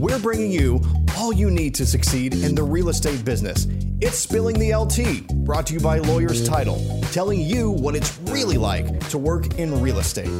we're 0.00 0.18
bringing 0.18 0.50
you 0.50 0.80
all 1.18 1.30
you 1.30 1.50
need 1.50 1.74
to 1.74 1.84
succeed 1.84 2.32
in 2.32 2.54
the 2.54 2.62
real 2.62 2.88
estate 2.88 3.22
business. 3.22 3.66
It's 4.00 4.18
Spilling 4.18 4.58
the 4.58 4.70
LTea, 4.70 5.44
brought 5.44 5.66
to 5.66 5.74
you 5.74 5.80
by 5.80 5.98
Lawyers 5.98 6.48
Title, 6.48 7.02
telling 7.12 7.38
you 7.38 7.70
what 7.70 7.94
it's 7.94 8.18
really 8.20 8.56
like 8.56 9.06
to 9.10 9.18
work 9.18 9.58
in 9.58 9.78
real 9.82 9.98
estate. 9.98 10.30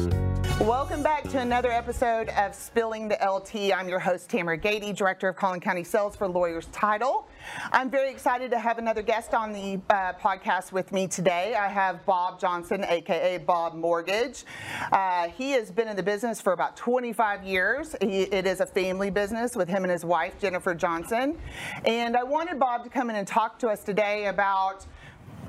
Welcome 0.59 1.03
back 1.03 1.29
to 1.29 1.39
another 1.39 1.71
episode 1.71 2.29
of 2.29 2.55
Spilling 2.55 3.07
the 3.07 3.17
LTea. 3.17 3.71
I'm 3.71 3.87
your 3.87 3.99
host, 3.99 4.31
Tamera 4.31 4.59
Gaede, 4.59 4.95
Director 4.95 5.27
of 5.29 5.35
Collin 5.35 5.59
County 5.59 5.83
Sales 5.83 6.15
for 6.15 6.27
Lawyers 6.27 6.65
Title. 6.71 7.27
I'm 7.71 7.89
very 7.89 8.11
excited 8.11 8.51
to 8.51 8.59
have 8.59 8.77
another 8.77 9.01
guest 9.01 9.33
on 9.33 9.53
the 9.53 9.79
uh, 9.89 10.13
podcast 10.13 10.71
with 10.71 10.91
me 10.91 11.07
today. 11.07 11.55
I 11.55 11.67
have 11.67 12.05
Bob 12.05 12.39
Johnson, 12.39 12.83
aka 12.87 13.37
Bob 13.37 13.75
Mortgage. 13.75 14.45
Uh, 14.91 15.29
he 15.29 15.51
has 15.51 15.71
been 15.71 15.87
in 15.87 15.95
the 15.95 16.03
business 16.03 16.41
for 16.41 16.53
about 16.53 16.75
25 16.77 17.43
years. 17.43 17.95
He, 18.01 18.21
it 18.23 18.45
is 18.45 18.59
a 18.59 18.65
family 18.65 19.09
business 19.09 19.55
with 19.55 19.67
him 19.67 19.83
and 19.83 19.91
his 19.91 20.05
wife, 20.05 20.39
Jennifer 20.39 20.73
Johnson. 20.73 21.37
And 21.85 22.15
I 22.15 22.23
wanted 22.23 22.59
Bob 22.59 22.83
to 22.83 22.89
come 22.89 23.09
in 23.09 23.15
and 23.15 23.27
talk 23.27 23.59
to 23.59 23.69
us 23.69 23.83
today 23.83 24.25
about 24.25 24.85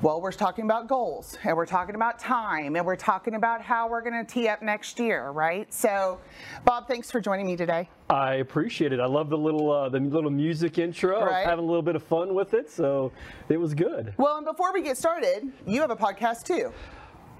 well, 0.02 0.20
we're 0.20 0.32
talking 0.32 0.64
about 0.64 0.88
goals 0.88 1.38
and 1.44 1.56
we're 1.56 1.64
talking 1.64 1.94
about 1.94 2.18
time 2.18 2.74
and 2.74 2.84
we're 2.84 2.96
talking 2.96 3.36
about 3.36 3.62
how 3.62 3.88
we're 3.88 4.02
going 4.02 4.26
to 4.26 4.30
tee 4.30 4.48
up 4.48 4.60
next 4.60 4.98
year, 4.98 5.30
right? 5.30 5.72
So, 5.72 6.18
Bob, 6.64 6.88
thanks 6.88 7.08
for 7.08 7.20
joining 7.20 7.46
me 7.46 7.54
today. 7.56 7.88
I 8.10 8.34
appreciate 8.34 8.92
it. 8.92 8.98
I 8.98 9.06
love 9.06 9.30
the 9.30 9.38
little 9.38 9.70
uh, 9.70 9.88
the 9.88 10.00
little 10.00 10.30
music 10.30 10.78
intro. 10.78 11.24
Right. 11.24 11.46
Having 11.46 11.64
a 11.64 11.68
little 11.68 11.82
bit 11.82 11.94
of 11.94 12.02
fun 12.02 12.34
with 12.34 12.52
it, 12.52 12.68
so 12.68 13.12
it 13.48 13.56
was 13.56 13.74
good. 13.74 14.12
Well, 14.16 14.36
and 14.38 14.44
before 14.44 14.72
we 14.72 14.82
get 14.82 14.98
started, 14.98 15.50
you 15.66 15.80
have 15.80 15.90
a 15.90 15.96
podcast 15.96 16.42
too. 16.42 16.72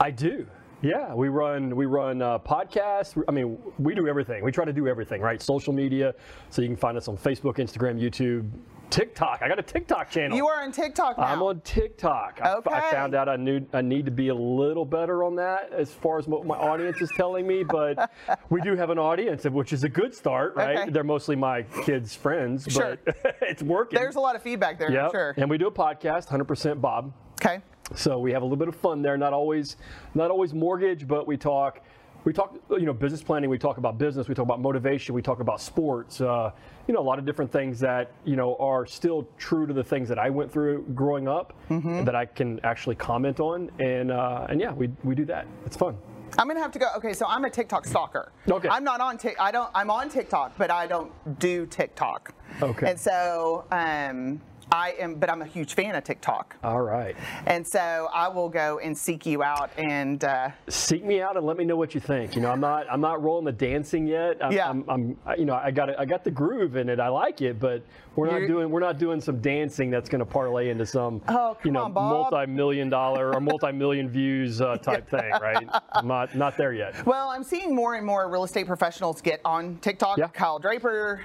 I 0.01 0.13
do. 0.13 0.47
Yeah, 0.83 1.15
we 1.15 1.29
run 1.29 1.75
we 1.75 1.87
run 1.87 2.23
uh, 2.23 2.39
podcasts. 2.39 3.21
I 3.29 3.33
mean, 3.33 3.59
we 3.79 3.95
do 3.95 4.07
everything. 4.07 4.43
We 4.45 4.53
try 4.53 4.65
to 4.65 4.73
do 4.73 4.87
everything, 4.87 5.21
right? 5.21 5.43
Social 5.43 5.73
media, 5.73 6.15
so 6.49 6.63
you 6.63 6.69
can 6.69 6.77
find 6.77 6.97
us 6.97 7.09
on 7.09 7.17
Facebook, 7.17 7.57
Instagram, 7.57 8.01
YouTube, 8.01 8.49
TikTok. 8.97 9.41
I 9.43 9.49
got 9.49 9.59
a 9.59 9.63
TikTok 9.63 10.11
channel. 10.11 10.37
You 10.37 10.47
are 10.49 10.63
on 10.63 10.71
TikTok 10.71 11.17
now. 11.19 11.25
I'm 11.25 11.43
on 11.43 11.61
TikTok. 11.63 12.41
I- 12.43 12.53
Okay. 12.53 12.71
I, 12.75 12.91
found 12.93 13.15
out 13.15 13.29
I 13.29 13.37
knew 13.37 13.67
I 13.73 13.81
need 13.81 14.05
to 14.05 14.11
be 14.13 14.29
a 14.29 14.35
little 14.35 14.85
better 14.85 15.25
on 15.25 15.35
that 15.37 15.73
as 15.73 15.91
far 15.93 16.19
as 16.19 16.29
what 16.29 16.45
my 16.47 16.55
audience 16.57 17.01
is 17.01 17.11
telling 17.17 17.47
me, 17.47 17.65
but 17.65 18.11
we 18.51 18.61
do 18.61 18.77
have 18.77 18.91
an 18.91 18.99
audience, 18.99 19.45
which 19.45 19.73
is 19.73 19.85
a 19.85 19.89
good 19.89 20.15
start, 20.15 20.55
right? 20.55 20.77
Okay. 20.81 20.91
They're 20.91 21.03
mostly 21.05 21.35
my 21.35 21.63
kids' 21.85 22.15
friends, 22.15 22.67
Sure. 22.71 22.99
but 23.05 23.37
it's 23.43 23.63
working. 23.63 23.99
There's 23.99 24.17
a 24.17 24.21
lot 24.21 24.37
of 24.37 24.43
feedback 24.43 24.79
there, 24.79 24.89
I'm 24.89 24.95
Yep. 24.95 25.11
sure. 25.13 25.35
And 25.39 25.49
we 25.49 25.57
do 25.59 25.67
a 25.67 25.73
podcast, 25.73 26.29
100% 26.29 26.81
Bob. 26.81 27.13
Okay. 27.45 27.61
So 27.95 28.19
we 28.19 28.33
have 28.33 28.43
a 28.43 28.45
little 28.45 28.57
bit 28.59 28.69
of 28.69 28.77
fun 28.77 29.03
there. 29.03 29.17
Not 29.19 29.33
always, 29.33 29.77
not 30.15 30.31
always 30.31 30.55
mortgage, 30.55 31.09
but 31.09 31.27
we 31.27 31.37
talk, 31.37 31.81
we 32.25 32.33
talk, 32.33 32.55
you 32.71 32.87
know, 32.87 32.93
business 32.93 33.23
planning. 33.23 33.51
We 33.51 33.59
talk 33.59 33.79
about 33.79 33.99
business. 33.99 34.29
We 34.29 34.35
talk 34.35 34.45
about 34.45 34.61
motivation. 34.61 35.15
We 35.15 35.23
talk 35.23 35.41
about 35.41 35.61
sports. 35.61 36.21
Uh, 36.21 36.53
you 36.87 36.95
know, 36.95 37.01
a 37.01 37.03
lot 37.03 37.19
of 37.19 37.27
different 37.27 37.51
things 37.51 37.81
that 37.81 38.13
you 38.25 38.37
know 38.37 38.57
are 38.57 38.87
still 38.87 39.27
true 39.39 39.67
to 39.67 39.73
the 39.73 39.85
things 39.85 40.09
that 40.09 40.19
I 40.19 40.31
went 40.31 40.51
through 40.53 40.85
growing 40.95 41.29
up 41.29 41.55
Mm-hmm. 41.71 42.05
that 42.05 42.15
I 42.15 42.27
can 42.27 42.61
actually 42.65 42.97
comment 42.97 43.41
on. 43.41 43.71
And 43.79 44.11
uh, 44.13 44.47
and 44.49 44.61
yeah, 44.61 44.73
we 44.73 44.91
we 45.05 45.15
do 45.15 45.25
that. 45.27 45.47
It's 45.67 45.77
fun. 45.77 45.97
I'm 46.39 46.47
gonna 46.49 46.61
have 46.61 46.73
to 46.73 46.79
go. 46.79 46.87
Okay, 46.97 47.13
so 47.13 47.27
I'm 47.27 47.45
a 47.45 47.51
TikTok 47.51 47.87
stalker. 47.87 48.33
Okay. 48.51 48.69
I'm 48.69 48.85
not 48.85 49.01
on 49.01 49.19
Tik. 49.19 49.37
I 49.41 49.51
don't. 49.51 49.71
I'm 49.75 49.91
on 49.91 50.09
TikTok, 50.09 50.53
but 50.59 50.71
I 50.71 50.87
don't 50.87 51.11
do 51.39 51.67
TikTok. 51.67 52.35
Okay. 52.61 52.91
And 52.91 52.99
so 53.01 53.65
um, 53.71 54.41
I 54.73 54.95
am, 54.99 55.17
but 55.17 55.29
I'm 55.31 55.43
a 55.43 55.47
huge 55.47 55.75
fan 55.75 55.95
of 55.95 56.03
TikTok. 56.03 56.57
All 56.65 56.81
right. 56.81 57.15
And 57.45 57.67
so 57.67 58.09
I 58.13 58.29
will 58.29 58.49
go 58.49 58.79
and 58.79 58.97
seek 58.97 59.27
you 59.27 59.43
out 59.43 59.71
and. 59.77 60.25
Uh, 60.25 60.49
Seek 60.69 61.05
me 61.05 61.21
out 61.21 61.37
and 61.37 61.45
let 61.45 61.59
me 61.59 61.65
know 61.65 61.77
what 61.77 61.95
you 61.95 62.01
think. 62.01 62.35
You 62.35 62.41
know, 62.41 62.51
I'm 62.51 62.61
not 62.61 62.87
I'm 62.91 63.01
not 63.03 63.23
rolling 63.23 63.45
the 63.45 63.53
dancing 63.53 64.07
yet. 64.07 64.39
I'm, 64.43 64.53
Yeah. 64.53 64.71
I'm, 64.71 64.85
I'm 64.89 65.17
you 65.39 65.45
know 65.45 65.55
I 65.55 65.71
got 65.71 65.91
it, 65.91 65.97
I 65.99 66.07
got 66.07 66.25
the 66.25 66.31
groove 66.31 66.77
in 66.77 66.89
it. 66.89 66.99
I 67.01 67.09
like 67.09 67.43
it, 67.43 67.61
but 67.61 67.83
we're 68.17 68.27
not 68.27 68.37
You're- 68.37 68.49
doing 68.49 68.71
we're 68.71 68.81
not 68.81 68.99
doing 68.99 69.21
some 69.21 69.41
dancing 69.41 69.91
that's 69.91 70.09
going 70.09 70.21
to 70.21 70.25
parlay 70.27 70.71
into 70.71 70.87
some 70.87 71.21
Oh, 71.29 71.57
you 71.65 71.71
know 71.71 71.85
on, 71.85 71.93
multi-million 71.93 72.89
dollar 72.89 73.35
or 73.35 73.41
multi-million 73.41 74.09
views 74.09 74.61
uh, 74.63 74.77
type 74.83 75.09
thing, 75.09 75.31
right? 75.33 75.69
I'm 75.93 76.09
not 76.09 76.35
not 76.35 76.57
there 76.57 76.73
yet. 76.73 77.05
Well, 77.07 77.29
I'm 77.29 77.45
seeing 77.45 77.75
more 77.75 77.95
and 77.97 78.07
more 78.07 78.29
real 78.31 78.45
estate 78.45 78.67
professionals 78.67 79.21
get 79.21 79.41
on 79.45 79.77
TikTok. 79.83 80.17
Yeah. 80.17 80.29
Kyle 80.29 80.59
Draper, 80.59 81.21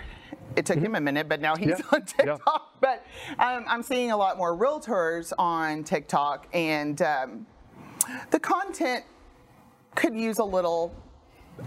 it 0.55 0.65
took 0.65 0.79
him 0.79 0.95
a 0.95 1.01
minute, 1.01 1.27
but 1.29 1.41
now 1.41 1.55
he's 1.55 1.69
Yeah. 1.69 1.75
on 1.91 2.01
Yeah. 2.19 2.25
TikTok. 2.35 2.79
But 2.81 3.05
um, 3.39 3.65
I'm 3.67 3.83
seeing 3.83 4.11
a 4.11 4.17
lot 4.17 4.37
more 4.37 4.55
realtors 4.57 5.33
on 5.37 5.83
TikTok, 5.83 6.47
and 6.53 7.01
um, 7.01 7.45
the 8.31 8.39
content 8.39 9.03
could 9.95 10.15
use 10.15 10.37
a 10.39 10.43
little 10.43 10.93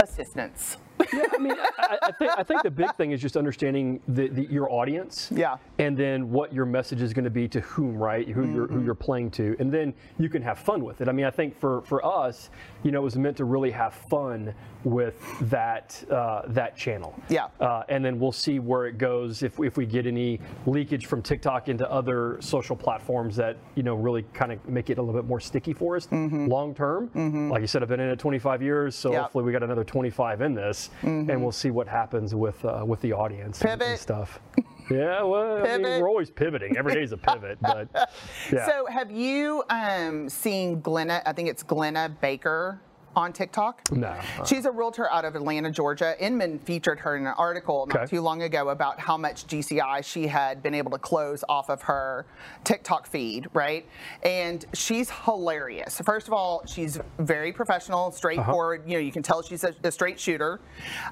assistance. 0.00 0.76
Yeah, 1.12 1.24
I 1.32 1.38
mean, 1.38 1.54
I, 1.78 1.98
I 2.02 2.12
think 2.12 2.30
I 2.38 2.42
think 2.42 2.62
the 2.62 2.70
big 2.70 2.94
thing 2.96 3.10
is 3.12 3.20
just 3.20 3.36
understanding 3.36 4.00
the, 4.08 4.28
the 4.28 4.46
your 4.46 4.70
audience. 4.70 5.30
Yeah. 5.34 5.56
And 5.78 5.96
then 5.96 6.30
what 6.30 6.52
your 6.52 6.66
message 6.66 7.00
is 7.02 7.12
going 7.12 7.24
to 7.24 7.30
be 7.30 7.48
to 7.48 7.60
whom, 7.60 7.96
right? 7.96 8.28
Who 8.28 8.42
you're 8.46 8.66
Mm-hmm. 8.66 8.78
who 8.78 8.84
you're 8.84 8.94
playing 8.94 9.30
to, 9.32 9.56
and 9.58 9.72
then 9.72 9.94
you 10.18 10.28
can 10.28 10.42
have 10.42 10.58
fun 10.58 10.84
with 10.84 11.00
it. 11.00 11.08
I 11.08 11.12
mean, 11.12 11.24
I 11.26 11.30
think 11.30 11.58
for 11.58 11.82
for 11.82 12.04
us, 12.04 12.50
you 12.82 12.90
know, 12.90 13.00
it 13.00 13.04
was 13.04 13.16
meant 13.16 13.36
to 13.38 13.44
really 13.44 13.70
have 13.70 13.94
fun 13.94 14.54
with 14.84 15.22
that 15.50 16.02
uh, 16.10 16.42
that 16.48 16.76
channel. 16.76 17.14
Yeah. 17.28 17.48
Uh, 17.60 17.82
and 17.88 18.04
then 18.04 18.18
we'll 18.18 18.32
see 18.32 18.58
where 18.58 18.86
it 18.86 18.98
goes 18.98 19.42
if 19.42 19.58
if 19.60 19.76
we 19.76 19.86
get 19.86 20.06
any 20.06 20.40
leakage 20.66 21.06
from 21.06 21.22
TikTok 21.22 21.68
into 21.68 21.90
other 21.90 22.36
social 22.40 22.76
platforms 22.76 23.36
that 23.36 23.56
you 23.74 23.82
know 23.82 23.94
really 23.94 24.22
kind 24.34 24.52
of 24.52 24.66
make 24.68 24.90
it 24.90 24.98
a 24.98 25.02
little 25.02 25.20
bit 25.20 25.28
more 25.28 25.40
sticky 25.40 25.72
for 25.72 25.96
us 25.96 26.08
long 26.10 26.74
term. 26.74 27.10
Like 27.50 27.60
you 27.60 27.66
said, 27.66 27.82
I've 27.82 27.88
been 27.88 28.00
in 28.00 28.08
it 28.10 28.18
25 28.18 28.62
years, 28.62 28.94
so 28.94 29.10
Mm-hmm. 29.10 29.14
Yeah. 29.16 29.22
hopefully 29.22 29.44
we 29.44 29.50
got 29.52 29.62
another 29.64 29.82
25 29.84 30.40
in 30.42 30.54
this, 30.54 30.89
and 31.02 31.42
we'll 31.42 31.52
see 31.52 31.70
what 31.70 31.88
happens 31.88 32.34
with 32.34 32.64
uh, 32.64 32.82
with 32.86 33.00
the 33.00 33.12
audience 33.12 33.60
and- 33.62 33.82
and, 33.82 33.98
stuff. 33.98 34.40
Yeah, 34.90 35.22
well, 35.22 35.64
I 35.64 35.78
mean, 35.78 36.00
we're 36.02 36.08
always 36.08 36.30
pivoting. 36.30 36.76
Every 36.76 36.94
day's 36.94 37.12
a 37.12 37.16
pivot, 37.16 37.58
but 37.60 37.88
yeah. 38.52 38.66
So, 38.66 38.86
have 38.86 39.08
you 39.08 39.62
um, 39.70 40.28
seen 40.28 40.80
Glenna? 40.80 41.22
I 41.24 41.32
think 41.32 41.48
it's 41.48 41.62
Glenna 41.62 42.08
Baker 42.20 42.80
on 43.16 43.32
TikTok. 43.32 43.90
no. 43.92 44.14
She's 44.46 44.66
a 44.66 44.70
realtor 44.70 45.10
out 45.10 45.24
of 45.24 45.34
Atlanta, 45.34 45.70
Georgia. 45.70 46.14
Inman 46.24 46.58
featured 46.60 47.00
her 47.00 47.16
in 47.16 47.26
an 47.26 47.34
article 47.36 47.86
not 47.86 47.96
Okay. 47.96 48.06
too 48.06 48.20
long 48.20 48.42
ago 48.42 48.68
about 48.68 49.00
how 49.00 49.16
much 49.16 49.46
GCI 49.46 50.04
she 50.04 50.26
had 50.26 50.62
been 50.62 50.74
able 50.74 50.90
to 50.92 50.98
close 50.98 51.42
off 51.48 51.68
of 51.70 51.82
her 51.82 52.26
TikTok 52.64 53.06
feed, 53.06 53.48
right? 53.52 53.84
And 54.22 54.64
she's 54.74 55.10
hilarious. 55.10 56.00
First 56.04 56.28
of 56.28 56.32
all, 56.34 56.62
she's 56.66 56.98
very 57.18 57.52
professional, 57.52 58.12
straightforward. 58.12 58.82
You 58.86 58.94
know, 58.94 59.00
you 59.00 59.12
can 59.12 59.22
tell 59.22 59.42
she's 59.42 59.64
a, 59.64 59.74
a 59.82 59.90
straight 59.90 60.18
shooter. 60.20 60.60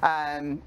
Um, 0.01 0.61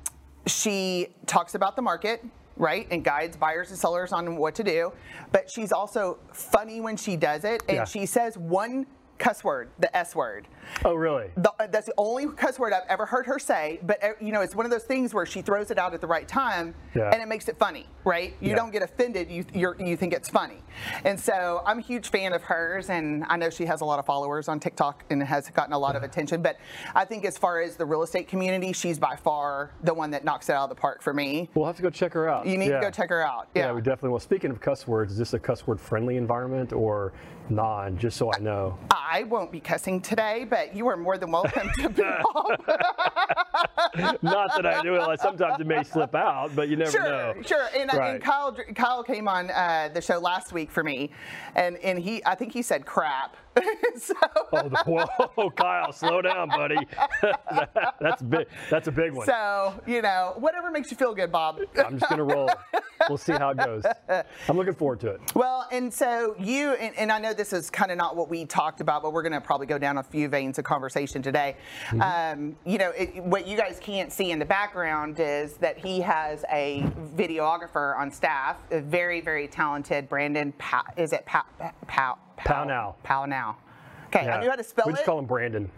she 0.46 1.08
talks 1.26 1.54
about 1.54 1.76
the 1.76 1.82
market. 1.82 2.24
Right, 2.58 2.86
and 2.90 3.02
guides 3.02 3.34
buyers 3.38 3.70
and 3.70 3.78
sellers 3.78 4.12
on 4.12 4.36
what 4.36 4.54
to 4.56 4.62
do. 4.62 4.92
But 5.32 5.50
she's 5.50 5.72
also 5.72 6.18
funny 6.34 6.82
when 6.82 6.98
she 6.98 7.16
does 7.16 7.44
it, 7.44 7.62
and 7.66 7.76
Yeah. 7.78 7.84
she 7.86 8.04
says 8.04 8.36
one 8.36 8.86
cuss 9.18 9.44
word, 9.44 9.68
the 9.78 9.94
S 9.96 10.14
word. 10.16 10.48
oh, 10.84 10.94
really? 10.94 11.30
The, 11.36 11.52
that's 11.70 11.86
the 11.86 11.94
only 11.98 12.26
cuss 12.28 12.58
word 12.58 12.72
I've 12.72 12.86
ever 12.88 13.06
heard 13.06 13.26
her 13.26 13.38
say. 13.38 13.78
But 13.82 14.02
uh, 14.02 14.08
you 14.20 14.32
know, 14.32 14.40
it's 14.40 14.54
one 14.54 14.64
of 14.66 14.72
those 14.72 14.84
things 14.84 15.14
where 15.14 15.26
she 15.26 15.42
throws 15.42 15.70
it 15.70 15.78
out 15.78 15.94
at 15.94 16.00
the 16.00 16.06
right 16.06 16.26
time, 16.26 16.74
Yeah. 16.94 17.10
and 17.12 17.22
it 17.22 17.26
makes 17.28 17.48
it 17.48 17.58
funny, 17.58 17.86
right? 18.04 18.34
You 18.40 18.50
Yeah. 18.50 18.56
don't 18.56 18.70
get 18.70 18.82
offended. 18.82 19.30
You 19.30 19.44
you're, 19.54 19.76
you 19.80 19.96
think 19.96 20.12
it's 20.12 20.28
funny, 20.28 20.58
and 21.04 21.18
so 21.18 21.62
I'm 21.66 21.78
a 21.78 21.82
huge 21.82 22.10
fan 22.10 22.32
of 22.32 22.42
hers, 22.42 22.90
and 22.90 23.24
I 23.28 23.36
know 23.36 23.50
she 23.50 23.64
has 23.66 23.80
a 23.80 23.84
lot 23.84 23.98
of 23.98 24.06
followers 24.06 24.48
on 24.48 24.58
TikTok 24.60 25.04
and 25.10 25.22
has 25.22 25.48
gotten 25.50 25.72
a 25.72 25.78
lot 25.78 25.94
of 25.96 26.02
attention. 26.02 26.42
But 26.42 26.58
I 26.94 27.04
think 27.04 27.24
as 27.24 27.36
far 27.38 27.60
as 27.60 27.76
the 27.76 27.84
real 27.86 28.02
estate 28.02 28.28
community, 28.28 28.72
she's 28.72 28.98
by 28.98 29.16
far 29.16 29.70
the 29.84 29.94
one 29.94 30.10
that 30.12 30.24
knocks 30.24 30.48
it 30.48 30.52
out 30.54 30.64
of 30.64 30.68
the 30.70 30.80
park 30.80 31.02
for 31.02 31.12
me. 31.14 31.48
We'll 31.54 31.66
have 31.66 31.76
to 31.76 31.82
go 31.82 31.90
check 31.90 32.12
her 32.14 32.28
out. 32.28 32.46
You 32.46 32.58
need 32.58 32.70
Yeah. 32.70 32.80
to 32.80 32.86
go 32.86 32.90
check 32.90 33.10
her 33.10 33.22
out. 33.24 33.48
Yeah, 33.54 33.66
Yeah. 33.66 33.72
we 33.72 33.80
definitely 33.82 34.10
will. 34.10 34.20
Speaking 34.20 34.50
of 34.50 34.60
cuss 34.60 34.86
words, 34.88 35.12
is 35.12 35.18
this 35.18 35.34
a 35.34 35.38
cuss 35.38 35.66
word 35.66 35.80
friendly 35.80 36.16
environment 36.16 36.72
or 36.72 37.12
non? 37.48 37.98
Just 37.98 38.16
so 38.16 38.32
I 38.32 38.38
know. 38.38 38.78
I 38.90 39.01
won't 39.28 39.52
be 39.52 39.60
cussing 39.60 40.00
today, 40.00 40.46
but 40.48 40.74
you 40.74 40.86
are 40.88 40.96
more 40.96 41.18
than 41.18 41.30
welcome 41.30 41.70
to 41.78 41.88
be. 41.88 42.02
Not 44.22 44.54
that 44.56 44.66
I 44.66 44.82
do 44.82 44.94
it. 44.94 44.98
Like 45.00 45.20
sometimes 45.20 45.60
it 45.60 45.66
may 45.66 45.82
slip 45.82 46.14
out, 46.14 46.54
but 46.54 46.68
you 46.68 46.76
never 46.76 46.90
Sure, 46.90 47.02
know. 47.04 47.34
sure. 47.42 47.68
And, 47.76 47.90
uh, 47.90 47.96
Right. 47.96 48.14
and 48.14 48.22
Kyle, 48.22 48.56
Kyle 48.74 49.02
came 49.02 49.28
on 49.28 49.50
uh, 49.50 49.90
the 49.92 50.00
show 50.00 50.18
last 50.18 50.52
week 50.52 50.70
for 50.70 50.82
me, 50.82 51.10
and 51.54 51.76
and 51.78 51.98
he, 51.98 52.24
I 52.24 52.34
think 52.34 52.52
he 52.52 52.62
said 52.62 52.86
crap. 52.86 53.36
so, 53.98 54.14
Oh, 54.52 55.28
whoa, 55.36 55.50
Kyle, 55.50 55.92
slow 55.92 56.22
down, 56.22 56.48
buddy. 56.48 56.76
that's 58.00 58.22
big. 58.22 58.46
That's 58.70 58.88
a 58.88 58.92
big 58.92 59.12
one. 59.12 59.26
so 59.26 59.80
you 59.86 60.02
know, 60.02 60.34
whatever 60.36 60.70
makes 60.70 60.90
you 60.90 60.96
feel 60.96 61.14
good, 61.14 61.32
Bob. 61.32 61.60
I'm 61.84 61.98
just 61.98 62.08
gonna 62.10 62.24
roll. 62.24 62.50
We'll 63.08 63.18
see 63.18 63.32
how 63.32 63.50
it 63.50 63.58
goes. 63.58 63.84
I'm 64.48 64.56
looking 64.56 64.74
forward 64.74 65.00
to 65.00 65.08
it. 65.10 65.20
Well, 65.34 65.66
and 65.72 65.92
so 65.92 66.36
you, 66.38 66.72
and, 66.74 66.96
and 66.96 67.12
I 67.12 67.18
know 67.18 67.34
this 67.34 67.52
is 67.52 67.70
kind 67.70 67.90
of 67.90 67.98
not 67.98 68.16
what 68.16 68.28
we 68.28 68.44
talked 68.44 68.80
about, 68.80 69.02
but 69.02 69.12
we're 69.12 69.22
going 69.22 69.32
to 69.32 69.40
probably 69.40 69.66
go 69.66 69.78
down 69.78 69.98
a 69.98 70.02
few 70.02 70.28
veins 70.28 70.58
of 70.58 70.64
conversation 70.64 71.22
today. 71.22 71.56
Um, 72.00 72.56
you 72.64 72.78
know, 72.78 72.90
it, 72.90 73.22
what 73.24 73.46
you 73.46 73.56
guys 73.56 73.78
can't 73.80 74.12
see 74.12 74.30
in 74.30 74.38
the 74.38 74.44
background 74.44 75.18
is 75.18 75.54
that 75.54 75.78
he 75.78 76.00
has 76.00 76.44
a 76.52 76.84
videographer 77.16 77.98
on 77.98 78.10
staff, 78.10 78.56
a 78.70 78.80
very, 78.80 79.20
very 79.20 79.48
talented 79.48 80.08
Brandon. 80.08 80.52
Pa- 80.58 80.84
is 80.96 81.12
it 81.12 81.24
pat 81.26 81.46
Pow? 81.86 82.18
Pow? 82.44 82.64
Now. 82.64 82.96
Pow 83.02 83.24
now. 83.24 83.56
Okay, 84.06 84.28
I 84.28 84.40
knew 84.40 84.50
how 84.50 84.56
to 84.56 84.64
spell 84.64 84.84
it. 84.84 84.88
we 84.88 84.92
it. 84.92 84.96
just 84.96 85.06
call 85.06 85.18
him 85.18 85.26
Brandon. 85.26 85.70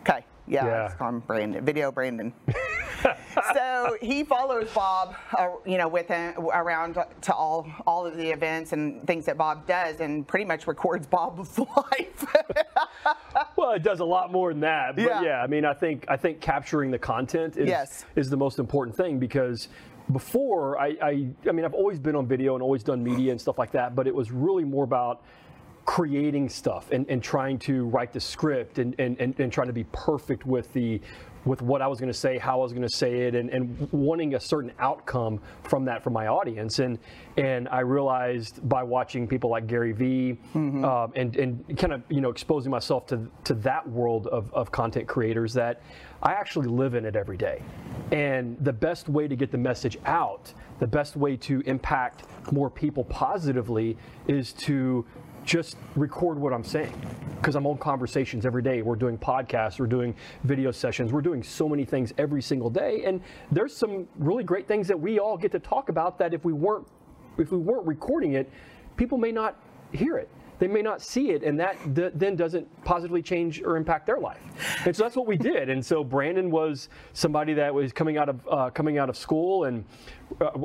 Okay. 0.00 0.24
Yeah, 0.46 0.66
Yeah. 0.66 0.82
let's 0.82 0.94
call 0.94 1.08
him 1.10 1.20
Brandon. 1.20 1.64
Video 1.64 1.90
Brandon. 1.92 2.32
so 3.54 3.96
he 4.00 4.24
follows 4.24 4.70
Bob, 4.74 5.14
uh, 5.38 5.48
you 5.66 5.76
know, 5.78 5.88
with 5.88 6.08
him 6.08 6.34
around 6.52 6.94
to 7.22 7.34
all 7.34 7.66
all 7.86 8.06
of 8.06 8.16
the 8.16 8.30
events 8.30 8.72
and 8.72 9.06
things 9.06 9.24
that 9.26 9.36
Bob 9.36 9.66
does, 9.66 10.00
and 10.00 10.26
pretty 10.26 10.44
much 10.44 10.66
records 10.66 11.06
Bob's 11.06 11.58
life. 11.76 12.24
well, 13.56 13.72
it 13.72 13.82
does 13.82 14.00
a 14.00 14.04
lot 14.04 14.32
more 14.32 14.52
than 14.52 14.60
that. 14.60 14.96
But 14.96 15.04
Yeah. 15.04 15.22
yeah, 15.22 15.42
I 15.42 15.46
mean, 15.46 15.64
I 15.64 15.74
think 15.74 16.04
I 16.08 16.16
think 16.16 16.40
capturing 16.40 16.90
the 16.90 16.98
content 16.98 17.56
is 17.56 17.68
Yes. 17.68 18.04
is 18.16 18.30
the 18.30 18.36
most 18.36 18.58
important 18.58 18.96
thing 18.96 19.18
because 19.18 19.68
before 20.12 20.78
I, 20.78 20.88
I 21.02 21.28
I 21.48 21.52
mean 21.52 21.64
I've 21.64 21.74
always 21.74 21.98
been 21.98 22.16
on 22.16 22.26
video 22.26 22.54
and 22.54 22.62
always 22.62 22.82
done 22.82 23.02
media 23.02 23.30
and 23.32 23.40
stuff 23.40 23.58
like 23.58 23.72
that, 23.72 23.94
but 23.94 24.06
it 24.06 24.14
was 24.14 24.30
really 24.30 24.64
more 24.64 24.84
about 24.84 25.22
creating 25.84 26.48
stuff 26.48 26.90
and, 26.90 27.08
and 27.08 27.22
trying 27.22 27.58
to 27.58 27.84
write 27.86 28.12
the 28.12 28.20
script 28.20 28.78
and, 28.78 28.94
and, 28.98 29.18
and, 29.20 29.38
and 29.38 29.52
trying 29.52 29.66
to 29.66 29.72
be 29.72 29.84
perfect 29.92 30.46
with 30.46 30.72
the 30.72 31.00
with 31.44 31.60
what 31.60 31.82
I 31.82 31.86
was 31.86 32.00
going 32.00 32.12
to 32.12 32.18
say, 32.18 32.38
how 32.38 32.60
I 32.60 32.62
was 32.62 32.72
going 32.72 32.86
to 32.88 32.94
say 32.96 33.22
it, 33.22 33.34
and, 33.34 33.50
and 33.50 33.88
wanting 33.92 34.34
a 34.34 34.40
certain 34.40 34.72
outcome 34.78 35.40
from 35.62 35.84
that 35.84 36.02
from 36.02 36.12
my 36.12 36.26
audience. 36.26 36.78
And 36.78 36.98
and 37.36 37.68
I 37.68 37.80
realized 37.80 38.66
by 38.68 38.82
watching 38.82 39.28
people 39.28 39.50
like 39.50 39.66
Gary 39.66 39.92
Vee 39.92 40.38
um, 40.54 41.12
and 41.14 41.36
and 41.36 41.78
kind 41.78 41.92
of 41.92 42.02
you 42.08 42.20
know 42.20 42.30
exposing 42.30 42.70
myself 42.70 43.06
to 43.08 43.30
to 43.44 43.54
that 43.54 43.88
world 43.88 44.26
of, 44.28 44.52
of 44.54 44.70
content 44.70 45.06
creators 45.06 45.52
that 45.54 45.82
I 46.22 46.32
actually 46.32 46.68
live 46.68 46.94
in 46.94 47.04
it 47.04 47.16
every 47.16 47.36
day. 47.36 47.62
And 48.10 48.56
the 48.64 48.72
best 48.72 49.08
way 49.08 49.28
to 49.28 49.36
get 49.36 49.50
the 49.50 49.58
message 49.58 49.98
out, 50.06 50.52
the 50.78 50.86
best 50.86 51.16
way 51.16 51.36
to 51.38 51.60
impact 51.66 52.24
more 52.52 52.70
people 52.70 53.04
positively, 53.04 53.96
is 54.26 54.52
to 54.54 55.04
just 55.44 55.76
record 55.94 56.38
what 56.38 56.52
I'm 56.52 56.64
saying 56.64 56.92
because 57.36 57.56
I'm 57.56 57.66
on 57.66 57.76
conversations 57.76 58.46
every 58.46 58.62
day. 58.62 58.80
We're 58.82 58.96
doing 58.96 59.18
podcasts, 59.18 59.78
we're 59.78 59.86
doing 59.86 60.14
video 60.44 60.70
sessions, 60.70 61.12
we're 61.12 61.20
doing 61.20 61.42
so 61.42 61.68
many 61.68 61.84
things 61.84 62.14
every 62.16 62.40
single 62.40 62.70
day, 62.70 63.02
and 63.04 63.20
there's 63.52 63.76
some 63.76 64.08
really 64.18 64.44
great 64.44 64.66
things 64.66 64.88
that 64.88 64.98
we 64.98 65.18
all 65.18 65.36
get 65.36 65.52
to 65.52 65.58
talk 65.58 65.90
about 65.90 66.18
that 66.18 66.32
if 66.32 66.44
we 66.44 66.52
weren't 66.52 66.86
if 67.36 67.50
we 67.50 67.58
weren't 67.58 67.86
recording 67.86 68.34
it, 68.34 68.50
people 68.96 69.18
may 69.18 69.32
not 69.32 69.56
hear 69.92 70.16
it. 70.16 70.28
They 70.60 70.68
may 70.68 70.82
not 70.82 71.02
see 71.02 71.30
it, 71.30 71.42
and 71.42 71.58
that 71.58 71.76
th- 71.94 72.12
then 72.14 72.36
doesn't 72.36 72.66
positively 72.84 73.22
change 73.22 73.60
or 73.60 73.76
impact 73.76 74.06
their 74.06 74.18
life. 74.18 74.40
And 74.86 74.94
so 74.94 75.02
that's 75.02 75.16
what 75.16 75.26
we 75.26 75.36
did. 75.36 75.68
And 75.68 75.84
so 75.84 76.04
Brandon 76.04 76.48
was 76.50 76.88
somebody 77.12 77.54
that 77.54 77.74
was 77.74 77.92
coming 77.92 78.16
out 78.18 78.28
of 78.28 78.48
uh, 78.48 78.70
coming 78.70 78.96
out 78.98 79.08
of 79.08 79.16
school, 79.16 79.64
and 79.64 79.84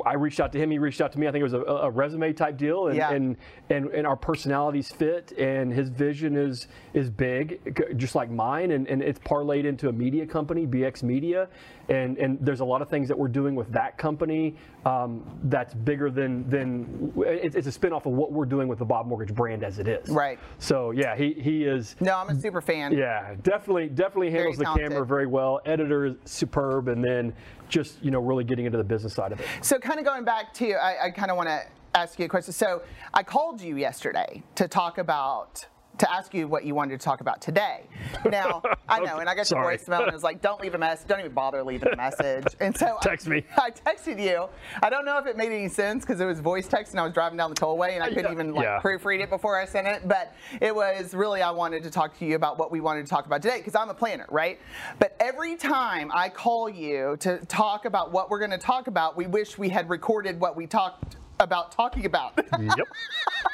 I 0.06 0.14
reached 0.14 0.40
out 0.40 0.52
to 0.52 0.58
him. 0.58 0.70
He 0.70 0.78
reached 0.78 1.00
out 1.00 1.12
to 1.12 1.18
me. 1.18 1.28
I 1.28 1.30
think 1.32 1.40
it 1.40 1.44
was 1.44 1.52
a, 1.52 1.60
a 1.62 1.90
resume 1.90 2.32
type 2.32 2.56
deal, 2.56 2.88
and, 2.88 2.96
Yeah. 2.96 3.12
and 3.12 3.36
and 3.68 3.86
and 3.88 4.06
our 4.06 4.16
personalities 4.16 4.90
fit, 4.90 5.32
and 5.38 5.72
his 5.72 5.88
vision 5.88 6.36
is 6.36 6.66
is 6.94 7.08
big, 7.10 7.96
just 7.96 8.14
like 8.14 8.30
mine, 8.30 8.72
and, 8.72 8.88
and 8.88 9.02
it's 9.02 9.20
parlayed 9.20 9.64
into 9.64 9.88
a 9.88 9.92
media 9.92 10.26
company, 10.26 10.66
BX 10.66 11.02
Media, 11.02 11.48
and 11.88 12.18
and 12.18 12.38
there's 12.40 12.60
a 12.60 12.64
lot 12.64 12.82
of 12.82 12.88
things 12.88 13.06
that 13.08 13.18
we're 13.18 13.28
doing 13.28 13.54
with 13.54 13.70
that 13.72 13.96
company 13.98 14.56
um, 14.86 15.22
that's 15.44 15.74
bigger 15.74 16.10
than 16.10 16.48
than 16.48 17.12
it's, 17.26 17.54
it's 17.54 17.66
a 17.66 17.70
spinoff 17.80 18.06
of 18.06 18.12
what 18.12 18.32
we're 18.32 18.44
doing 18.46 18.66
with 18.66 18.78
the 18.78 18.84
Bob 18.84 19.06
Mortgage 19.06 19.34
brand 19.34 19.62
as 19.62 19.78
it 19.78 19.86
is. 19.88 20.08
Right. 20.08 20.38
So 20.58 20.90
yeah, 20.90 21.14
he 21.16 21.32
he 21.34 21.64
is. 21.64 21.96
no, 22.00 22.16
I'm 22.16 22.28
a 22.30 22.40
super 22.40 22.60
fan. 22.60 22.92
Yeah, 22.92 23.34
definitely, 23.42 23.88
definitely 23.88 24.30
handles 24.30 24.56
the 24.56 24.64
camera 24.64 25.04
very 25.06 25.26
well. 25.26 25.60
Editor 25.64 26.06
is 26.06 26.14
superb, 26.24 26.88
and 26.88 27.04
then 27.04 27.32
just 27.68 28.02
you 28.02 28.10
know 28.10 28.20
really 28.20 28.42
getting 28.42 28.66
into 28.66 28.78
the 28.78 28.84
business 28.84 29.14
side 29.14 29.30
of 29.32 29.40
it. 29.40 29.46
So, 29.62 29.78
kind 29.78 29.98
of 29.98 30.06
going 30.06 30.24
back 30.24 30.54
to, 30.54 30.72
I, 30.72 31.06
I 31.06 31.10
kind 31.10 31.30
of 31.30 31.36
want 31.36 31.50
to 31.50 31.62
ask 31.94 32.18
you 32.18 32.24
a 32.24 32.28
question. 32.28 32.54
So, 32.54 32.80
I 33.12 33.22
called 33.22 33.60
you 33.60 33.76
yesterday 33.76 34.42
to 34.54 34.66
talk 34.66 34.96
about, 34.96 35.66
to 36.00 36.12
ask 36.12 36.34
you 36.34 36.48
what 36.48 36.64
you 36.64 36.74
wanted 36.74 36.98
to 36.98 37.04
talk 37.04 37.20
about 37.20 37.40
today. 37.40 37.82
Now, 38.28 38.62
I 38.88 39.00
know, 39.00 39.18
and 39.20 39.28
I 39.28 39.34
got 39.34 39.50
your 39.50 39.62
voicemail, 39.62 40.00
and 40.00 40.08
it 40.08 40.14
was 40.14 40.22
like, 40.22 40.40
don't 40.42 40.60
leave 40.60 40.74
a 40.74 40.78
message, 40.78 41.06
don't 41.06 41.20
even 41.20 41.32
bother 41.32 41.62
leaving 41.62 41.92
a 41.92 41.96
message. 41.96 42.46
And 42.60 42.76
so, 42.76 42.96
Text 43.02 43.26
me. 43.28 43.44
I 43.56 43.70
texted 43.70 44.20
you. 44.22 44.48
I 44.82 44.90
don't 44.90 45.04
know 45.04 45.18
if 45.18 45.26
it 45.26 45.36
made 45.36 45.52
any 45.52 45.68
sense 45.68 46.04
because 46.04 46.20
it 46.20 46.24
was 46.24 46.40
voice 46.40 46.66
text, 46.68 46.92
and 46.92 47.00
I 47.00 47.04
was 47.04 47.12
driving 47.12 47.36
down 47.36 47.50
the 47.50 47.56
tollway, 47.56 47.92
and 47.92 48.02
I 48.02 48.08
couldn't 48.08 48.24
Yeah. 48.24 48.32
even 48.32 48.54
like 48.54 48.64
Yeah. 48.64 48.80
proofread 48.80 49.20
it 49.20 49.30
before 49.30 49.58
I 49.60 49.64
sent 49.64 49.86
it. 49.86 50.08
But 50.08 50.34
it 50.60 50.74
was 50.74 51.14
really, 51.14 51.42
I 51.42 51.50
wanted 51.50 51.82
to 51.84 51.90
talk 51.90 52.18
to 52.18 52.24
you 52.24 52.34
about 52.34 52.58
what 52.58 52.70
we 52.70 52.80
wanted 52.80 53.04
to 53.06 53.10
talk 53.10 53.26
about 53.26 53.42
today 53.42 53.58
because 53.58 53.74
I'm 53.74 53.90
a 53.90 53.94
planner, 53.94 54.26
right? 54.30 54.58
But 54.98 55.16
every 55.20 55.56
time 55.56 56.10
I 56.14 56.28
call 56.28 56.68
you 56.68 57.16
to 57.20 57.38
talk 57.46 57.84
about 57.84 58.10
what 58.12 58.30
we're 58.30 58.38
going 58.38 58.50
to 58.52 58.58
talk 58.58 58.86
about, 58.86 59.16
we 59.16 59.26
wish 59.26 59.58
we 59.58 59.68
had 59.68 59.88
recorded 59.90 60.40
what 60.40 60.56
we 60.56 60.66
talked 60.66 61.16
about 61.38 61.72
talking 61.72 62.06
about. 62.06 62.32
Yep. 62.58 62.78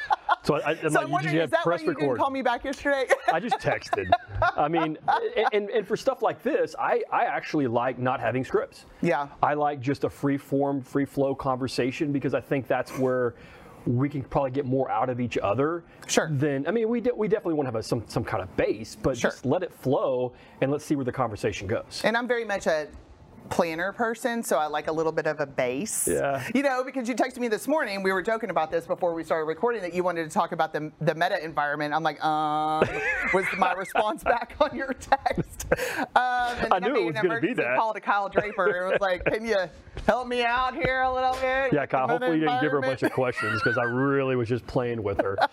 So 0.47 0.55
I, 0.61 0.69
I'm 0.71 0.77
so 0.77 0.87
like, 0.87 0.97
I'm 0.97 1.07
you 1.07 1.13
wondering, 1.13 1.35
just 1.35 1.45
is 1.45 1.51
that 1.51 1.65
why 1.65 1.75
you 1.75 1.89
record. 1.89 1.99
didn't 1.99 2.17
call 2.17 2.29
me 2.29 2.41
back 2.41 2.63
yesterday? 2.63 3.05
I 3.33 3.41
just 3.41 3.59
texted. 3.59 4.09
I 4.55 4.69
mean, 4.69 4.97
and, 5.35 5.47
and, 5.51 5.69
and 5.69 5.85
for 5.85 5.97
stuff 5.97 6.21
like 6.21 6.41
this, 6.41 6.73
I, 6.79 7.03
I 7.11 7.25
actually 7.25 7.67
like 7.67 7.99
not 7.99 8.21
having 8.21 8.45
scripts. 8.45 8.85
Yeah. 9.01 9.27
I 9.43 9.55
like 9.55 9.81
just 9.81 10.05
a 10.05 10.09
free 10.09 10.37
form, 10.37 10.81
free 10.81 11.03
flow 11.03 11.35
conversation 11.35 12.13
because 12.13 12.33
I 12.33 12.39
think 12.39 12.65
that's 12.65 12.97
where 12.97 13.35
we 13.85 14.07
can 14.07 14.23
probably 14.23 14.51
get 14.51 14.65
more 14.65 14.89
out 14.89 15.09
of 15.09 15.19
each 15.19 15.37
other. 15.37 15.83
Sure. 16.07 16.29
Than 16.31 16.65
I 16.65 16.71
mean, 16.71 16.87
we 16.87 17.01
de- 17.01 17.13
we 17.13 17.27
definitely 17.27 17.55
want 17.55 17.67
to 17.67 17.71
have 17.73 17.79
a, 17.81 17.83
some 17.83 18.05
some 18.07 18.23
kind 18.23 18.41
of 18.41 18.55
base, 18.55 18.95
but 18.95 19.17
Sure. 19.17 19.31
just 19.31 19.45
let 19.45 19.63
it 19.63 19.73
flow 19.73 20.31
and 20.61 20.71
let's 20.71 20.85
see 20.85 20.95
where 20.95 21.05
the 21.05 21.11
conversation 21.11 21.67
goes. 21.67 22.01
And 22.05 22.15
I'm 22.15 22.27
very 22.27 22.45
much 22.45 22.67
a 22.67 22.87
planner 23.47 23.91
person, 23.91 24.43
so 24.43 24.57
I 24.57 24.67
like 24.67 24.87
a 24.87 24.91
little 24.91 25.11
bit 25.11 25.27
of 25.27 25.39
a 25.39 25.45
base. 25.45 26.07
Yeah. 26.07 26.45
You 26.53 26.63
know, 26.63 26.83
because 26.83 27.07
you 27.07 27.15
texted 27.15 27.39
me 27.39 27.47
this 27.47 27.67
morning, 27.67 28.03
we 28.03 28.11
were 28.11 28.21
joking 28.21 28.49
about 28.49 28.71
this 28.71 28.85
before 28.85 29.13
we 29.13 29.23
started 29.23 29.45
recording 29.45 29.81
that 29.81 29.93
you 29.93 30.03
wanted 30.03 30.25
to 30.25 30.29
talk 30.29 30.51
about 30.51 30.73
the 30.73 30.91
the 31.01 31.15
meta 31.15 31.43
environment. 31.43 31.93
I'm 31.93 32.03
like, 32.03 32.23
um, 32.23 32.87
was 33.33 33.45
my 33.57 33.73
response 33.73 34.23
back 34.23 34.55
on 34.59 34.75
your 34.75 34.93
text. 34.93 35.65
Um, 36.15 36.55
and 36.59 36.73
I 36.73 36.79
knew 36.79 36.95
it 36.95 37.05
was 37.05 37.15
gonna 37.15 37.41
be 37.41 37.53
that. 37.53 37.77
Call 37.77 37.93
to 37.93 38.01
Kyle 38.01 38.29
Draper. 38.29 38.67
It 38.67 38.91
was 38.91 39.01
like, 39.01 39.25
can 39.25 39.45
you 39.45 39.69
help 40.05 40.27
me 40.27 40.43
out 40.43 40.75
here 40.75 41.01
a 41.01 41.13
little 41.13 41.33
bit? 41.33 41.73
Yeah, 41.73 41.85
Kyle. 41.85 42.07
Hopefully, 42.07 42.39
you 42.39 42.45
didn't 42.45 42.61
give 42.61 42.71
her 42.71 42.79
a 42.79 42.81
bunch 42.81 43.03
of 43.03 43.11
questions 43.11 43.61
because 43.63 43.77
I 43.77 43.83
really 43.83 44.35
was 44.35 44.49
just 44.49 44.65
playing 44.67 45.01
with 45.03 45.21
her. 45.21 45.37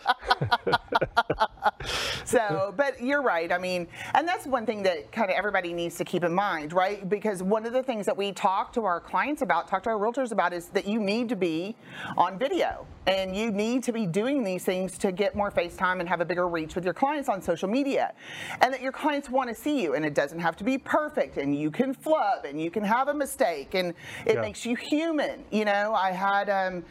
So, 2.25 2.75
but 2.77 3.01
you're 3.01 3.23
right. 3.23 3.53
I 3.53 3.59
mean, 3.59 3.87
and 4.15 4.27
that's 4.27 4.45
one 4.45 4.67
thing 4.67 4.83
that 4.85 5.13
kind 5.13 5.31
of 5.31 5.37
everybody 5.37 5.73
needs 5.73 5.97
to 5.99 6.05
keep 6.05 6.25
in 6.25 6.35
mind, 6.35 6.73
right? 6.73 7.09
Because 7.09 7.45
one 7.45 7.65
of 7.65 7.73
the 7.73 7.83
things 7.85 8.07
that 8.07 8.17
we 8.17 8.33
talk 8.33 8.73
to 8.75 8.85
our 8.85 9.01
clients 9.01 9.43
about, 9.43 9.69
talk 9.69 9.83
to 9.85 9.91
our 9.91 9.99
realtors 9.99 10.33
about, 10.33 10.53
is 10.53 10.67
that 10.69 10.87
you 10.87 10.99
need 10.99 11.29
to 11.29 11.37
be 11.37 11.77
on 12.17 12.39
video 12.39 12.87
and 13.07 13.37
you 13.37 13.51
need 13.51 13.83
to 13.85 13.93
be 13.93 14.07
doing 14.07 14.43
these 14.43 14.65
things 14.65 14.97
to 14.99 15.13
get 15.13 15.35
more 15.35 15.51
FaceTime 15.51 16.01
and 16.01 16.09
have 16.09 16.21
a 16.21 16.25
bigger 16.25 16.49
reach 16.49 16.75
with 16.75 16.85
your 16.85 16.95
clients 16.95 17.29
on 17.29 17.43
social 17.43 17.69
media. 17.69 18.15
And 18.61 18.73
that 18.73 18.81
your 18.81 18.93
clients 18.93 19.29
want 19.29 19.49
to 19.51 19.55
see 19.55 19.83
you, 19.83 19.95
and 19.95 20.05
it 20.05 20.15
doesn't 20.15 20.39
have 20.39 20.57
to 20.57 20.65
be 20.65 20.79
perfect, 20.79 21.37
and 21.37 21.55
you 21.57 21.71
can 21.71 21.93
flub 21.93 22.45
and 22.45 22.61
you 22.61 22.71
can 22.71 22.83
have 22.85 23.09
a 23.09 23.15
mistake, 23.15 23.75
and 23.75 23.95
it 24.27 24.35
Yeah. 24.35 24.41
makes 24.41 24.65
you 24.65 24.75
human. 24.77 25.45
You 25.51 25.65
know, 25.65 25.95
I 25.95 26.13
had 26.13 26.49
um, 26.49 26.85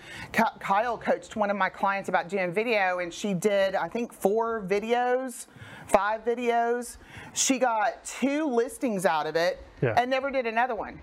Kyle 0.60 0.98
coached 0.98 1.36
one 1.36 1.50
of 1.50 1.58
my 1.58 1.70
clients 1.70 2.10
about 2.10 2.30
doing 2.30 2.52
video, 2.54 3.00
and 3.00 3.14
she 3.14 3.34
did, 3.34 3.76
I 3.76 3.88
think, 3.88 4.14
four 4.14 4.62
videos, 4.62 5.48
five 5.88 6.24
videos. 6.24 6.98
She 7.34 7.58
got 7.58 8.04
two 8.06 8.46
listings 8.48 9.06
out 9.06 9.26
of 9.26 9.36
it 9.36 9.62
Yeah. 9.82 9.96
and 9.98 10.10
never 10.10 10.30
did 10.30 10.46
another 10.46 10.76
one. 10.76 11.00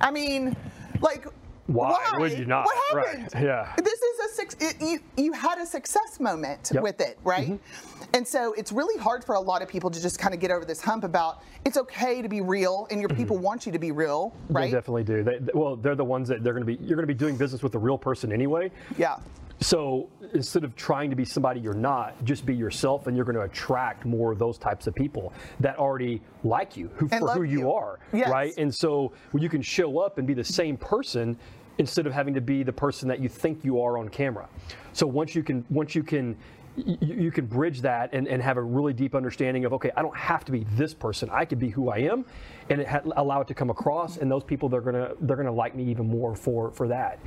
I 0.00 0.10
mean, 0.12 0.56
like, 1.00 1.26
Why 1.72 2.16
would 2.18 2.38
you 2.38 2.44
not? 2.44 2.64
What 2.66 2.94
Right. 2.94 3.18
happened? 3.18 3.28
Yeah. 3.42 3.72
This 3.82 4.00
is 4.00 4.20
a 4.20 4.34
six. 4.34 4.56
It, 4.60 4.76
you 4.80 5.00
you 5.16 5.32
had 5.32 5.58
a 5.58 5.66
success 5.66 6.20
moment 6.20 6.70
Yep. 6.72 6.82
with 6.82 7.00
it, 7.00 7.18
right? 7.24 7.48
Mm-hmm. 7.48 8.02
And 8.14 8.26
so 8.28 8.52
it's 8.54 8.72
really 8.72 9.00
hard 9.00 9.24
for 9.24 9.34
a 9.34 9.40
lot 9.40 9.62
of 9.62 9.68
people 9.68 9.90
to 9.90 10.00
just 10.00 10.18
kind 10.18 10.34
of 10.34 10.40
get 10.40 10.50
over 10.50 10.64
this 10.64 10.82
hump 10.82 11.02
about 11.04 11.42
it's 11.64 11.78
okay 11.78 12.20
to 12.22 12.28
be 12.28 12.40
real, 12.40 12.86
and 12.90 13.00
your 13.00 13.08
people 13.08 13.36
mm-hmm. 13.36 13.44
want 13.46 13.66
you 13.66 13.72
to 13.72 13.78
be 13.78 13.90
real, 13.90 14.34
right? 14.48 14.70
They 14.70 14.76
definitely 14.76 15.04
do. 15.04 15.22
They, 15.22 15.38
well, 15.54 15.76
they're 15.76 15.94
the 15.94 16.04
ones 16.04 16.28
that 16.28 16.44
they're 16.44 16.52
going 16.52 16.66
to 16.66 16.76
be. 16.76 16.82
You're 16.84 16.96
going 16.96 17.06
to 17.08 17.14
be 17.14 17.18
doing 17.18 17.36
business 17.36 17.62
with 17.62 17.74
a 17.74 17.78
real 17.78 17.98
person 17.98 18.32
anyway. 18.32 18.70
Yeah. 18.98 19.16
So 19.60 20.08
instead 20.34 20.64
of 20.64 20.74
trying 20.74 21.08
to 21.10 21.16
be 21.16 21.24
somebody 21.24 21.60
you're 21.60 21.72
not, 21.72 22.22
just 22.24 22.44
be 22.44 22.54
yourself, 22.54 23.06
and 23.06 23.16
you're 23.16 23.24
going 23.24 23.36
to 23.36 23.42
attract 23.42 24.04
more 24.04 24.32
of 24.32 24.38
those 24.38 24.58
types 24.58 24.88
of 24.88 24.94
people 24.94 25.32
that 25.60 25.78
already 25.78 26.20
like 26.42 26.76
you, 26.76 26.90
who, 26.96 27.06
for 27.08 27.34
who 27.34 27.42
you, 27.44 27.60
you. 27.60 27.72
are, 27.72 28.00
Yes. 28.12 28.28
right? 28.28 28.52
And 28.58 28.74
so 28.74 29.12
when 29.30 29.40
you 29.42 29.48
can 29.48 29.62
show 29.62 29.98
up 30.00 30.18
and 30.18 30.26
be 30.26 30.34
the 30.34 30.42
same 30.44 30.76
person 30.76 31.36
instead 31.78 32.06
of 32.06 32.12
having 32.12 32.34
to 32.34 32.40
be 32.40 32.62
the 32.62 32.72
person 32.72 33.08
that 33.08 33.20
you 33.20 33.28
think 33.28 33.64
you 33.64 33.80
are 33.80 33.98
on 33.98 34.08
camera. 34.08 34.48
So 34.92 35.06
once 35.06 35.34
you 35.34 35.42
can, 35.42 35.64
once 35.70 35.94
you 35.94 36.02
can. 36.02 36.36
You, 36.74 36.96
you 37.02 37.30
can 37.30 37.44
bridge 37.44 37.82
that 37.82 38.14
and, 38.14 38.26
and 38.26 38.42
have 38.42 38.56
a 38.56 38.62
really 38.62 38.94
deep 38.94 39.14
understanding 39.14 39.66
of 39.66 39.74
okay 39.74 39.90
I 39.94 40.00
don't 40.00 40.16
have 40.16 40.42
to 40.46 40.52
be 40.52 40.64
this 40.70 40.94
person 40.94 41.28
I 41.30 41.44
could 41.44 41.58
be 41.58 41.68
who 41.68 41.90
I 41.90 41.98
am 41.98 42.24
and 42.70 42.80
it 42.80 42.88
ha- 42.88 43.02
allow 43.16 43.40
it 43.40 43.48
to 43.48 43.54
come 43.54 43.70
across 43.70 44.16
and 44.16 44.30
those 44.30 44.44
people 44.44 44.68
they're 44.68 44.80
gonna 44.80 45.12
they're 45.22 45.36
gonna 45.36 45.52
like 45.52 45.74
me 45.74 45.84
even 45.84 46.06
more 46.06 46.34
for 46.34 46.70
for 46.70 46.88
that. 46.88 47.18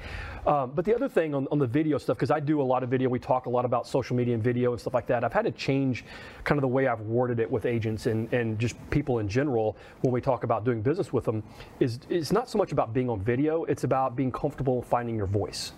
Um, 0.45 0.71
but 0.75 0.85
the 0.85 0.95
other 0.95 1.09
thing 1.09 1.33
on, 1.33 1.47
on 1.51 1.59
the 1.59 1.67
video 1.67 1.97
stuff 1.97 2.17
because 2.17 2.31
I 2.31 2.39
do 2.39 2.61
a 2.61 2.63
lot 2.63 2.83
of 2.83 2.89
video 2.89 3.09
we 3.09 3.19
talk 3.19 3.45
a 3.45 3.49
lot 3.49 3.65
about 3.65 3.87
social 3.87 4.15
media 4.15 4.33
and 4.33 4.43
video 4.43 4.71
and 4.71 4.79
stuff 4.79 4.93
like 4.93 5.07
that 5.07 5.23
I've 5.23 5.33
had 5.33 5.45
to 5.45 5.51
change 5.51 6.05
kind 6.43 6.57
of 6.57 6.61
the 6.61 6.67
way 6.67 6.87
I've 6.87 7.01
worded 7.01 7.39
it 7.39 7.49
with 7.49 7.65
agents 7.65 8.05
and, 8.05 8.31
and 8.33 8.59
just 8.59 8.75
people 8.89 9.19
in 9.19 9.27
general 9.27 9.75
when 10.01 10.13
we 10.13 10.21
talk 10.21 10.43
about 10.43 10.63
doing 10.65 10.81
business 10.81 11.11
with 11.11 11.25
them 11.25 11.43
is 11.79 11.99
it's 12.09 12.31
not 12.31 12.49
so 12.49 12.57
much 12.57 12.71
about 12.71 12.93
being 12.93 13.09
on 13.09 13.21
video 13.21 13.63
it's 13.65 13.83
about 13.83 14.15
being 14.15 14.31
comfortable 14.31 14.81
finding 14.81 15.15
your 15.15 15.27
voice 15.27 15.73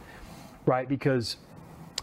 right? 0.68 0.88
Because 0.88 1.38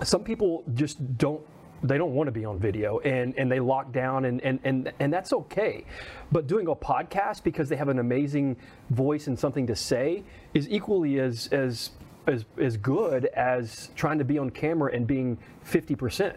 some 0.02 0.24
people 0.24 0.64
just 0.74 1.16
don't 1.16 1.42
they 1.84 1.98
don't 1.98 2.14
want 2.14 2.26
to 2.26 2.32
be 2.32 2.44
on 2.44 2.58
video 2.58 2.98
and, 3.00 3.34
and 3.36 3.52
they 3.52 3.60
lock 3.60 3.92
down 3.92 4.24
and, 4.24 4.40
and, 4.42 4.58
and, 4.64 4.92
and 4.98 5.12
that's 5.12 5.32
okay. 5.32 5.84
But 6.32 6.46
doing 6.46 6.66
a 6.68 6.74
podcast 6.74 7.44
because 7.44 7.68
they 7.68 7.76
have 7.76 7.88
an 7.88 7.98
amazing 7.98 8.56
voice 8.90 9.26
and 9.26 9.38
something 9.38 9.66
to 9.66 9.76
say 9.76 10.24
is 10.54 10.68
equally 10.68 11.20
as 11.20 11.48
as 11.52 11.90
as, 12.26 12.46
as 12.58 12.78
good 12.78 13.26
as 13.26 13.90
trying 13.96 14.18
to 14.18 14.24
be 14.24 14.38
on 14.38 14.48
camera 14.48 14.90
and 14.94 15.06
being 15.06 15.36
50% 15.66 16.34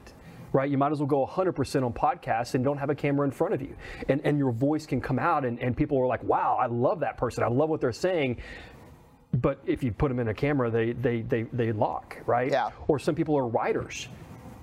right? 0.54 0.72
You 0.72 0.78
might 0.78 0.94
as 0.94 1.00
well 1.00 1.08
go 1.08 1.26
100% 1.26 1.84
on 1.84 1.94
podcasts 1.94 2.56
and 2.56 2.64
don't 2.64 2.78
have 2.78 2.90
a 2.90 2.96
camera 2.96 3.26
in 3.26 3.32
front 3.32 3.54
of 3.54 3.62
you. 3.62 3.76
And, 4.08 4.22
and 4.24 4.38
your 4.38 4.54
voice 4.54 4.86
can 4.86 5.02
come 5.02 5.20
out, 5.20 5.44
and, 5.44 5.62
and 5.62 5.76
people 5.76 6.00
are 6.00 6.08
like, 6.08 6.24
wow, 6.24 6.58
I 6.60 6.68
love 6.68 7.02
that 7.02 7.18
person. 7.18 7.44
I 7.44 7.48
love 7.48 7.70
what 7.70 7.82
they're 7.82 7.92
saying. 7.92 8.38
But 9.34 9.60
if 9.66 9.84
you 9.84 9.92
put 9.92 10.08
them 10.08 10.20
in 10.20 10.30
a 10.30 10.34
camera, 10.34 10.72
they, 10.72 10.94
they, 10.94 11.22
they, 11.22 11.44
they 11.52 11.74
lock, 11.74 12.18
right? 12.26 12.50
Yeah. 12.50 12.70
Or 12.88 12.98
some 12.98 13.14
people 13.14 13.38
are 13.38 13.46
writers. 13.46 14.08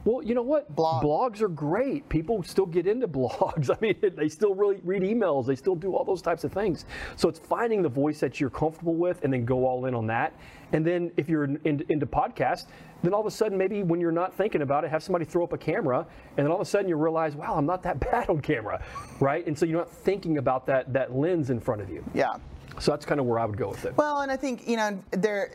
Well, 0.04 0.22
you 0.22 0.34
know 0.34 0.42
what? 0.42 0.74
Blog. 0.74 1.02
Blogs 1.02 1.40
are 1.40 1.48
great. 1.48 2.08
People 2.08 2.42
still 2.42 2.66
get 2.66 2.86
into 2.86 3.08
blogs. 3.14 3.70
I 3.70 3.76
mean, 3.80 3.96
they 4.16 4.28
still 4.28 4.54
really 4.54 4.80
read 4.84 5.02
emails. 5.02 5.46
They 5.46 5.56
still 5.56 5.74
do 5.74 5.94
all 5.94 6.04
those 6.04 6.22
types 6.22 6.44
of 6.44 6.52
things. 6.52 6.84
So 7.16 7.28
it's 7.28 7.38
finding 7.38 7.82
the 7.82 7.88
voice 7.88 8.20
that 8.20 8.40
you're 8.40 8.50
comfortable 8.50 8.94
with 8.94 9.24
and 9.24 9.32
then 9.32 9.44
go 9.44 9.66
all 9.66 9.86
in 9.86 9.94
on 9.94 10.06
that. 10.08 10.34
And 10.72 10.86
then 10.86 11.10
if 11.16 11.28
you're 11.28 11.44
in, 11.44 11.84
into 11.88 12.06
podcasts, 12.06 12.66
then 13.02 13.12
all 13.12 13.20
of 13.20 13.26
a 13.26 13.30
sudden, 13.30 13.56
maybe 13.56 13.82
when 13.82 14.00
you're 14.00 14.12
not 14.12 14.34
thinking 14.34 14.62
about 14.62 14.84
it, 14.84 14.90
have 14.90 15.02
somebody 15.02 15.24
throw 15.24 15.44
up 15.44 15.52
a 15.52 15.58
camera, 15.58 16.06
and 16.36 16.44
then 16.44 16.50
all 16.50 16.60
of 16.60 16.66
a 16.66 16.70
sudden 16.70 16.88
you 16.88 16.96
realize, 16.96 17.34
wow, 17.34 17.54
I'm 17.54 17.66
not 17.66 17.82
that 17.82 18.00
bad 18.10 18.28
on 18.28 18.40
camera, 18.40 18.82
right? 19.20 19.46
And 19.46 19.56
so 19.56 19.66
you're 19.66 19.78
not 19.78 19.90
thinking 19.90 20.38
about 20.38 20.66
that 20.66 20.92
that 20.92 21.14
lens 21.14 21.50
in 21.50 21.60
front 21.60 21.80
of 21.80 21.90
you. 21.90 22.04
Yeah. 22.14 22.36
So 22.80 22.90
that's 22.90 23.06
kind 23.06 23.20
of 23.20 23.26
where 23.26 23.38
I 23.38 23.44
would 23.44 23.56
go 23.56 23.68
with 23.68 23.84
it. 23.84 23.96
Well, 23.96 24.20
and 24.20 24.30
I 24.30 24.36
think 24.36 24.68
you 24.68 24.76
know 24.76 25.02
there, 25.12 25.52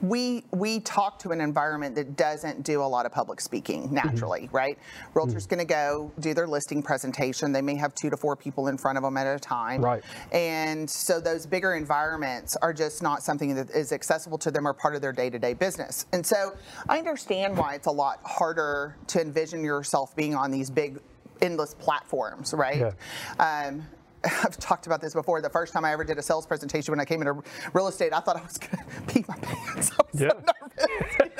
we 0.00 0.44
we 0.50 0.80
talk 0.80 1.18
to 1.20 1.30
an 1.30 1.40
environment 1.40 1.94
that 1.96 2.16
doesn't 2.16 2.62
do 2.62 2.82
a 2.82 2.84
lot 2.84 3.06
of 3.06 3.12
public 3.12 3.40
speaking 3.40 3.92
naturally, 3.92 4.42
Mm-hmm. 4.42 4.56
right? 4.56 4.78
Realtor's 5.14 5.46
going 5.46 5.58
to 5.58 5.64
go 5.64 6.12
do 6.20 6.32
their 6.34 6.46
listing 6.46 6.82
presentation. 6.82 7.52
They 7.52 7.62
may 7.62 7.74
have 7.76 7.94
two 7.94 8.08
to 8.10 8.16
four 8.16 8.36
people 8.36 8.68
in 8.68 8.78
front 8.78 8.98
of 8.98 9.04
them 9.04 9.16
at 9.16 9.26
a 9.26 9.38
time, 9.38 9.82
Right. 9.84 10.02
And 10.32 10.88
so 10.88 11.20
those 11.20 11.44
bigger 11.46 11.74
environments 11.74 12.56
are 12.56 12.72
just 12.72 13.02
not 13.02 13.22
something 13.22 13.54
that 13.56 13.70
is 13.70 13.92
accessible 13.92 14.38
to 14.38 14.50
them 14.50 14.66
or 14.66 14.72
part 14.72 14.94
of 14.94 15.02
their 15.02 15.12
day-to-day 15.12 15.54
business. 15.54 16.06
And 16.12 16.24
so 16.24 16.54
I 16.88 16.98
understand 16.98 17.56
why 17.56 17.74
it's 17.74 17.86
a 17.86 17.92
lot 17.92 18.20
harder 18.24 18.96
to 19.08 19.20
envision 19.20 19.64
yourself 19.64 20.14
being 20.16 20.34
on 20.34 20.50
these 20.50 20.70
big 20.70 21.00
endless 21.42 21.74
platforms, 21.74 22.54
right? 22.54 22.94
Um, 23.38 23.86
I've 24.24 24.58
talked 24.58 24.86
about 24.86 25.00
this 25.00 25.14
before. 25.14 25.40
The 25.40 25.50
first 25.50 25.72
time 25.72 25.84
I 25.84 25.92
ever 25.92 26.04
did 26.04 26.18
a 26.18 26.22
sales 26.22 26.46
presentation 26.46 26.92
when 26.92 27.00
I 27.00 27.04
came 27.04 27.20
into 27.20 27.42
real 27.72 27.86
estate, 27.88 28.12
I 28.12 28.20
thought 28.20 28.36
I 28.36 28.42
was 28.42 28.58
going 28.58 28.84
to 29.06 29.12
pee 29.12 29.24
my 29.28 29.36
pants. 29.36 29.90
I 29.98 30.02
was 30.12 30.20
Yeah. 30.20 30.30
so 30.30 30.38
nervous. 30.38 31.33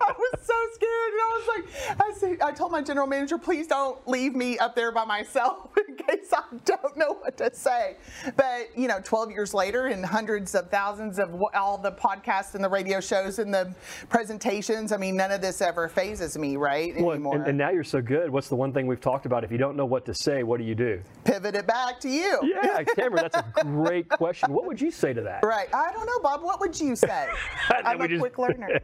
I 0.00 0.12
was 0.18 0.40
so 0.42 0.54
scared. 0.74 1.12
And 1.12 1.20
I 1.20 1.38
was 1.38 1.48
like, 1.48 2.00
I, 2.00 2.12
said, 2.18 2.40
I 2.42 2.52
told 2.52 2.72
my 2.72 2.82
general 2.82 3.06
manager, 3.06 3.38
please 3.38 3.66
don't 3.66 4.06
leave 4.08 4.34
me 4.34 4.58
up 4.58 4.74
there 4.74 4.92
by 4.92 5.04
myself 5.04 5.70
in 5.88 5.96
case 5.96 6.32
I 6.32 6.42
don't 6.64 6.96
know 6.96 7.14
what 7.20 7.36
to 7.38 7.54
say. 7.54 7.96
But, 8.36 8.68
you 8.76 8.88
know, 8.88 9.00
12 9.02 9.30
years 9.30 9.54
later 9.54 9.86
and 9.86 10.04
hundreds 10.04 10.54
of 10.54 10.70
thousands 10.70 11.18
of 11.18 11.42
all 11.54 11.78
the 11.78 11.92
podcasts 11.92 12.54
and 12.54 12.62
the 12.64 12.68
radio 12.68 13.00
shows 13.00 13.38
and 13.38 13.52
the 13.52 13.74
presentations, 14.08 14.92
I 14.92 14.96
mean, 14.96 15.16
none 15.16 15.30
of 15.32 15.40
this 15.40 15.60
ever 15.60 15.88
phases 15.88 16.38
me, 16.38 16.56
right? 16.56 16.94
Well, 16.96 17.12
anymore. 17.12 17.36
and, 17.36 17.46
and 17.48 17.58
now 17.58 17.70
you're 17.70 17.84
so 17.84 18.00
good. 18.00 18.30
What's 18.30 18.48
the 18.48 18.56
one 18.56 18.72
thing 18.72 18.86
we've 18.86 19.00
talked 19.00 19.26
about? 19.26 19.44
If 19.44 19.50
you 19.52 19.58
don't 19.58 19.76
know 19.76 19.84
what 19.86 20.04
to 20.06 20.14
say, 20.14 20.42
what 20.42 20.58
do 20.58 20.64
you 20.64 20.74
do? 20.74 21.00
Pivot 21.24 21.54
it 21.54 21.66
back 21.66 22.00
to 22.00 22.08
you. 22.08 22.40
Yeah, 22.42 22.82
Cameron, 22.84 23.28
that's 23.30 23.36
a 23.36 23.64
great 23.64 24.08
question. 24.10 24.52
What 24.52 24.66
would 24.66 24.80
you 24.80 24.90
say 24.90 25.12
to 25.12 25.20
that? 25.22 25.44
Right. 25.44 25.68
I 25.74 25.92
don't 25.92 26.06
know, 26.06 26.18
Bob. 26.22 26.42
What 26.42 26.60
would 26.60 26.78
you 26.78 26.96
say? 26.96 27.28
I'm 27.68 28.00
a 28.00 28.08
just- 28.08 28.20
quick 28.20 28.38
learner. 28.38 28.80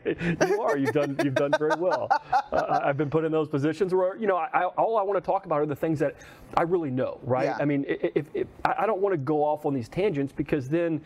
you 0.47 0.61
are. 0.61 0.77
You've 0.83 0.93
done. 0.95 1.17
You've 1.25 1.35
done 1.35 1.53
very 1.59 1.77
well. 1.79 2.09
Uh, 2.53 2.81
I've 2.85 2.97
been 2.97 3.11
put 3.11 3.25
in 3.25 3.33
those 3.33 3.49
positions 3.49 3.95
where 3.95 4.17
you 4.17 4.27
know, 4.27 4.37
I, 4.37 4.49
I, 4.53 4.65
all 4.65 4.97
I 4.99 5.03
want 5.03 5.17
to 5.23 5.27
talk 5.27 5.47
about 5.47 5.61
are 5.61 5.67
the 5.67 5.77
things 5.77 5.99
that 6.01 6.17
I 6.57 6.63
really 6.63 6.91
know. 6.91 7.19
Right. 7.23 7.45
Yeah. 7.45 7.57
I 7.61 7.65
mean, 7.65 7.85
i- 7.89 8.11
if, 8.15 8.27
if 8.35 8.47
I 8.65 8.75
I 8.81 8.87
don't 8.87 9.01
want 9.01 9.13
to 9.15 9.19
go 9.19 9.45
off 9.45 9.65
on 9.67 9.75
these 9.75 9.89
tangents 9.89 10.33
because 10.33 10.69
then 10.69 11.01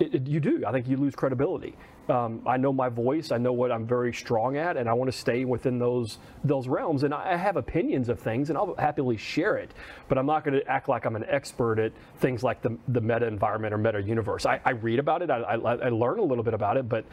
it, 0.00 0.14
it- 0.14 0.26
you 0.26 0.40
do. 0.40 0.64
I 0.66 0.72
think 0.72 0.88
you 0.88 0.96
lose 0.96 1.14
credibility. 1.14 1.76
Um, 2.08 2.40
I 2.46 2.56
know 2.56 2.72
my 2.72 2.88
voice. 2.88 3.32
I 3.32 3.36
know 3.36 3.52
what 3.52 3.70
I'm 3.70 3.86
very 3.86 4.14
strong 4.14 4.56
at, 4.56 4.78
and 4.78 4.88
I 4.88 4.94
want 4.94 5.12
to 5.12 5.18
stay 5.18 5.44
within 5.44 5.78
those 5.78 6.16
those 6.42 6.66
realms. 6.66 7.02
And 7.02 7.12
I 7.12 7.34
I 7.34 7.36
have 7.36 7.56
opinions 7.58 8.08
of 8.08 8.18
things, 8.18 8.48
and 8.48 8.56
I'll 8.56 8.74
happily 8.78 9.18
share 9.18 9.58
it. 9.58 9.72
But 10.08 10.16
I'm 10.16 10.24
not 10.24 10.42
going 10.42 10.58
to 10.58 10.66
act 10.66 10.88
like 10.88 11.04
I'm 11.04 11.16
an 11.16 11.26
expert 11.28 11.78
at 11.78 11.92
things 12.20 12.42
like 12.42 12.62
the 12.62 12.78
the 12.88 13.02
meta 13.02 13.26
environment 13.26 13.74
or 13.74 13.78
meta 13.78 14.00
universe. 14.00 14.46
I, 14.46 14.58
I 14.64 14.70
read 14.70 14.98
about 14.98 15.20
it. 15.20 15.30
I, 15.30 15.40
I, 15.42 15.74
I 15.74 15.88
learn 15.90 16.18
a 16.18 16.22
little 16.24 16.44
bit 16.44 16.54
about 16.54 16.78
it, 16.78 16.88
but 16.88 17.04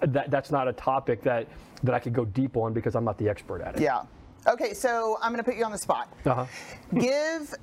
that, 0.00 0.30
that's 0.30 0.50
not 0.50 0.68
a 0.68 0.72
topic 0.72 1.22
that, 1.22 1.46
that 1.82 1.94
I 1.94 1.98
could 1.98 2.12
go 2.12 2.24
deep 2.24 2.56
on 2.56 2.72
because 2.72 2.94
I'm 2.94 3.04
not 3.04 3.18
the 3.18 3.28
expert 3.28 3.62
at 3.62 3.76
it. 3.76 3.82
Yeah. 3.82 4.02
Okay, 4.46 4.72
so 4.72 5.18
I'm 5.22 5.32
going 5.32 5.42
to 5.42 5.48
put 5.48 5.56
you 5.56 5.64
on 5.64 5.72
the 5.72 5.78
spot. 5.78 6.12
Uh-huh. 6.24 6.46
Give 6.98 7.54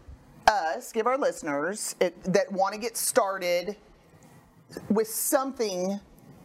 us, 0.47 0.91
give 0.93 1.07
our 1.07 1.17
listeners 1.17 1.95
it, 1.99 2.21
that 2.23 2.49
want 2.51 2.73
to 2.73 2.79
get 2.79 2.95
started 2.95 3.75
with 4.89 5.07
something 5.07 5.99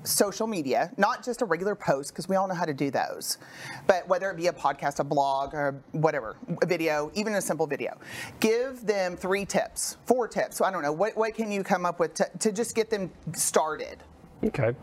social 0.04 0.46
media, 0.46 0.90
not 0.96 1.24
just 1.24 1.42
a 1.42 1.44
regular 1.44 1.74
post, 1.74 2.12
because 2.12 2.28
we 2.28 2.36
all 2.36 2.48
know 2.48 2.54
how 2.54 2.64
to 2.64 2.74
do 2.74 2.90
those, 2.90 3.38
but 3.86 4.06
whether 4.08 4.30
it 4.30 4.36
be 4.36 4.48
a 4.48 4.52
podcast, 4.52 4.98
a 4.98 5.04
blog, 5.04 5.54
or 5.54 5.80
whatever, 5.92 6.36
a 6.60 6.66
video, 6.66 7.10
even 7.14 7.34
a 7.34 7.40
simple 7.40 7.66
video. 7.66 7.96
Give 8.40 8.84
them 8.84 9.16
three 9.16 9.44
tips, 9.44 9.98
four 10.06 10.26
tips. 10.28 10.56
So 10.56 10.64
I 10.64 10.70
don't 10.70 10.82
know. 10.82 10.92
What, 10.92 11.16
what 11.16 11.34
can 11.34 11.50
you 11.50 11.62
come 11.62 11.86
up 11.86 12.00
with 12.00 12.14
to, 12.14 12.28
to 12.40 12.52
just 12.52 12.74
get 12.74 12.90
them 12.90 13.10
started? 13.32 13.98
Okay. 14.44 14.74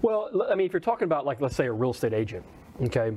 Well, 0.00 0.30
I 0.48 0.54
mean, 0.54 0.66
if 0.66 0.72
you're 0.72 0.80
talking 0.80 1.04
about, 1.04 1.26
like, 1.26 1.40
let's 1.40 1.56
say 1.56 1.66
a 1.66 1.72
real 1.72 1.90
estate 1.90 2.12
agent, 2.12 2.44
okay, 2.82 3.16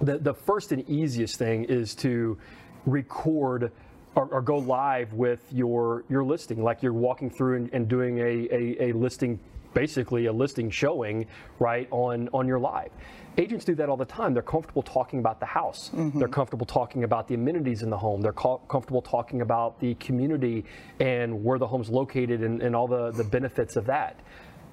the, 0.00 0.18
the 0.18 0.32
first 0.32 0.72
and 0.72 0.88
easiest 0.88 1.36
thing 1.36 1.64
is 1.64 1.94
to 1.96 2.38
record 2.86 3.70
or, 4.14 4.26
or 4.26 4.40
go 4.40 4.56
live 4.56 5.12
with 5.12 5.44
your, 5.52 6.04
your 6.08 6.24
listing, 6.24 6.62
like 6.62 6.82
you're 6.82 6.94
walking 6.94 7.28
through 7.28 7.56
and, 7.56 7.70
and 7.74 7.88
doing 7.88 8.18
a, 8.18 8.48
a, 8.50 8.88
a 8.88 8.92
listing, 8.92 9.38
basically 9.74 10.24
a 10.26 10.32
listing 10.32 10.70
showing, 10.70 11.26
right, 11.58 11.86
on, 11.90 12.30
on 12.32 12.46
your 12.46 12.58
live. 12.58 12.90
Agents 13.36 13.66
do 13.66 13.74
that 13.74 13.90
all 13.90 13.98
the 13.98 14.06
time. 14.06 14.32
They're 14.32 14.42
comfortable 14.42 14.82
talking 14.82 15.18
about 15.18 15.38
the 15.38 15.44
house. 15.44 15.90
Mm-hmm. 15.94 16.18
They're 16.18 16.28
comfortable 16.28 16.64
talking 16.64 17.04
about 17.04 17.28
the 17.28 17.34
amenities 17.34 17.82
in 17.82 17.90
the 17.90 17.98
home. 17.98 18.22
They're 18.22 18.32
co- 18.32 18.62
comfortable 18.68 19.02
talking 19.02 19.42
about 19.42 19.78
the 19.80 19.94
community 19.96 20.64
and 20.98 21.44
where 21.44 21.58
the 21.58 21.66
home's 21.66 21.90
located 21.90 22.40
and, 22.42 22.62
and 22.62 22.74
all 22.74 22.88
the, 22.88 23.10
the 23.10 23.24
benefits 23.24 23.76
of 23.76 23.84
that 23.84 24.18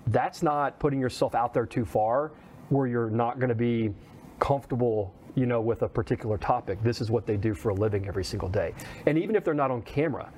that's 0.08 0.44
not 0.44 0.80
putting 0.80 1.00
yourself 1.00 1.36
out 1.36 1.54
there 1.54 1.66
too 1.66 1.86
far 1.86 2.32
where 2.70 2.88
you're 2.88 3.10
not 3.10 3.40
going 3.40 3.50
to 3.50 3.56
be 3.56 3.94
comfortable 4.40 5.14
you 5.36 5.46
know 5.46 5.62
with 5.62 5.82
a 5.82 5.88
particular 5.88 6.38
topic. 6.38 6.82
This 6.84 7.02
is 7.02 7.10
what 7.10 7.26
they 7.26 7.38
do 7.38 7.54
for 7.54 7.70
a 7.70 7.74
living 7.74 8.08
every 8.08 8.24
single 8.24 8.50
day. 8.50 8.74
And 9.08 9.18
even 9.18 9.36
if 9.36 9.44
they're 9.44 9.54
not 9.54 9.72
on 9.72 9.82
camera 9.82 10.32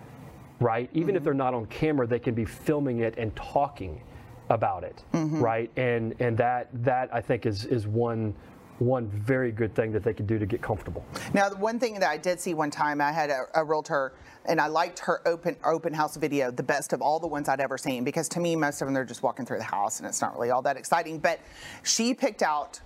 right? 0.59 0.89
Even 0.93 1.15
if 1.15 1.19
mm-hmm. 1.19 1.25
they're 1.25 1.33
not 1.33 1.53
on 1.53 1.65
camera 1.67 2.07
they 2.07 2.19
can 2.19 2.33
be 2.33 2.45
filming 2.45 2.99
it 2.99 3.15
and 3.17 3.35
talking 3.35 4.01
about 4.49 4.83
it 4.83 5.03
mm-hmm. 5.13 5.41
right? 5.41 5.71
And 5.75 6.15
and 6.19 6.37
that 6.37 6.69
that 6.83 7.13
i 7.13 7.21
think 7.21 7.45
is 7.45 7.65
is 7.65 7.87
one 7.87 8.33
one 8.79 9.07
very 9.07 9.51
good 9.51 9.73
thing 9.73 9.91
that 9.93 10.03
they 10.03 10.13
can 10.13 10.25
do 10.25 10.37
to 10.37 10.45
get 10.45 10.61
comfortable 10.61 11.03
Now, 11.33 11.49
the 11.49 11.55
one 11.55 11.79
thing 11.79 11.93
that 11.99 12.09
I 12.09 12.17
did 12.17 12.39
see 12.39 12.53
one 12.53 12.71
time, 12.71 12.99
I 13.01 13.11
had 13.11 13.29
a, 13.29 13.45
a 13.55 13.63
realtor, 13.63 14.13
and 14.45 14.59
I 14.59 14.67
liked 14.67 14.99
her 14.99 15.21
open 15.27 15.55
open 15.65 15.93
house 15.93 16.17
video 16.17 16.51
the 16.51 16.63
best 16.63 16.93
of 16.93 17.01
all 17.01 17.19
the 17.19 17.27
ones 17.27 17.47
I'd 17.49 17.59
ever 17.61 17.77
seen 17.77 18.03
because 18.03 18.27
to 18.29 18.39
me, 18.39 18.55
most 18.55 18.81
of 18.81 18.87
them 18.87 18.93
they're 18.93 19.05
just 19.05 19.23
walking 19.23 19.45
through 19.45 19.57
the 19.59 19.63
house 19.63 19.99
and 19.99 20.07
it's 20.07 20.21
not 20.21 20.33
really 20.33 20.51
all 20.51 20.61
that 20.63 20.77
exciting. 20.77 21.19
But 21.19 21.39
she 21.83 22.13
picked 22.13 22.43
out 22.43 22.79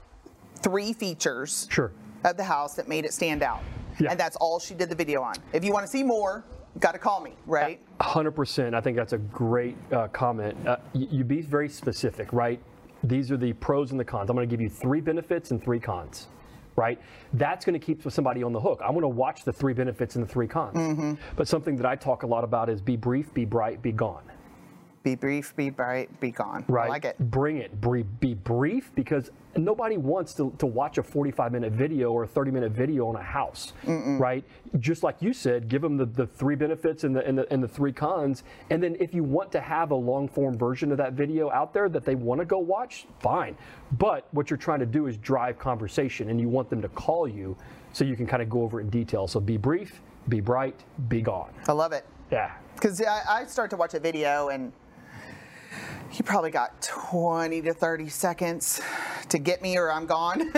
three 0.57 0.93
features 0.93 1.67
Sure. 1.69 1.91
of 2.23 2.37
the 2.37 2.43
house 2.43 2.75
that 2.75 2.87
made 2.87 3.05
it 3.05 3.13
stand 3.13 3.43
out, 3.43 3.61
Yeah. 3.99 4.11
and 4.11 4.19
that's 4.19 4.35
all 4.37 4.59
she 4.59 4.73
did 4.75 4.89
the 4.89 4.95
video 4.95 5.21
on. 5.21 5.35
If 5.53 5.63
you 5.65 5.73
want 5.73 5.85
to 5.85 5.91
see 5.91 6.03
more, 6.03 6.43
got 6.79 6.91
to 6.91 6.99
call 6.99 7.19
me, 7.21 7.33
right? 7.45 7.79
100%. 7.99 8.73
I 8.73 8.81
think 8.81 8.95
that's 8.95 9.13
a 9.13 9.17
great 9.17 9.75
uh, 9.91 10.07
comment. 10.09 10.55
Uh, 10.67 10.77
you, 10.93 11.07
you 11.11 11.23
be 11.23 11.41
very 11.41 11.67
specific, 11.67 12.31
right? 12.31 12.61
These 13.03 13.31
are 13.31 13.37
the 13.37 13.53
pros 13.53 13.91
and 13.91 13.99
the 13.99 14.05
cons. 14.05 14.29
I'm 14.29 14.35
going 14.35 14.47
to 14.47 14.51
give 14.51 14.61
you 14.61 14.69
three 14.69 15.01
benefits 15.01 15.51
and 15.51 15.63
three 15.63 15.79
cons, 15.79 16.27
right? 16.75 16.99
That's 17.33 17.65
going 17.65 17.79
to 17.79 17.85
keep 17.85 18.09
somebody 18.11 18.43
on 18.43 18.53
the 18.53 18.59
hook. 18.59 18.81
I 18.83 18.91
want 18.91 19.03
to 19.03 19.09
watch 19.09 19.43
the 19.43 19.53
three 19.53 19.73
benefits 19.73 20.15
and 20.15 20.23
the 20.23 20.29
three 20.29 20.47
cons. 20.47 20.75
Mm-hmm. 20.75 21.13
But 21.35 21.47
something 21.47 21.75
that 21.77 21.85
I 21.85 21.95
talk 21.95 22.23
a 22.23 22.27
lot 22.27 22.43
about 22.43 22.69
is 22.69 22.81
be 22.81 22.97
brief, 22.97 23.33
be 23.33 23.45
bright, 23.45 23.81
be 23.81 23.91
gone. 23.91 24.23
Be 25.01 25.15
brief, 25.15 25.55
be 25.55 25.69
bright, 25.69 26.19
be 26.19 26.31
gone. 26.31 26.65
Right. 26.67 26.87
I 26.87 26.89
like 26.89 27.05
it. 27.05 27.17
Bring 27.19 27.57
it. 27.57 27.79
Be, 27.79 28.03
be 28.03 28.33
brief 28.33 28.91
because 28.95 29.31
nobody 29.55 29.95
wants 29.95 30.33
to, 30.33 30.53
to 30.57 30.65
watch 30.65 30.97
a 30.97 31.03
45 31.03 31.53
minute 31.53 31.71
video 31.71 32.11
or 32.11 32.23
a 32.23 32.27
30 32.27 32.51
minute 32.51 32.73
video 32.73 33.07
on 33.07 33.15
a 33.15 33.21
house. 33.21 33.71
Right. 33.85 34.43
Just 34.79 35.01
like 35.01 35.21
you 35.21 35.31
said, 35.31 35.69
give 35.69 35.81
them 35.81 35.95
the, 35.95 36.05
the 36.05 36.27
three 36.27 36.55
benefits 36.55 37.05
and 37.05 37.15
the, 37.15 37.25
and, 37.25 37.37
the, 37.37 37.51
and 37.51 37.63
the 37.63 37.67
three 37.67 37.93
cons. 37.93 38.43
And 38.69 38.83
then 38.83 38.97
if 38.99 39.13
you 39.13 39.23
want 39.23 39.53
to 39.53 39.61
have 39.61 39.91
a 39.91 39.95
long 39.95 40.27
form 40.27 40.57
version 40.57 40.91
of 40.91 40.97
that 40.97 41.13
video 41.13 41.49
out 41.49 41.73
there 41.73 41.87
that 41.87 42.03
they 42.03 42.15
want 42.15 42.39
to 42.41 42.45
go 42.45 42.59
watch, 42.59 43.07
fine. 43.19 43.55
But 43.93 44.27
what 44.31 44.49
you're 44.49 44.57
trying 44.57 44.79
to 44.79 44.85
do 44.85 45.07
is 45.07 45.15
drive 45.17 45.57
conversation 45.57 46.29
and 46.29 46.41
you 46.41 46.49
want 46.49 46.69
them 46.69 46.81
to 46.81 46.89
call 46.89 47.25
you 47.25 47.55
so 47.93 48.03
you 48.03 48.17
can 48.17 48.27
kind 48.27 48.43
of 48.43 48.49
go 48.49 48.63
over 48.63 48.81
it 48.81 48.83
in 48.83 48.89
detail. 48.89 49.27
So 49.27 49.39
be 49.39 49.55
brief, 49.55 50.01
be 50.27 50.41
bright, 50.41 50.75
be 51.07 51.21
gone. 51.21 51.51
I 51.69 51.71
love 51.71 51.93
it. 51.93 52.05
Yeah. 52.31 52.51
Because 52.75 53.01
I, 53.01 53.21
I 53.27 53.45
start 53.45 53.69
to 53.71 53.77
watch 53.77 53.93
a 53.93 53.99
video 53.99 54.49
and 54.49 54.71
you 56.13 56.23
probably 56.23 56.51
got 56.51 56.81
20 56.81 57.61
to 57.61 57.73
30 57.73 58.09
seconds 58.09 58.81
to 59.29 59.37
get 59.37 59.61
me 59.61 59.77
or 59.77 59.91
I'm 59.91 60.05
gone. 60.05 60.51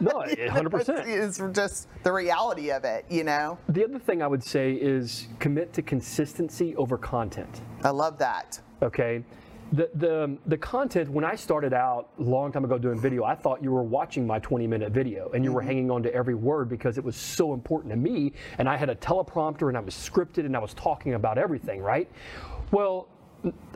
No, 0.00 0.10
100%. 0.26 1.06
It's 1.06 1.40
just 1.54 1.88
the 2.02 2.12
reality 2.12 2.70
of 2.70 2.84
it, 2.84 3.04
you 3.08 3.24
know? 3.24 3.58
The 3.68 3.84
other 3.84 3.98
thing 3.98 4.22
I 4.22 4.26
would 4.26 4.42
say 4.42 4.72
is 4.72 5.28
commit 5.38 5.72
to 5.74 5.82
consistency 5.82 6.76
over 6.76 6.98
content. 6.98 7.62
I 7.84 7.90
love 7.90 8.18
that. 8.18 8.60
Okay. 8.82 9.24
The, 9.72 9.88
the, 9.94 10.36
the 10.46 10.58
content, 10.58 11.08
when 11.08 11.24
I 11.24 11.34
started 11.34 11.72
out 11.72 12.10
a 12.18 12.22
long 12.22 12.52
time 12.52 12.64
ago 12.64 12.76
doing 12.76 13.00
video, 13.00 13.24
I 13.24 13.34
thought 13.34 13.62
you 13.62 13.72
were 13.72 13.82
watching 13.82 14.26
my 14.26 14.38
20 14.38 14.66
minute 14.66 14.92
video 14.92 15.30
and 15.32 15.42
you 15.42 15.50
were 15.50 15.60
mm-hmm. 15.60 15.68
hanging 15.68 15.90
on 15.90 16.02
to 16.02 16.14
every 16.14 16.34
word 16.34 16.68
because 16.68 16.98
it 16.98 17.04
was 17.04 17.16
so 17.16 17.54
important 17.54 17.90
to 17.90 17.96
me. 17.96 18.34
And 18.58 18.68
I 18.68 18.76
had 18.76 18.90
a 18.90 18.94
teleprompter 18.94 19.68
and 19.68 19.76
I 19.78 19.80
was 19.80 19.94
scripted 19.94 20.44
and 20.44 20.54
I 20.54 20.60
was 20.60 20.74
talking 20.74 21.14
about 21.14 21.38
everything, 21.38 21.80
right? 21.80 22.10
Well, 22.70 23.08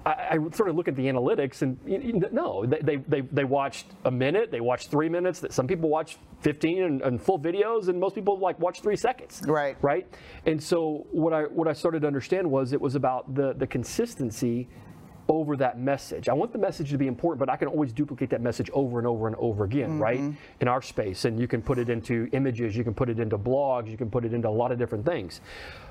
I, 0.05 0.11
I 0.33 0.51
sort 0.53 0.69
of 0.69 0.77
look 0.77 0.87
at 0.89 0.95
the 0.97 1.07
analytics 1.07 1.63
and 1.63 1.79
you- 1.87 1.99
you- 2.01 2.23
no, 2.33 2.65
they, 2.65 2.79
they, 2.81 2.97
they, 2.97 3.21
they 3.23 3.45
watched 3.45 3.87
a 4.05 4.11
minute, 4.11 4.51
they 4.51 4.61
watched 4.61 4.91
three 4.91 5.09
minutes. 5.09 5.41
That 5.41 5.53
Some 5.53 5.67
people 5.67 5.89
watch 5.89 6.19
15 6.43 6.83
and, 6.83 7.03
and 7.03 7.21
full 7.21 7.39
videos, 7.39 7.89
and 7.89 7.99
most 7.99 8.15
people 8.15 8.39
like 8.39 8.59
watch 8.61 8.81
three 8.83 8.97
seconds. 8.97 9.43
Right. 9.47 9.77
Right. 9.83 10.07
And 10.45 10.63
so 10.63 11.07
what 11.11 11.33
I 11.33 11.43
what 11.45 11.67
I 11.69 11.73
started 11.73 12.01
to 12.03 12.07
understand 12.07 12.49
was 12.51 12.73
it 12.73 12.81
was 12.81 12.95
about 12.95 13.35
the 13.35 13.55
the 13.55 13.67
consistency 13.67 14.69
over 15.29 15.57
that 15.57 15.79
message. 15.79 16.29
I 16.29 16.33
want 16.33 16.53
the 16.53 16.59
message 16.59 16.91
to 16.91 16.99
be 16.99 17.07
important, 17.07 17.39
but 17.41 17.49
I 17.49 17.57
can 17.57 17.69
always 17.69 17.93
duplicate 17.93 18.31
that 18.31 18.41
message 18.41 18.71
over 18.73 18.99
and 18.99 19.07
over 19.07 19.27
and 19.27 19.37
over 19.37 19.65
again, 19.65 19.99
right? 19.99 20.21
In 20.61 20.69
our 20.69 20.83
space. 20.83 21.25
And 21.25 21.39
you 21.41 21.49
can 21.49 21.63
put 21.63 21.79
it 21.79 21.89
into 21.89 22.29
images, 22.33 22.77
you 22.77 22.85
can 22.85 22.95
put 22.95 23.09
it 23.09 23.19
into 23.19 23.37
blogs, 23.39 23.91
you 23.91 23.97
can 23.97 24.11
put 24.11 24.25
it 24.25 24.33
into 24.33 24.49
a 24.49 24.51
lot 24.51 24.73
of 24.73 24.79
different 24.79 25.05
things. 25.05 25.41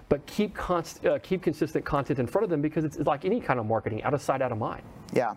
But 0.08 0.26
keep 0.26 0.54
const, 0.54 1.06
uh, 1.06 1.20
keep 1.24 1.42
consistent 1.42 1.84
content 1.84 2.20
in 2.20 2.28
front 2.28 2.44
of 2.44 2.50
them 2.50 2.62
because 2.62 2.86
it's 2.86 2.98
like 3.00 3.26
any 3.26 3.42
kind 3.42 3.60
of 3.60 3.66
marketing, 3.66 4.04
out 4.04 4.14
of 4.14 4.22
sight, 4.22 4.42
out 4.42 4.52
of 4.52 4.58
mind. 4.58 4.84
Yeah. 5.14 5.34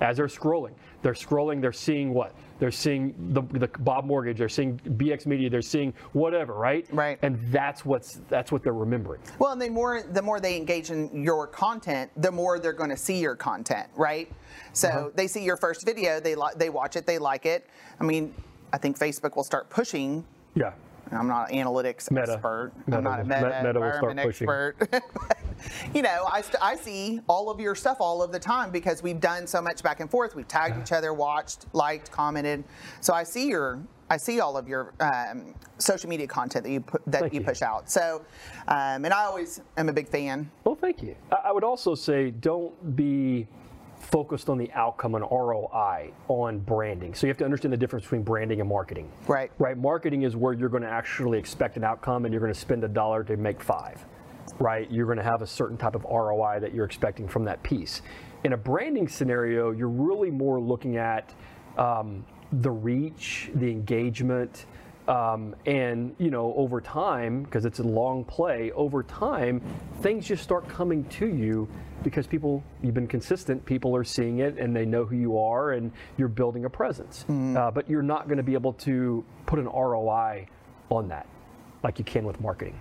As 0.00 0.16
they're 0.16 0.26
scrolling, 0.26 0.72
they're 1.02 1.12
scrolling, 1.12 1.60
they're 1.60 1.72
seeing 1.72 2.14
what? 2.14 2.34
They're 2.58 2.70
seeing 2.70 3.14
the, 3.32 3.42
the 3.58 3.68
Bob 3.80 4.04
Mortgage, 4.04 4.38
they're 4.38 4.48
seeing 4.48 4.78
BX 4.78 5.26
Media, 5.26 5.48
they're 5.50 5.62
seeing 5.62 5.92
whatever, 6.12 6.54
right? 6.54 6.86
Right. 6.92 7.18
And 7.22 7.38
that's 7.52 7.84
what's 7.84 8.20
that's 8.28 8.50
what 8.52 8.62
they're 8.62 8.72
remembering. 8.74 9.20
Well, 9.38 9.52
and 9.52 9.60
the 9.60 9.68
more 9.70 10.02
the 10.02 10.22
more 10.22 10.40
they 10.40 10.56
engage 10.56 10.90
in 10.90 11.22
your 11.22 11.46
content, 11.46 12.10
the 12.16 12.30
more 12.32 12.58
they're 12.58 12.72
going 12.72 12.90
to 12.90 12.96
see 12.96 13.18
your 13.18 13.36
content, 13.36 13.88
right? 13.96 14.30
So 14.72 14.88
Uh-huh. 14.88 15.10
they 15.14 15.26
see 15.26 15.44
your 15.44 15.56
first 15.56 15.84
video, 15.84 16.20
they 16.20 16.34
li- 16.34 16.52
they 16.56 16.70
watch 16.70 16.96
it, 16.96 17.06
they 17.06 17.18
like 17.18 17.44
it. 17.46 17.66
I 18.00 18.04
mean, 18.04 18.34
I 18.72 18.78
think 18.78 18.98
Facebook 18.98 19.36
will 19.36 19.44
start 19.44 19.68
pushing. 19.70 20.24
Yeah. 20.54 20.72
I'm 21.12 21.28
not 21.28 21.50
an 21.50 21.56
analytics 21.56 22.10
Meta. 22.10 22.32
expert. 22.32 22.72
Meta 22.86 22.98
I'm 22.98 23.04
not 23.04 23.20
a 23.20 23.24
meta, 23.24 23.42
Meta- 23.42 23.62
Meta 23.64 23.80
will 23.80 23.92
start 23.92 24.10
environment 24.10 24.28
expert. 24.28 25.02
You 25.94 26.00
know, 26.00 26.26
I, 26.32 26.40
st- 26.40 26.56
I 26.62 26.74
see 26.74 27.20
all 27.28 27.50
of 27.50 27.60
your 27.60 27.74
stuff 27.74 27.98
all 28.00 28.22
of 28.22 28.32
the 28.32 28.38
time 28.38 28.70
because 28.70 29.02
we've 29.02 29.20
done 29.20 29.46
so 29.46 29.60
much 29.60 29.82
back 29.82 30.00
and 30.00 30.10
forth. 30.10 30.34
We've 30.34 30.48
tagged 30.48 30.80
each 30.80 30.90
other, 30.92 31.12
watched, 31.12 31.66
liked, 31.74 32.10
commented. 32.10 32.64
So 33.02 33.12
I 33.12 33.24
see 33.24 33.48
your 33.48 33.78
I 34.08 34.16
see 34.16 34.40
all 34.40 34.56
of 34.56 34.66
your 34.68 34.92
um, 35.00 35.54
social 35.78 36.08
media 36.08 36.26
content 36.26 36.64
that 36.64 36.70
you 36.72 36.80
put, 36.80 37.02
that 37.06 37.20
Thank 37.20 37.34
you. 37.34 37.42
push 37.42 37.62
out. 37.62 37.88
So, 37.88 38.24
um, 38.66 39.04
and 39.04 39.12
I 39.14 39.22
always 39.24 39.60
am 39.76 39.88
a 39.88 39.92
big 39.92 40.08
fan. 40.08 40.50
Well, 40.64 40.74
thank 40.74 41.00
you. 41.02 41.14
I 41.30 41.48
I 41.48 41.52
would 41.52 41.62
also 41.62 41.94
say 41.94 42.30
don't 42.30 42.96
be 42.96 43.46
focused 44.10 44.48
on 44.48 44.58
the 44.58 44.70
outcome 44.72 45.14
and 45.14 45.24
ROI 45.30 46.12
on 46.28 46.58
branding. 46.60 47.14
So 47.14 47.26
you 47.26 47.30
have 47.30 47.38
to 47.38 47.44
understand 47.44 47.72
the 47.72 47.76
difference 47.76 48.04
between 48.04 48.22
branding 48.22 48.60
and 48.60 48.68
marketing. 48.68 49.10
Right. 49.26 49.50
Right. 49.58 49.76
Marketing 49.76 50.22
is 50.22 50.36
where 50.36 50.52
you're 50.52 50.68
going 50.68 50.82
to 50.82 50.88
actually 50.88 51.38
expect 51.38 51.76
an 51.76 51.84
outcome 51.84 52.24
and 52.24 52.32
you're 52.32 52.40
going 52.40 52.52
to 52.52 52.58
spend 52.58 52.84
a 52.84 52.88
dollar 52.88 53.22
to 53.24 53.36
make 53.36 53.62
five. 53.62 54.04
Right. 54.58 54.90
You're 54.90 55.06
going 55.06 55.18
to 55.18 55.24
have 55.24 55.42
a 55.42 55.46
certain 55.46 55.76
type 55.76 55.94
of 55.94 56.04
ROI 56.04 56.58
that 56.60 56.74
you're 56.74 56.84
expecting 56.84 57.28
from 57.28 57.44
that 57.44 57.62
piece. 57.62 58.02
In 58.44 58.52
a 58.52 58.56
branding 58.56 59.06
scenario, 59.06 59.70
you're 59.70 59.88
really 59.88 60.30
more 60.30 60.60
looking 60.60 60.96
at 60.96 61.34
um, 61.76 62.24
the 62.52 62.70
reach, 62.70 63.50
the 63.54 63.70
engagement, 63.70 64.66
um, 65.10 65.54
and 65.66 66.14
you 66.18 66.30
know 66.30 66.54
over 66.56 66.80
time 66.80 67.42
because 67.42 67.64
it's 67.64 67.80
a 67.80 67.82
long 67.82 68.24
play 68.24 68.70
over 68.72 69.02
time 69.02 69.60
things 70.00 70.26
just 70.26 70.42
start 70.42 70.66
coming 70.68 71.04
to 71.04 71.26
you 71.26 71.68
because 72.02 72.26
people 72.26 72.62
you've 72.82 72.94
been 72.94 73.06
consistent 73.06 73.64
people 73.66 73.94
are 73.94 74.04
seeing 74.04 74.38
it 74.38 74.56
and 74.58 74.74
they 74.74 74.86
know 74.86 75.04
who 75.04 75.16
you 75.16 75.38
are 75.38 75.72
and 75.72 75.92
you're 76.16 76.28
building 76.28 76.64
a 76.64 76.70
presence. 76.70 77.24
Uh, 77.28 77.70
but 77.70 77.88
you're 77.88 78.02
not 78.02 78.26
going 78.26 78.36
to 78.36 78.42
be 78.42 78.54
able 78.54 78.72
to 78.72 79.24
put 79.46 79.58
an 79.58 79.66
roi 79.66 80.46
on 80.90 81.08
that 81.08 81.26
like 81.82 81.98
you 81.98 82.04
can 82.04 82.24
with 82.24 82.40
marketing. 82.40 82.78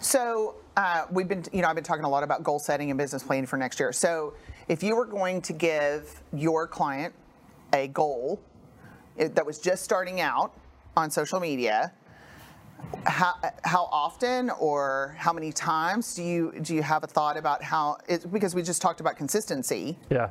So 0.00 0.56
uh, 0.76 1.04
we've 1.10 1.28
been, 1.28 1.44
you 1.52 1.62
know, 1.62 1.68
I've 1.68 1.74
been 1.74 1.84
talking 1.84 2.04
a 2.04 2.08
lot 2.08 2.22
about 2.22 2.42
goal 2.42 2.58
setting 2.58 2.90
and 2.90 2.98
business 2.98 3.22
planning 3.22 3.46
for 3.46 3.56
next 3.56 3.78
year. 3.78 3.92
So 3.92 4.34
if 4.68 4.82
you 4.82 4.96
were 4.96 5.06
going 5.06 5.42
to 5.42 5.52
give 5.52 6.22
your 6.32 6.66
client 6.66 7.14
a 7.72 7.88
goal 7.88 8.40
that 9.16 9.44
was 9.44 9.58
just 9.58 9.82
starting 9.82 10.20
out 10.20 10.54
on 10.98 11.10
social 11.10 11.40
media, 11.40 11.92
how, 13.06 13.34
how 13.64 13.88
often 13.90 14.50
or 14.50 15.16
how 15.18 15.32
many 15.32 15.52
times 15.52 16.14
do 16.14 16.22
you 16.22 16.52
do 16.62 16.74
you 16.74 16.82
have 16.82 17.02
a 17.02 17.06
thought 17.06 17.36
about 17.36 17.62
how? 17.62 17.98
It, 18.08 18.30
because 18.30 18.54
we 18.54 18.62
just 18.62 18.82
talked 18.82 19.00
about 19.00 19.16
consistency. 19.16 19.98
yeah 20.10 20.28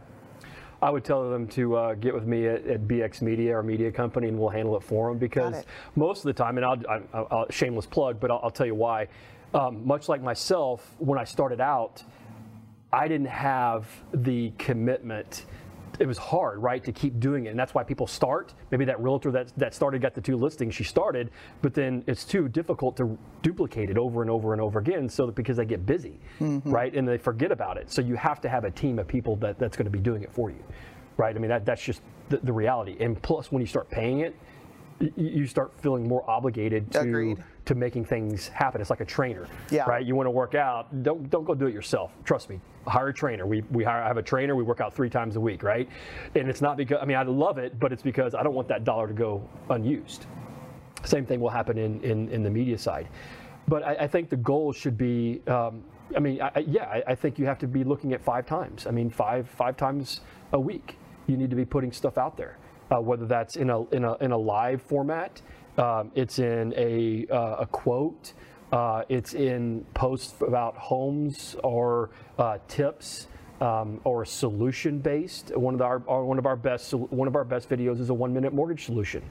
I 0.81 0.89
would 0.91 1.03
tell 1.03 1.29
them 1.29 1.47
to 1.49 1.75
uh, 1.75 1.93
get 1.95 2.13
with 2.13 2.27
me 2.27 2.47
at, 2.47 2.65
at 2.67 2.87
BX 2.87 3.21
Media, 3.21 3.55
our 3.55 3.63
media 3.63 3.91
company, 3.91 4.27
and 4.27 4.37
we'll 4.37 4.49
handle 4.49 4.77
it 4.77 4.83
for 4.83 5.09
them 5.09 5.17
because 5.17 5.63
most 5.95 6.19
of 6.19 6.25
the 6.25 6.33
time, 6.33 6.57
and 6.57 6.65
I'll, 6.65 6.77
I'll, 7.13 7.27
I'll 7.31 7.45
shameless 7.49 7.87
plug, 7.87 8.19
but 8.19 8.29
I'll, 8.29 8.39
I'll 8.43 8.51
tell 8.51 8.67
you 8.67 8.75
why. 8.75 9.07
Um, 9.53 9.85
much 9.87 10.07
like 10.07 10.21
myself, 10.21 10.95
when 10.99 11.17
I 11.17 11.23
started 11.23 11.59
out, 11.59 12.03
I 12.93 13.07
didn't 13.07 13.27
have 13.27 13.87
the 14.13 14.51
commitment. 14.57 15.45
It 15.99 16.07
was 16.07 16.17
hard, 16.17 16.61
right, 16.61 16.83
to 16.83 16.91
keep 16.91 17.19
doing 17.19 17.45
it, 17.45 17.49
and 17.49 17.59
that's 17.59 17.73
why 17.73 17.83
people 17.83 18.07
start. 18.07 18.53
Maybe 18.71 18.85
that 18.85 18.99
realtor 18.99 19.31
that 19.31 19.51
that 19.57 19.73
started 19.73 20.01
got 20.01 20.13
the 20.13 20.21
two 20.21 20.37
listings, 20.37 20.75
she 20.75 20.83
started, 20.83 21.31
but 21.61 21.73
then 21.73 22.03
it's 22.07 22.23
too 22.23 22.47
difficult 22.47 22.95
to 22.97 23.17
duplicate 23.41 23.89
it 23.89 23.97
over 23.97 24.21
and 24.21 24.29
over 24.29 24.53
and 24.53 24.61
over 24.61 24.79
again, 24.79 25.09
so 25.09 25.25
that 25.25 25.35
because 25.35 25.57
they 25.57 25.65
get 25.65 25.85
busy, 25.85 26.19
mm-hmm. 26.39 26.69
right, 26.69 26.93
and 26.93 27.07
they 27.07 27.17
forget 27.17 27.51
about 27.51 27.77
it. 27.77 27.91
So 27.91 28.01
you 28.01 28.15
have 28.15 28.41
to 28.41 28.49
have 28.49 28.63
a 28.63 28.71
team 28.71 28.99
of 28.99 29.07
people 29.07 29.35
that 29.37 29.57
that's 29.57 29.75
going 29.75 29.85
to 29.85 29.91
be 29.91 29.99
doing 29.99 30.23
it 30.23 30.31
for 30.31 30.49
you, 30.49 30.63
right? 31.17 31.35
I 31.35 31.39
mean 31.39 31.49
that 31.49 31.65
that's 31.65 31.83
just 31.83 32.01
the, 32.29 32.37
the 32.37 32.53
reality. 32.53 32.97
And 32.99 33.21
plus, 33.21 33.51
when 33.51 33.61
you 33.61 33.67
start 33.67 33.89
paying 33.89 34.19
it, 34.19 34.35
you 35.15 35.45
start 35.45 35.71
feeling 35.79 36.07
more 36.07 36.27
obligated 36.29 36.91
to 36.91 37.01
Agreed. 37.01 37.43
To 37.67 37.75
making 37.75 38.05
things 38.05 38.47
happen. 38.47 38.81
It's 38.81 38.89
like 38.89 39.01
a 39.01 39.05
trainer, 39.05 39.45
Yeah. 39.69 39.83
right? 39.83 40.05
You 40.05 40.15
want 40.15 40.25
to 40.27 40.31
work 40.31 40.55
out, 40.55 41.03
don't 41.03 41.29
don't 41.29 41.43
go 41.45 41.53
do 41.53 41.67
it 41.67 41.73
yourself. 41.73 42.11
Trust 42.23 42.49
me. 42.49 42.59
Hire 42.87 43.09
a 43.09 43.13
trainer. 43.13 43.45
We 43.45 43.61
we 43.71 43.83
hire, 43.83 44.01
I 44.01 44.07
have 44.07 44.17
a 44.17 44.23
trainer. 44.23 44.55
We 44.55 44.63
work 44.63 44.81
out 44.81 44.93
three 44.93 45.09
times 45.09 45.35
a 45.35 45.39
week, 45.41 45.61
right? 45.63 45.87
And 46.35 46.49
it's 46.49 46.61
not 46.61 46.77
because 46.77 46.99
I 47.01 47.05
mean 47.05 47.17
I 47.17 47.23
love 47.23 47.57
it, 47.57 47.79
but 47.79 47.91
it's 47.93 48.01
because 48.01 48.33
I 48.33 48.41
don't 48.43 48.55
want 48.55 48.67
that 48.69 48.83
dollar 48.83 49.07
to 49.07 49.13
go 49.13 49.47
unused. 49.69 50.25
Same 51.03 51.25
thing 51.25 51.39
will 51.39 51.49
happen 51.49 51.77
in 51.77 52.01
in, 52.01 52.29
in 52.29 52.41
the 52.43 52.49
media 52.49 52.77
side, 52.77 53.07
but 53.67 53.83
I, 53.83 53.95
I 53.95 54.07
think 54.07 54.29
the 54.29 54.37
goal 54.37 54.71
should 54.73 54.97
be. 54.97 55.41
Um, 55.47 55.83
I 56.15 56.19
mean, 56.19 56.41
I, 56.41 56.51
I- 56.55 56.59
yeah, 56.59 56.85
I, 56.85 57.03
I 57.07 57.15
think 57.15 57.37
you 57.37 57.45
have 57.45 57.59
to 57.59 57.67
be 57.67 57.83
looking 57.83 58.13
at 58.13 58.21
five 58.21 58.45
times. 58.45 58.87
I 58.87 58.91
mean, 58.91 59.09
five 59.09 59.47
five 59.49 59.75
times 59.77 60.21
a 60.53 60.59
week. 60.59 60.97
You 61.27 61.35
need 61.35 61.49
to 61.49 61.57
be 61.57 61.65
putting 61.65 61.91
stuff 61.91 62.17
out 62.17 62.37
there, 62.37 62.57
uh, 62.89 63.01
whether 63.01 63.25
that's 63.25 63.57
in 63.57 63.69
a 63.69 63.83
in 63.89 64.05
a 64.05 64.13
in 64.19 64.31
a 64.31 64.37
live 64.37 64.81
format, 64.81 65.41
um, 65.77 66.11
it's 66.15 66.39
in 66.39 66.73
a 66.75 67.25
uh, 67.31 67.57
a 67.59 67.65
quote, 67.65 68.33
uh, 68.71 69.03
it's 69.09 69.33
in 69.33 69.85
posts 69.93 70.33
about 70.41 70.75
homes 70.75 71.55
or 71.63 72.09
uh, 72.37 72.57
tips. 72.67 73.27
Um, 73.59 73.99
or 74.03 74.23
solution 74.23 74.99
based. 74.99 75.49
One 75.57 75.73
of 75.73 75.81
our, 75.81 76.03
our 76.07 76.23
one 76.23 76.37
of 76.37 76.45
our 76.45 76.55
best 76.55 76.93
one 76.93 77.27
of 77.27 77.35
our 77.35 77.43
best 77.43 77.67
videos 77.67 77.99
is 77.99 78.11
a 78.11 78.13
one 78.13 78.31
minute 78.31 78.53
mortgage 78.53 78.85
solution, 78.85 79.23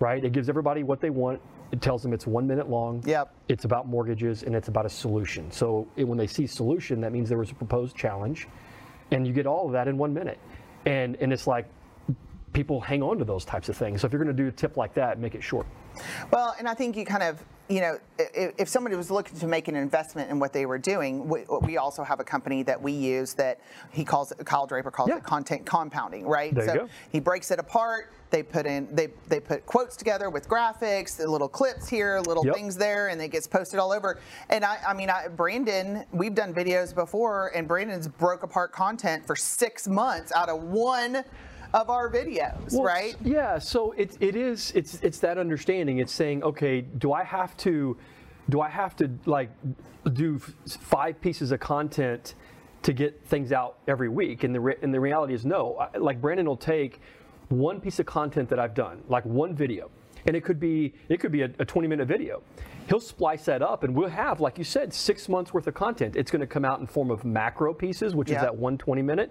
right? 0.00 0.24
It 0.24 0.32
gives 0.32 0.48
everybody 0.48 0.82
what 0.84 1.02
they 1.02 1.10
want. 1.10 1.42
It 1.70 1.82
tells 1.82 2.02
them 2.02 2.14
it's 2.14 2.26
one 2.26 2.46
minute 2.46 2.70
long. 2.70 3.02
Yep. 3.04 3.34
It's 3.48 3.66
about 3.66 3.86
mortgages 3.86 4.42
and 4.42 4.54
it's 4.54 4.68
about 4.68 4.86
a 4.86 4.88
solution. 4.88 5.50
So 5.52 5.86
it, 5.96 6.04
when 6.04 6.16
they 6.16 6.26
see 6.26 6.46
solution, 6.46 7.02
that 7.02 7.12
means 7.12 7.28
there 7.28 7.36
was 7.36 7.50
a 7.50 7.54
proposed 7.54 7.94
challenge, 7.94 8.48
and 9.10 9.26
you 9.26 9.34
get 9.34 9.46
all 9.46 9.66
of 9.66 9.72
that 9.72 9.86
in 9.86 9.98
one 9.98 10.14
minute. 10.14 10.38
And 10.86 11.16
and 11.16 11.30
it's 11.30 11.46
like 11.46 11.66
people 12.52 12.80
hang 12.80 13.02
on 13.02 13.18
to 13.18 13.24
those 13.24 13.44
types 13.44 13.68
of 13.68 13.76
things. 13.76 14.00
So 14.00 14.06
if 14.06 14.12
you're 14.12 14.22
going 14.22 14.34
to 14.36 14.42
do 14.42 14.48
a 14.48 14.52
tip 14.52 14.76
like 14.76 14.94
that, 14.94 15.18
make 15.18 15.34
it 15.34 15.42
short. 15.42 15.66
Well, 16.30 16.54
and 16.58 16.68
I 16.68 16.74
think 16.74 16.96
you 16.96 17.04
kind 17.04 17.22
of, 17.22 17.42
you 17.68 17.80
know, 17.80 17.98
if, 18.18 18.54
if 18.58 18.68
somebody 18.68 18.96
was 18.96 19.10
looking 19.10 19.38
to 19.40 19.46
make 19.46 19.68
an 19.68 19.76
investment 19.76 20.30
in 20.30 20.38
what 20.38 20.52
they 20.52 20.64
were 20.64 20.78
doing, 20.78 21.28
we, 21.28 21.44
we 21.62 21.76
also 21.76 22.02
have 22.04 22.20
a 22.20 22.24
company 22.24 22.62
that 22.62 22.80
we 22.80 22.92
use 22.92 23.34
that 23.34 23.60
he 23.90 24.04
calls 24.04 24.32
it, 24.32 24.44
Kyle 24.46 24.66
Draper 24.66 24.90
calls 24.90 25.08
Yeah. 25.08 25.16
it 25.16 25.24
content 25.24 25.66
compounding, 25.66 26.24
right? 26.26 26.54
There 26.54 26.64
you 26.64 26.70
so 26.70 26.76
go. 26.78 26.88
he 27.10 27.20
breaks 27.20 27.50
it 27.50 27.58
apart. 27.58 28.12
They 28.30 28.42
put 28.42 28.66
in, 28.66 28.94
they 28.94 29.08
they 29.28 29.40
put 29.40 29.64
quotes 29.64 29.96
together 29.96 30.28
with 30.28 30.48
graphics, 30.48 31.16
the 31.16 31.26
little 31.26 31.48
clips 31.48 31.88
here, 31.88 32.20
little 32.20 32.44
Yep. 32.44 32.54
things 32.54 32.76
there, 32.76 33.08
and 33.08 33.20
it 33.22 33.28
gets 33.28 33.46
posted 33.46 33.80
all 33.80 33.90
over. 33.90 34.18
And 34.50 34.64
I, 34.66 34.78
I 34.86 34.92
mean, 34.94 35.08
I, 35.10 35.28
Brandon, 35.28 36.04
we've 36.12 36.34
done 36.34 36.52
videos 36.54 36.94
before, 36.94 37.50
and 37.54 37.66
Brandon's 37.66 38.06
broke 38.06 38.42
apart 38.42 38.70
content 38.72 39.26
for 39.26 39.34
six 39.34 39.88
months 39.88 40.30
out 40.36 40.48
of 40.50 40.62
one 40.62 41.24
of 41.74 41.90
our 41.90 42.10
videos, 42.10 42.72
Well, 42.72 42.82
right? 42.82 43.14
Yeah. 43.22 43.58
So 43.58 43.92
it, 43.92 44.16
it 44.20 44.36
is 44.36 44.72
it's 44.74 44.94
it's 45.02 45.18
that 45.20 45.38
understanding. 45.38 45.98
It's 45.98 46.12
saying, 46.12 46.42
okay, 46.42 46.80
do 46.80 47.12
I 47.12 47.22
have 47.24 47.56
to 47.58 47.96
do 48.48 48.60
I 48.60 48.68
have 48.68 48.96
to 48.96 49.10
like 49.26 49.50
do 50.14 50.36
f- 50.36 50.54
five 50.80 51.20
pieces 51.20 51.52
of 51.52 51.60
content 51.60 52.34
to 52.82 52.92
get 52.92 53.22
things 53.26 53.52
out 53.52 53.78
every 53.86 54.08
week? 54.08 54.44
And 54.44 54.54
the 54.54 54.60
re- 54.60 54.76
and 54.82 54.92
the 54.94 55.00
reality 55.00 55.34
is 55.34 55.44
no. 55.44 55.76
I- 55.76 55.98
Like 55.98 56.20
Brandon 56.20 56.46
will 56.46 56.56
take 56.56 57.00
one 57.48 57.80
piece 57.80 57.98
of 57.98 58.06
content 58.06 58.48
that 58.50 58.58
I've 58.58 58.74
done, 58.74 59.02
like 59.08 59.24
one 59.24 59.54
video, 59.54 59.90
and 60.26 60.34
it 60.36 60.44
could 60.44 60.58
be 60.60 60.94
it 61.08 61.18
could 61.20 61.32
be 61.32 61.42
a, 61.42 61.50
a 61.58 61.64
20 61.64 61.88
minute 61.88 62.06
video. 62.08 62.42
He'll 62.88 63.00
splice 63.00 63.44
that 63.44 63.60
up, 63.60 63.84
and 63.84 63.94
we'll 63.94 64.08
have, 64.08 64.40
like 64.40 64.56
you 64.56 64.64
said, 64.64 64.94
six 64.94 65.28
months 65.28 65.52
worth 65.52 65.66
of 65.66 65.74
content. 65.74 66.16
It's 66.16 66.30
going 66.30 66.40
to 66.40 66.46
come 66.46 66.64
out 66.64 66.80
in 66.80 66.86
form 66.86 67.10
of 67.10 67.22
macro 67.22 67.74
pieces, 67.74 68.14
which 68.14 68.30
Yeah. 68.30 68.36
is 68.36 68.42
that 68.42 68.56
one 68.56 68.78
20 68.78 69.02
minute, 69.02 69.30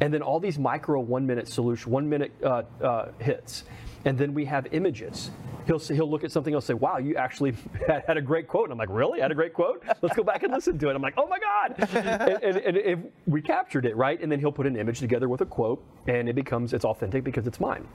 and 0.00 0.12
then 0.12 0.22
all 0.22 0.40
these 0.40 0.58
micro 0.58 1.00
one 1.00 1.26
minute 1.26 1.48
solution, 1.48 1.90
one 1.90 2.08
minute 2.08 2.32
uh, 2.42 2.62
uh, 2.82 3.08
hits, 3.18 3.64
and 4.04 4.16
then 4.18 4.34
we 4.34 4.44
have 4.44 4.66
images. 4.72 5.30
He'll 5.66 5.78
he'll 5.78 6.08
look 6.08 6.22
at 6.22 6.30
something, 6.30 6.52
he'll 6.52 6.60
say, 6.60 6.74
"Wow, 6.74 6.98
you 6.98 7.16
actually 7.16 7.54
had, 8.06 8.16
a 8.16 8.22
great 8.22 8.46
quote." 8.46 8.64
And 8.64 8.72
I'm 8.72 8.78
like, 8.78 8.90
"Really? 8.90 9.20
I 9.20 9.24
had 9.24 9.32
a 9.32 9.34
great 9.34 9.52
quote? 9.52 9.82
Let's 10.00 10.14
go 10.14 10.22
back 10.22 10.42
and 10.42 10.52
listen 10.52 10.78
to 10.78 10.88
it." 10.88 10.94
I'm 10.94 11.02
like, 11.02 11.14
"Oh 11.16 11.26
my 11.26 11.38
god!" 11.38 11.88
and, 11.94 12.42
and, 12.42 12.56
and 12.56 12.76
if 12.76 12.98
we 13.26 13.42
captured 13.42 13.84
it 13.84 13.96
right, 13.96 14.20
and 14.20 14.30
then 14.30 14.38
he'll 14.38 14.52
put 14.52 14.66
an 14.66 14.76
image 14.76 15.00
together 15.00 15.28
with 15.28 15.40
a 15.40 15.46
quote, 15.46 15.82
and 16.06 16.28
it 16.28 16.34
becomes 16.34 16.72
it's 16.72 16.84
authentic 16.84 17.24
because 17.24 17.46
it's 17.46 17.58
mine. 17.58 17.86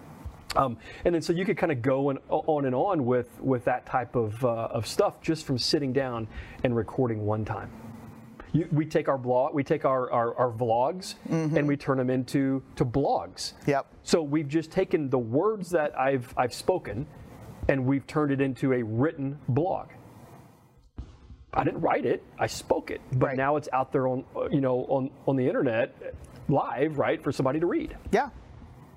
Um, 0.55 0.77
and 1.05 1.15
then 1.15 1.21
so 1.21 1.31
you 1.31 1.45
could 1.45 1.57
kind 1.57 1.71
of 1.71 1.81
go 1.81 2.09
and, 2.09 2.19
on 2.29 2.65
and 2.65 2.75
on 2.75 3.05
with 3.05 3.29
with 3.39 3.63
that 3.65 3.85
type 3.85 4.15
of 4.15 4.43
uh, 4.43 4.67
of 4.71 4.85
stuff 4.85 5.21
just 5.21 5.45
from 5.45 5.57
sitting 5.57 5.93
down 5.93 6.27
and 6.63 6.75
recording 6.75 7.25
one 7.25 7.45
time. 7.45 7.71
You, 8.53 8.67
we 8.71 8.85
take 8.85 9.07
our 9.07 9.17
blog, 9.17 9.53
we 9.53 9.63
take 9.63 9.85
our, 9.85 10.11
our, 10.11 10.35
our 10.35 10.51
vlogs, 10.51 11.15
mm-hmm. 11.29 11.55
and 11.55 11.67
we 11.67 11.77
turn 11.77 11.97
them 11.97 12.09
into 12.09 12.61
to 12.75 12.83
blogs. 12.83 13.53
Yep. 13.65 13.87
So 14.03 14.21
we've 14.21 14.47
just 14.47 14.71
taken 14.71 15.09
the 15.09 15.19
words 15.19 15.69
that 15.69 15.97
I've 15.97 16.33
I've 16.35 16.53
spoken, 16.53 17.07
and 17.69 17.85
we've 17.85 18.05
turned 18.07 18.31
it 18.31 18.41
into 18.41 18.73
a 18.73 18.83
written 18.83 19.39
blog. 19.47 19.87
I 21.53 21.63
didn't 21.63 21.81
write 21.81 22.05
it; 22.05 22.23
I 22.39 22.47
spoke 22.47 22.91
it, 22.91 23.01
but 23.13 23.27
Right. 23.27 23.37
now 23.37 23.55
it's 23.55 23.69
out 23.71 23.91
there 23.91 24.07
on 24.07 24.25
you 24.51 24.61
know 24.61 24.85
on 24.85 25.11
on 25.27 25.35
the 25.37 25.47
internet, 25.47 25.95
live, 26.49 26.97
right, 26.97 27.23
for 27.23 27.31
somebody 27.31 27.59
to 27.59 27.65
read. 27.65 27.95
Yeah. 28.11 28.29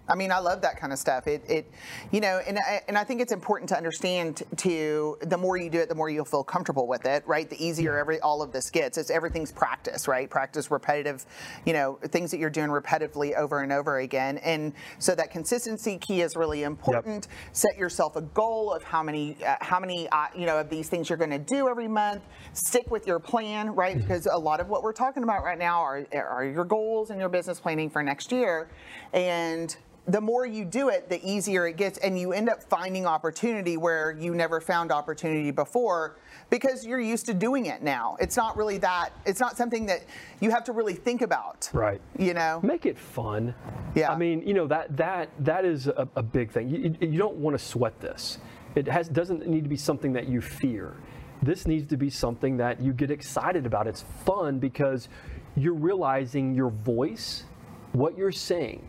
I 0.06 0.14
mean, 0.14 0.30
I 0.30 0.38
love 0.38 0.60
that 0.62 0.78
kind 0.78 0.92
of 0.92 0.98
stuff. 0.98 1.26
It, 1.26 1.42
it, 1.48 1.70
you 2.10 2.20
know, 2.20 2.40
and 2.46 2.58
I, 2.58 2.82
and 2.88 2.98
I 2.98 3.04
think 3.04 3.20
it's 3.22 3.32
important 3.32 3.70
to 3.70 3.76
understand 3.76 4.42
to 4.58 5.16
the 5.22 5.38
more 5.38 5.56
you 5.56 5.70
do 5.70 5.78
it, 5.78 5.88
the 5.88 5.94
more 5.94 6.10
you'll 6.10 6.26
feel 6.26 6.44
comfortable 6.44 6.86
with 6.86 7.06
it, 7.06 7.26
right? 7.26 7.48
The 7.48 7.64
easier 7.64 7.96
every 7.98 8.20
all 8.20 8.42
of 8.42 8.52
this 8.52 8.70
gets. 8.70 8.98
It's 8.98 9.10
everything's 9.10 9.50
practice, 9.50 10.06
right? 10.06 10.28
Practice 10.28 10.70
repetitive, 10.70 11.24
you 11.64 11.72
know, 11.72 11.98
things 12.08 12.30
that 12.32 12.38
you're 12.38 12.50
doing 12.50 12.68
repetitively 12.68 13.34
over 13.34 13.62
and 13.62 13.72
over 13.72 13.98
again, 13.98 14.38
and 14.38 14.74
so 14.98 15.14
that 15.14 15.30
consistency 15.30 15.98
key 15.98 16.20
is 16.20 16.36
really 16.36 16.64
important. 16.64 17.28
Set 17.52 17.76
yourself 17.78 18.16
a 18.16 18.22
goal 18.22 18.72
of 18.72 18.82
how 18.82 19.02
many, 19.02 19.36
uh, 19.44 19.56
how 19.60 19.80
many, 19.80 20.08
uh, 20.10 20.26
you 20.36 20.44
know, 20.44 20.58
of 20.58 20.68
these 20.68 20.88
things 20.88 21.08
you're 21.08 21.18
going 21.18 21.30
to 21.30 21.38
do 21.38 21.68
every 21.68 21.88
month. 21.88 22.22
Stick 22.52 22.90
with 22.90 23.06
your 23.06 23.18
plan, 23.18 23.74
right? 23.74 23.96
Because 23.96 24.26
a 24.26 24.38
lot 24.38 24.60
of 24.60 24.68
what 24.68 24.82
we're 24.82 24.92
talking 24.92 25.22
about 25.22 25.44
right 25.44 25.58
now 25.58 25.80
are 25.80 26.06
are 26.14 26.44
your 26.44 26.64
goals 26.64 27.10
and 27.10 27.18
your 27.18 27.28
business 27.30 27.58
planning 27.58 27.88
for 27.88 28.02
next 28.02 28.30
year, 28.30 28.68
and 29.12 29.76
the 30.06 30.20
more 30.20 30.44
you 30.44 30.64
do 30.64 30.90
it, 30.90 31.08
the 31.08 31.24
easier 31.26 31.66
it 31.66 31.76
gets, 31.76 31.98
and 31.98 32.18
you 32.18 32.32
end 32.32 32.48
up 32.48 32.62
finding 32.62 33.06
opportunity 33.06 33.76
where 33.76 34.12
you 34.12 34.34
never 34.34 34.60
found 34.60 34.92
opportunity 34.92 35.50
before 35.50 36.16
because 36.50 36.84
you're 36.84 37.00
used 37.00 37.24
to 37.26 37.34
doing 37.34 37.66
it 37.66 37.82
now. 37.82 38.16
It's 38.20 38.36
not 38.36 38.56
really 38.56 38.76
that, 38.78 39.12
it's 39.24 39.40
not 39.40 39.56
something 39.56 39.86
that 39.86 40.04
you 40.40 40.50
have 40.50 40.64
to 40.64 40.72
really 40.72 40.92
think 40.92 41.22
about. 41.22 41.70
Right. 41.72 42.00
You 42.18 42.34
know? 42.34 42.60
make 42.62 42.84
it 42.84 42.98
fun. 42.98 43.54
Yeah. 43.94 44.12
I 44.12 44.16
mean, 44.16 44.46
you 44.46 44.52
know 44.52 44.66
that 44.66 44.94
that 44.96 45.30
that 45.40 45.64
is 45.64 45.86
a, 45.86 46.06
a 46.16 46.22
big 46.22 46.50
thing. 46.50 46.68
You, 46.68 46.94
you 47.00 47.18
don't 47.18 47.36
want 47.36 47.58
to 47.58 47.64
sweat 47.64 47.98
this. 48.00 48.38
It 48.74 48.86
has 48.88 49.08
doesn't 49.08 49.46
need 49.46 49.62
to 49.62 49.70
be 49.70 49.76
something 49.76 50.12
that 50.12 50.28
you 50.28 50.40
fear. 50.40 50.94
This 51.42 51.66
needs 51.66 51.88
to 51.90 51.96
be 51.96 52.10
something 52.10 52.56
that 52.58 52.80
you 52.80 52.92
get 52.92 53.10
excited 53.10 53.66
about. 53.66 53.86
It's 53.86 54.04
fun 54.24 54.58
because 54.58 55.08
you're 55.56 55.74
realizing 55.74 56.54
your 56.54 56.70
voice, 56.70 57.44
what 57.92 58.16
you're 58.18 58.32
saying, 58.32 58.86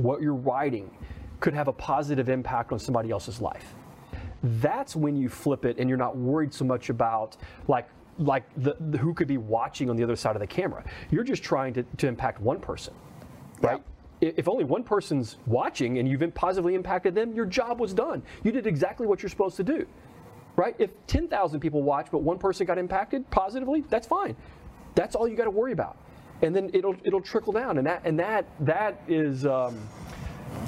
what 0.00 0.22
you're 0.22 0.34
writing, 0.34 0.90
could 1.40 1.54
have 1.54 1.68
a 1.68 1.72
positive 1.72 2.28
impact 2.28 2.72
on 2.72 2.78
somebody 2.78 3.10
else's 3.10 3.40
life. 3.40 3.74
That's 4.42 4.96
when 4.96 5.16
you 5.16 5.28
flip 5.28 5.64
it 5.64 5.78
and 5.78 5.88
you're 5.88 5.98
not 5.98 6.16
worried 6.16 6.52
so 6.52 6.64
much 6.64 6.90
about 6.90 7.36
like 7.68 7.88
like 8.18 8.44
the, 8.56 8.76
the 8.90 8.98
who 8.98 9.14
could 9.14 9.28
be 9.28 9.38
watching 9.38 9.88
on 9.88 9.96
the 9.96 10.02
other 10.02 10.16
side 10.16 10.36
of 10.36 10.40
the 10.40 10.46
camera. 10.46 10.84
You're 11.10 11.24
just 11.24 11.42
trying 11.42 11.72
to, 11.74 11.82
to 11.98 12.06
impact 12.06 12.40
one 12.40 12.60
person 12.60 12.92
right? 13.62 13.82
If 14.20 14.48
only 14.48 14.64
one 14.64 14.84
person's 14.84 15.36
watching 15.46 15.98
and 15.98 16.08
you've 16.08 16.34
positively 16.34 16.74
impacted 16.74 17.14
them 17.14 17.32
your 17.32 17.46
job 17.46 17.80
was 17.80 17.94
done. 17.94 18.22
You 18.44 18.52
did 18.52 18.66
exactly 18.66 19.06
what 19.06 19.22
you're 19.22 19.30
supposed 19.30 19.56
to 19.56 19.64
do 19.64 19.86
right? 20.56 20.74
If 20.78 20.90
10,000 21.06 21.60
people 21.60 21.82
watch 21.82 22.08
but 22.10 22.18
one 22.18 22.38
person 22.38 22.66
got 22.66 22.78
impacted 22.78 23.28
positively 23.30 23.84
that's 23.88 24.06
fine. 24.06 24.36
That's 24.94 25.14
all 25.14 25.28
you 25.28 25.36
got 25.36 25.44
to 25.44 25.50
worry 25.50 25.72
about 25.72 25.96
and 26.42 26.54
then 26.54 26.70
it'll 26.72 26.96
it'll 27.04 27.20
trickle 27.20 27.52
down. 27.52 27.78
And 27.78 27.86
that 27.86 28.02
and 28.04 28.18
that 28.18 28.46
that 28.60 29.02
is 29.08 29.46
um, 29.46 29.78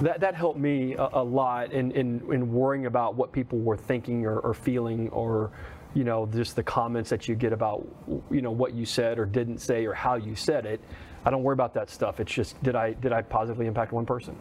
that, 0.00 0.20
that 0.20 0.34
helped 0.34 0.58
me 0.58 0.94
a, 0.94 1.08
a 1.14 1.22
lot 1.22 1.72
in, 1.72 1.90
in, 1.92 2.22
in 2.32 2.52
worrying 2.52 2.86
about 2.86 3.14
what 3.14 3.32
people 3.32 3.58
were 3.58 3.76
thinking 3.76 4.24
or, 4.24 4.38
or 4.40 4.54
feeling 4.54 5.08
or 5.10 5.50
you 5.94 6.04
know 6.04 6.26
just 6.26 6.56
the 6.56 6.62
comments 6.62 7.10
that 7.10 7.28
you 7.28 7.34
get 7.34 7.52
about 7.52 7.86
you 8.30 8.40
know 8.40 8.50
what 8.50 8.72
you 8.72 8.86
said 8.86 9.18
or 9.18 9.26
didn't 9.26 9.58
say 9.58 9.84
or 9.84 9.92
how 9.92 10.14
you 10.14 10.34
said 10.34 10.64
it 10.64 10.80
i 11.24 11.30
don't 11.30 11.42
worry 11.42 11.52
about 11.54 11.72
that 11.74 11.88
stuff 11.90 12.20
it's 12.20 12.32
just 12.32 12.60
did 12.62 12.74
i 12.76 12.92
did 12.94 13.12
i 13.12 13.22
positively 13.22 13.66
impact 13.66 13.92
one 13.92 14.04
person 14.06 14.36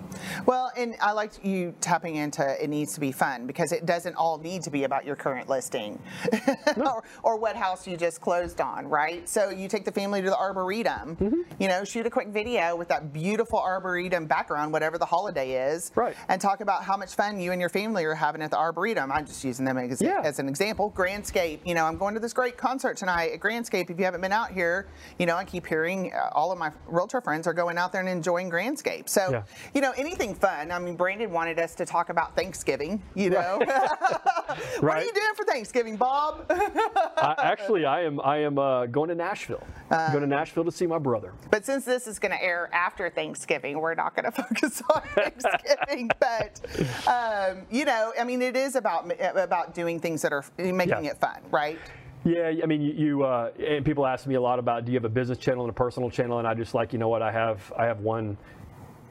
Well, 0.46 0.72
and 0.78 0.96
I 1.02 1.12
liked 1.12 1.44
you 1.44 1.74
tapping 1.82 2.16
into 2.16 2.42
it 2.64 2.70
needs 2.70 2.94
to 2.94 3.00
be 3.00 3.12
fun 3.12 3.46
because 3.48 3.72
it 3.72 3.86
doesn't 3.86 4.16
all 4.16 4.38
need 4.38 4.62
to 4.64 4.70
be 4.72 4.84
about 4.86 5.06
your 5.06 5.16
current 5.16 5.50
listing 5.50 6.00
or, 6.78 7.04
or 7.24 7.38
what 7.38 7.56
house 7.56 7.86
you 7.88 7.98
just 7.98 8.22
closed 8.22 8.60
on, 8.62 8.88
right? 8.88 9.28
So 9.28 9.50
you 9.50 9.68
take 9.68 9.86
the 9.86 9.92
family 9.92 10.22
to 10.22 10.30
the 10.30 10.38
Arboretum, 10.38 11.16
Mm-hmm. 11.18 11.42
you 11.60 11.68
know, 11.68 11.84
shoot 11.84 12.06
a 12.06 12.10
quick 12.10 12.30
video 12.30 12.76
with 12.76 12.88
that 12.90 13.14
beautiful 13.14 13.60
Arboretum 13.60 14.26
background, 14.26 14.72
whatever 14.74 14.98
the 14.98 15.06
holiday 15.06 15.72
is, 15.74 15.92
Right. 15.96 16.16
and 16.30 16.40
talk 16.42 16.62
about 16.62 16.84
how 16.84 16.98
much 16.98 17.16
fun 17.16 17.40
you 17.40 17.52
and 17.52 17.60
your 17.62 17.70
family 17.70 18.04
are 18.06 18.16
having 18.16 18.42
at 18.42 18.52
the 18.52 18.58
Arboretum. 18.58 19.12
I'm 19.12 19.26
just 19.26 19.44
using 19.44 19.66
them 19.66 19.78
as, 19.78 20.02
Yeah. 20.02 20.22
as 20.24 20.40
an 20.40 20.48
example. 20.48 20.92
Grandscape, 20.96 21.60
you 21.66 21.74
know, 21.76 21.86
I'm 21.86 21.98
going 21.98 22.14
to 22.16 22.20
this 22.20 22.34
great 22.34 22.58
concert 22.58 22.98
tonight 22.98 23.32
at 23.34 23.40
Grandscape. 23.40 23.90
If 23.90 24.00
you 24.00 24.06
haven't 24.06 24.22
been 24.22 24.32
out 24.32 24.52
here, 24.52 24.88
you 25.20 25.26
know, 25.26 25.36
I 25.36 25.46
keep 25.46 25.66
hearing 25.68 26.12
uh, 26.14 26.30
all 26.34 26.52
of 26.52 26.58
my 26.58 26.71
realtor 26.88 27.22
friends 27.22 27.48
are 27.48 27.54
going 27.54 27.78
out 27.78 27.92
there 27.92 28.02
and 28.02 28.10
enjoying 28.10 28.50
Grandscape. 28.50 29.08
So, 29.10 29.30
Yeah. 29.32 29.44
you 29.74 29.82
know, 29.82 29.92
anything 29.98 30.36
fun. 30.36 30.72
I 30.72 30.80
mean, 30.80 30.96
Brandon 30.96 31.32
wanted 31.32 31.60
us 31.60 31.76
to 31.76 31.86
talk 31.86 32.10
about 32.10 32.36
Thanksgiving, 32.36 33.02
you 33.16 33.30
know. 33.30 33.60
what 34.80 34.98
are 34.98 35.04
you 35.04 35.14
doing 35.14 35.34
for 35.36 35.44
Thanksgiving, 35.46 35.96
Bob? 35.98 36.46
I, 36.50 37.36
actually 37.38 37.86
i 37.86 38.02
am 38.02 38.20
i 38.22 38.38
am 38.38 38.58
uh, 38.58 38.86
going 38.88 39.10
to 39.10 39.16
nashville 39.16 39.66
going 39.90 40.22
to 40.22 40.28
nashville 40.28 40.64
to 40.66 40.72
see 40.72 40.86
my 40.88 40.98
brother 40.98 41.34
but 41.50 41.66
since 41.66 41.86
this 41.86 42.08
is 42.08 42.20
going 42.20 42.32
to 42.32 42.42
air 42.44 42.70
after 42.74 43.10
Thanksgiving, 43.10 43.80
we're 43.80 43.96
not 43.96 44.16
going 44.16 44.26
to 44.32 44.32
focus 44.32 44.82
on 44.94 45.02
Thanksgiving. 45.16 46.10
but 46.20 46.60
um, 47.08 47.64
you 47.70 47.86
know, 47.86 48.14
I 48.20 48.24
mean, 48.24 48.42
it 48.42 48.56
is 48.56 48.76
about 48.76 49.12
about 49.22 49.74
doing 49.74 50.00
things 50.00 50.22
that 50.22 50.34
are 50.34 50.44
making 50.58 51.06
Yeah. 51.06 51.12
it 51.12 51.18
fun, 51.18 51.40
right? 51.52 51.80
Yeah, 52.24 52.54
I 52.62 52.66
mean, 52.68 52.82
you, 52.82 52.94
you 52.94 53.24
uh, 53.24 53.52
and 53.60 53.84
people 53.84 54.06
ask 54.06 54.28
me 54.28 54.36
a 54.36 54.42
lot 54.42 54.60
about 54.60 54.86
do 54.86 54.92
you 54.92 54.98
have 54.98 55.06
a 55.06 55.10
business 55.10 55.38
channel 55.38 55.64
and 55.64 55.72
a 55.72 55.74
personal 55.74 56.10
channel, 56.10 56.40
and 56.40 56.48
I 56.48 56.54
just 56.54 56.74
like, 56.74 56.94
you 56.94 57.00
know 57.00 57.10
what, 57.10 57.22
I 57.22 57.32
have, 57.32 57.74
I 57.78 57.86
have 57.86 58.02
one, 58.02 58.38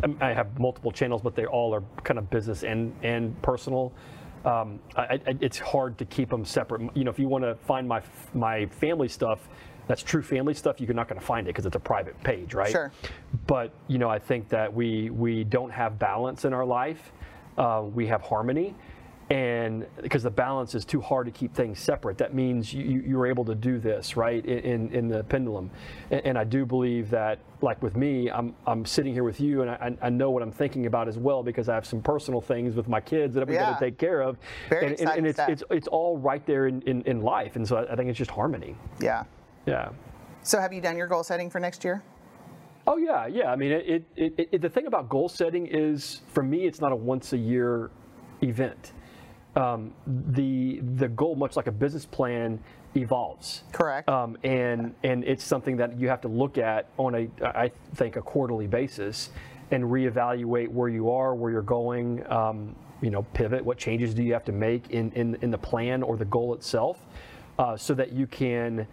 um, 0.04 0.16
I 0.20 0.32
have 0.32 0.58
multiple 0.60 0.92
channels, 0.92 1.20
but 1.20 1.34
they 1.34 1.46
all 1.46 1.74
are 1.74 1.82
kind 2.04 2.18
of 2.18 2.30
business 2.30 2.62
and 2.62 2.94
and 3.02 3.40
personal. 3.42 3.92
Um, 4.44 4.78
I, 4.96 5.20
I, 5.26 5.36
it's 5.40 5.58
hard 5.58 5.98
to 5.98 6.04
keep 6.04 6.30
them 6.30 6.44
separate. 6.44 6.96
You 6.96 7.04
know, 7.04 7.10
if 7.10 7.18
you 7.18 7.28
want 7.28 7.44
to 7.44 7.56
find 7.56 7.88
my 7.88 8.00
my 8.32 8.66
family 8.66 9.08
stuff, 9.08 9.48
that's 9.88 10.02
true 10.02 10.22
family 10.22 10.54
stuff. 10.54 10.80
You're 10.80 10.94
not 10.94 11.08
going 11.08 11.20
to 11.20 11.26
find 11.26 11.46
it 11.46 11.50
because 11.50 11.66
it's 11.66 11.76
a 11.76 11.80
private 11.80 12.18
page, 12.22 12.54
right? 12.54 12.70
Sure. 12.70 12.92
But 13.48 13.72
you 13.88 13.98
know, 13.98 14.08
I 14.08 14.20
think 14.20 14.48
that 14.50 14.72
we 14.72 15.10
we 15.10 15.42
don't 15.42 15.70
have 15.70 15.98
balance 15.98 16.44
in 16.44 16.54
our 16.54 16.64
life. 16.64 17.12
Uh, 17.58 17.82
we 17.92 18.06
have 18.06 18.22
harmony, 18.22 18.76
and 19.30 19.86
because 20.02 20.24
the 20.24 20.30
balance 20.30 20.74
is 20.74 20.84
too 20.84 21.00
hard 21.00 21.24
to 21.26 21.30
keep 21.32 21.54
things 21.54 21.78
separate, 21.78 22.18
that 22.18 22.34
means 22.34 22.74
you, 22.74 22.84
you- 22.84 23.00
you're 23.06 23.26
able 23.26 23.44
to 23.44 23.54
do 23.54 23.78
this 23.78 24.16
right 24.16 24.44
in, 24.44 24.90
in, 24.90 25.06
the 25.08 25.22
pendulum. 25.24 25.70
And, 26.10 26.20
and 26.26 26.38
I 26.38 26.42
do 26.42 26.66
believe 26.66 27.10
that, 27.10 27.38
like 27.62 27.80
with 27.80 27.96
me, 27.96 28.28
I'm, 28.30 28.54
I'm 28.66 28.84
sitting 28.84 29.12
here 29.12 29.22
with 29.22 29.40
you, 29.40 29.62
and 29.62 29.70
I, 29.70 29.96
I 30.02 30.10
know 30.10 30.30
what 30.32 30.42
I'm 30.42 30.50
thinking 30.50 30.86
about 30.86 31.06
as 31.06 31.16
well 31.16 31.44
because 31.44 31.68
I 31.68 31.74
have 31.74 31.86
some 31.86 32.02
personal 32.02 32.40
things 32.40 32.74
with 32.74 32.88
my 32.88 33.00
kids 33.00 33.34
that 33.34 33.42
I've 33.42 33.48
got 33.48 33.78
to 33.78 33.84
take 33.84 33.98
care 33.98 34.20
of. 34.20 34.36
Very 34.68 34.86
and, 34.88 35.00
and, 35.00 35.10
and 35.10 35.26
it's, 35.26 35.38
it's 35.48 35.62
it's 35.70 35.86
all 35.88 36.18
right 36.18 36.44
there 36.44 36.66
in, 36.66 36.82
in, 36.82 37.02
in 37.02 37.20
life, 37.22 37.54
and 37.56 37.66
so 37.66 37.76
I, 37.76 37.92
I 37.92 37.96
think 37.96 38.08
it's 38.10 38.18
just 38.18 38.30
harmony. 38.32 38.74
Yeah. 39.00 39.24
Yeah. 39.66 39.90
So, 40.42 40.58
have 40.58 40.72
you 40.72 40.80
done 40.80 40.96
your 40.96 41.06
goal 41.06 41.22
setting 41.22 41.50
for 41.50 41.60
next 41.60 41.84
year? 41.84 42.02
Oh 42.86 42.96
yeah, 42.96 43.26
yeah. 43.26 43.52
I 43.52 43.56
mean, 43.56 43.70
it, 43.72 44.04
it, 44.16 44.48
it, 44.52 44.60
the 44.62 44.68
thing 44.70 44.86
about 44.86 45.08
goal 45.08 45.28
setting 45.28 45.66
is, 45.66 46.22
for 46.32 46.42
me, 46.42 46.66
it's 46.66 46.80
not 46.80 46.90
a 46.92 46.96
once 46.96 47.32
a 47.34 47.36
year 47.38 47.90
event. 48.42 48.92
Um, 49.56 49.92
the 50.06 50.80
the 50.96 51.08
goal, 51.08 51.34
much 51.34 51.56
like 51.56 51.66
a 51.66 51.72
business 51.72 52.06
plan, 52.06 52.60
evolves. 52.94 53.64
Correct. 53.72 54.08
Um, 54.08 54.38
and 54.44 54.94
and 55.02 55.24
it's 55.24 55.44
something 55.44 55.76
that 55.78 55.98
you 55.98 56.08
have 56.08 56.20
to 56.22 56.28
look 56.28 56.58
at 56.58 56.88
on 56.98 57.14
a, 57.14 57.28
I 57.44 57.72
think, 57.94 58.16
a 58.16 58.22
quarterly 58.22 58.66
basis, 58.66 59.30
and 59.70 59.84
reevaluate 59.84 60.68
where 60.68 60.88
you 60.88 61.10
are, 61.10 61.34
where 61.34 61.50
you're 61.50 61.62
going. 61.62 62.24
Um, 62.30 62.76
you 63.02 63.10
know, 63.10 63.22
pivot. 63.32 63.64
What 63.64 63.78
changes 63.78 64.12
do 64.14 64.22
you 64.22 64.32
have 64.34 64.44
to 64.44 64.52
make 64.52 64.90
in 64.90 65.10
in, 65.12 65.36
in 65.42 65.50
the 65.50 65.58
plan 65.58 66.02
or 66.02 66.16
the 66.16 66.26
goal 66.26 66.54
itself, 66.54 66.98
uh, 67.58 67.76
so 67.76 67.94
that 67.94 68.12
you 68.12 68.26
can 68.26 68.86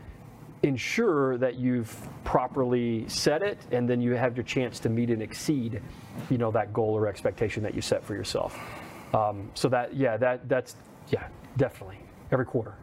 ensure 0.63 1.37
that 1.37 1.55
you've 1.55 1.95
properly 2.23 3.07
set 3.07 3.43
it 3.43 3.59
and 3.71 3.87
then 3.87 4.01
you 4.01 4.13
have 4.13 4.35
your 4.35 4.43
chance 4.43 4.79
to 4.79 4.89
meet 4.89 5.11
and 5.11 5.21
exceed 5.21 5.81
you 6.31 6.37
know 6.39 6.49
that 6.49 6.73
goal 6.73 6.97
or 6.97 7.07
expectation 7.07 7.61
that 7.61 7.75
you 7.75 7.81
set 7.81 8.03
for 8.03 8.15
yourself 8.15 8.57
um, 9.13 9.49
so 9.53 9.69
that 9.69 9.95
yeah 9.95 10.17
that 10.17 10.47
that's 10.49 10.75
yeah 11.09 11.27
definitely 11.57 11.99
every 12.31 12.45
quarter 12.45 12.73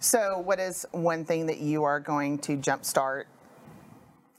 So, 0.00 0.38
what 0.38 0.58
is 0.58 0.86
one 0.92 1.24
thing 1.24 1.46
that 1.46 1.58
you 1.58 1.84
are 1.84 2.00
going 2.00 2.38
to 2.38 2.56
jumpstart 2.56 3.24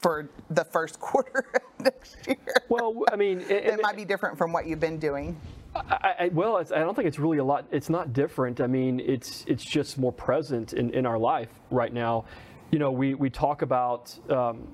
for 0.00 0.28
the 0.50 0.64
first 0.64 0.98
quarter 1.08 1.44
of 1.54 1.84
next 1.84 2.16
year? 2.26 2.36
well 2.68 3.04
i 3.12 3.16
mean 3.16 3.40
It 3.48 3.80
might 3.82 3.96
be 3.96 4.04
different 4.04 4.36
from 4.36 4.52
what 4.52 4.66
you've 4.66 4.80
been 4.80 4.98
doing. 4.98 5.36
I, 5.74 6.14
I, 6.20 6.28
well, 6.34 6.58
it's, 6.58 6.70
I 6.70 6.80
don't 6.80 6.94
think 6.94 7.08
it's 7.08 7.18
really 7.18 7.38
a 7.38 7.44
lot. 7.44 7.64
It's 7.70 7.88
not 7.88 8.12
different. 8.12 8.60
I 8.60 8.66
mean, 8.66 9.00
it's 9.00 9.42
it's 9.46 9.64
just 9.64 9.96
more 9.96 10.12
present 10.12 10.74
in, 10.74 10.90
in 10.90 11.06
our 11.06 11.18
life 11.18 11.48
right 11.70 11.94
now. 11.94 12.26
You 12.70 12.78
know, 12.78 12.90
we 12.92 13.14
we 13.14 13.30
talk 13.30 13.62
about 13.62 14.14
um, 14.28 14.68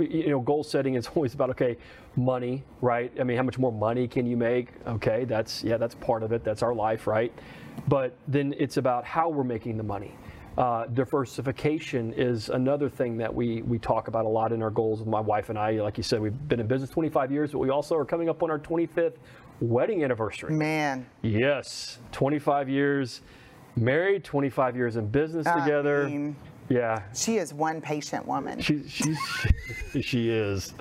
you 0.00 0.28
know 0.30 0.40
goal 0.40 0.62
setting 0.64 0.94
is 0.94 1.06
always 1.14 1.34
about 1.34 1.50
okay, 1.50 1.76
money, 2.16 2.62
right? 2.80 3.12
I 3.20 3.24
mean, 3.24 3.36
how 3.36 3.42
much 3.42 3.58
more 3.58 3.72
money 3.72 4.08
can 4.08 4.26
you 4.26 4.36
make? 4.36 4.68
Okay, 4.86 5.24
that's 5.24 5.62
yeah, 5.64 5.76
that's 5.76 5.94
part 5.96 6.22
of 6.22 6.32
it. 6.32 6.44
That's 6.44 6.62
our 6.62 6.74
life, 6.74 7.06
right? 7.06 7.32
But 7.88 8.16
then 8.28 8.54
it's 8.58 8.76
about 8.76 9.04
how 9.04 9.28
we're 9.28 9.44
making 9.44 9.76
the 9.76 9.82
money. 9.82 10.14
Uh, 10.58 10.86
diversification 10.86 12.12
is 12.14 12.48
another 12.50 12.88
thing 12.88 13.16
that 13.16 13.32
we 13.32 13.62
we 13.62 13.78
talk 13.78 14.08
about 14.08 14.24
a 14.24 14.28
lot 14.28 14.52
in 14.52 14.62
our 14.62 14.70
goals 14.70 14.98
with 14.98 15.08
my 15.08 15.20
wife 15.20 15.48
and 15.48 15.58
I. 15.58 15.72
Like 15.80 15.96
you 15.96 16.02
said, 16.02 16.20
we've 16.20 16.48
been 16.48 16.60
in 16.60 16.66
business 16.66 16.90
25 16.90 17.30
years, 17.32 17.52
but 17.52 17.58
we 17.58 17.70
also 17.70 17.96
are 17.96 18.04
coming 18.04 18.28
up 18.28 18.42
on 18.42 18.50
our 18.50 18.58
25th 18.58 19.14
wedding 19.60 20.02
anniversary. 20.04 20.52
Man, 20.52 21.06
Yes, 21.22 21.98
25 22.12 22.68
years 22.68 23.20
married, 23.76 24.24
25 24.24 24.76
years 24.76 24.96
in 24.96 25.06
business 25.06 25.46
I 25.46 25.60
together. 25.60 26.06
mean- 26.08 26.36
yeah, 26.70 27.02
she 27.12 27.36
is 27.36 27.52
one 27.52 27.80
patient 27.80 28.24
woman. 28.24 28.60
she, 28.60 28.86
she's 28.88 29.18
she 30.00 30.30
is. 30.30 30.72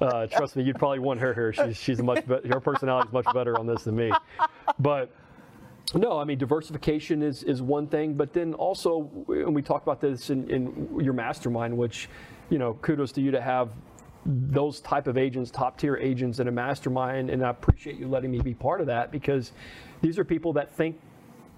Uh, 0.00 0.26
trust 0.28 0.54
me, 0.54 0.62
you'd 0.62 0.78
probably 0.78 1.00
want 1.00 1.18
her 1.18 1.34
here. 1.34 1.52
She's 1.52 1.76
she's 1.76 2.00
much 2.00 2.24
better. 2.26 2.46
Her 2.48 2.60
personality 2.60 3.08
is 3.08 3.12
much 3.12 3.26
better 3.34 3.58
on 3.58 3.66
this 3.66 3.82
than 3.82 3.96
me. 3.96 4.12
But 4.78 5.12
no, 5.94 6.16
I 6.18 6.24
mean 6.24 6.38
diversification 6.38 7.24
is 7.24 7.42
is 7.42 7.60
one 7.60 7.88
thing, 7.88 8.14
but 8.14 8.32
then 8.32 8.54
also, 8.54 9.10
and 9.28 9.52
we 9.52 9.62
talked 9.62 9.84
about 9.84 10.00
this 10.00 10.30
in, 10.30 10.48
in 10.48 11.00
your 11.00 11.12
mastermind, 11.12 11.76
which, 11.76 12.08
you 12.48 12.58
know, 12.58 12.74
kudos 12.74 13.10
to 13.12 13.20
you 13.20 13.32
to 13.32 13.40
have 13.40 13.70
those 14.24 14.80
type 14.80 15.08
of 15.08 15.18
agents, 15.18 15.50
top 15.50 15.76
tier 15.76 15.96
agents 15.96 16.38
in 16.38 16.46
a 16.46 16.52
mastermind, 16.52 17.30
and 17.30 17.44
I 17.44 17.50
appreciate 17.50 17.96
you 17.98 18.08
letting 18.08 18.30
me 18.30 18.40
be 18.40 18.54
part 18.54 18.80
of 18.80 18.86
that 18.86 19.10
because 19.10 19.52
these 20.02 20.18
are 20.18 20.24
people 20.24 20.52
that 20.52 20.72
think 20.72 21.00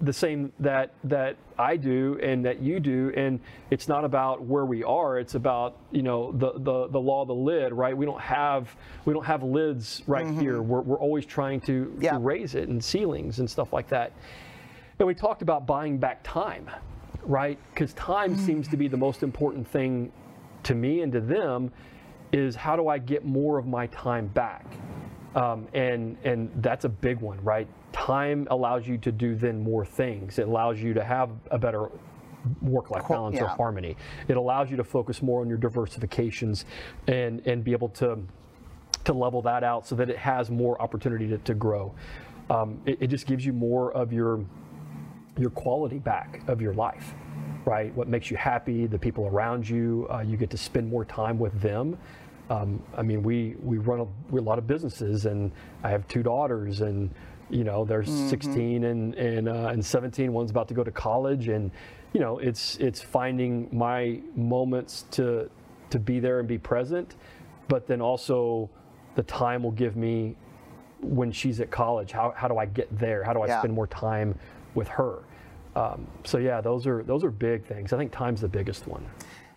the 0.01 0.13
same 0.13 0.51
that 0.59 0.93
that 1.03 1.35
I 1.57 1.75
do 1.75 2.17
and 2.23 2.45
that 2.45 2.61
you 2.61 2.79
do, 2.79 3.11
and 3.17 3.39
it's 3.69 3.87
not 3.89 4.05
about 4.05 4.41
where 4.41 4.65
we 4.65 4.83
are. 4.83 5.19
It's 5.19 5.35
about 5.35 5.75
you 5.91 6.01
know 6.03 6.31
the 6.31 6.53
the, 6.53 6.87
the 6.87 6.99
law 6.99 7.21
of 7.23 7.27
the 7.27 7.35
lid, 7.35 7.73
right? 7.73 7.95
We 7.95 8.05
don't 8.05 8.21
have 8.21 8.73
we 9.05 9.13
don't 9.13 9.25
have 9.25 9.43
lids 9.43 10.01
right 10.07 10.27
here. 10.29 10.61
We're, 10.61 10.81
we're 10.81 10.99
always 10.99 11.25
trying 11.25 11.59
to, 11.61 11.95
Yeah. 11.99 12.13
to 12.13 12.19
raise 12.19 12.55
it 12.55 12.69
and 12.69 12.83
ceilings 12.83 13.39
and 13.39 13.49
stuff 13.49 13.73
like 13.73 13.89
that. 13.89 14.13
And 14.99 15.07
we 15.07 15.13
talked 15.13 15.41
about 15.41 15.65
buying 15.65 15.97
back 15.97 16.19
time, 16.23 16.69
right? 17.23 17.57
Because 17.73 17.93
time 17.93 18.37
seems 18.37 18.67
to 18.69 18.77
be 18.77 18.87
the 18.87 18.97
most 18.97 19.23
important 19.23 19.67
thing 19.67 20.11
to 20.63 20.75
me 20.75 21.01
and 21.01 21.11
to 21.11 21.19
them. 21.21 21.71
Is 22.31 22.55
how 22.55 22.75
do 22.75 22.87
I 22.87 22.99
get 22.99 23.25
more 23.25 23.57
of 23.57 23.65
my 23.65 23.87
time 23.87 24.27
back? 24.27 24.65
Um, 25.35 25.67
and 25.73 26.15
and 26.23 26.49
that's 26.57 26.85
a 26.85 26.89
big 26.89 27.19
one, 27.19 27.43
right? 27.43 27.67
Time 27.91 28.47
allows 28.49 28.87
you 28.87 28.97
to 28.99 29.11
do 29.11 29.35
then 29.35 29.63
more 29.63 29.85
things. 29.85 30.39
It 30.39 30.47
allows 30.47 30.79
you 30.79 30.93
to 30.93 31.03
have 31.03 31.29
a 31.51 31.57
better 31.57 31.89
work-life 32.61 33.07
balance 33.07 33.39
or 33.39 33.47
harmony. 33.47 33.97
It 34.27 34.37
allows 34.37 34.71
you 34.71 34.77
to 34.77 34.83
focus 34.83 35.21
more 35.21 35.41
on 35.41 35.49
your 35.49 35.57
diversifications 35.57 36.65
and 37.07 37.45
and 37.45 37.63
be 37.63 37.71
able 37.71 37.89
to 37.89 38.19
to 39.03 39.13
level 39.13 39.41
that 39.41 39.63
out 39.63 39.87
so 39.87 39.95
that 39.95 40.09
it 40.09 40.17
has 40.17 40.49
more 40.49 40.81
opportunity 40.81 41.27
to, 41.27 41.37
to 41.39 41.53
grow. 41.53 41.93
Um, 42.49 42.81
it, 42.85 42.97
it 43.01 43.07
just 43.07 43.25
gives 43.25 43.45
you 43.45 43.53
more 43.53 43.91
of 43.93 44.13
your 44.13 44.43
your 45.37 45.49
quality 45.49 45.99
back 45.99 46.41
of 46.47 46.61
your 46.61 46.73
life, 46.73 47.13
right? 47.65 47.93
What 47.95 48.07
makes 48.07 48.29
you 48.29 48.37
happy, 48.37 48.87
the 48.87 48.99
people 48.99 49.25
around 49.27 49.67
you, 49.67 50.07
uh, 50.11 50.19
you 50.19 50.37
get 50.37 50.49
to 50.49 50.57
spend 50.57 50.89
more 50.89 51.05
time 51.05 51.39
with 51.39 51.59
them. 51.61 51.97
Um, 52.49 52.81
I 52.97 53.03
mean, 53.03 53.21
we 53.23 53.55
we 53.61 53.77
run 53.77 53.99
a, 53.99 54.07
we 54.29 54.39
a 54.39 54.43
lot 54.43 54.57
of 54.57 54.67
businesses, 54.67 55.25
and 55.25 55.51
I 55.83 55.89
have 55.89 56.07
two 56.07 56.23
daughters, 56.23 56.81
and 56.81 57.09
you 57.49 57.63
know, 57.63 57.85
they're 57.85 58.03
16 58.03 58.83
and 58.83 59.15
and 59.15 59.49
uh, 59.49 59.69
and 59.71 59.83
17. 59.85 60.31
One's 60.31 60.51
about 60.51 60.67
to 60.67 60.73
go 60.73 60.83
to 60.83 60.91
college, 60.91 61.47
and 61.47 61.71
you 62.13 62.19
know, 62.19 62.39
it's 62.39 62.77
it's 62.77 63.01
finding 63.01 63.67
my 63.71 64.19
moments 64.35 65.05
to 65.11 65.49
to 65.89 65.99
be 65.99 66.19
there 66.19 66.39
and 66.39 66.47
be 66.47 66.57
present, 66.57 67.15
but 67.67 67.87
then 67.87 68.01
also 68.01 68.69
the 69.15 69.23
time 69.23 69.63
will 69.63 69.71
give 69.71 69.95
me 69.95 70.35
when 71.01 71.31
she's 71.31 71.59
at 71.61 71.71
college. 71.71 72.11
How, 72.11 72.31
how 72.35 72.47
do 72.47 72.57
I 72.57 72.65
get 72.65 72.95
there? 72.97 73.23
How 73.23 73.33
do 73.33 73.41
I 73.41 73.47
Yeah. 73.47 73.59
spend 73.59 73.73
more 73.73 73.87
time 73.87 74.37
with 74.75 74.87
her? 74.89 75.19
Um, 75.75 76.05
so 76.23 76.37
yeah, 76.37 76.61
those 76.61 76.85
are 76.85 77.03
those 77.03 77.23
are 77.23 77.31
big 77.31 77.65
things. 77.65 77.93
I 77.93 77.97
think 77.97 78.11
time's 78.11 78.41
the 78.41 78.47
biggest 78.47 78.87
one. 78.87 79.05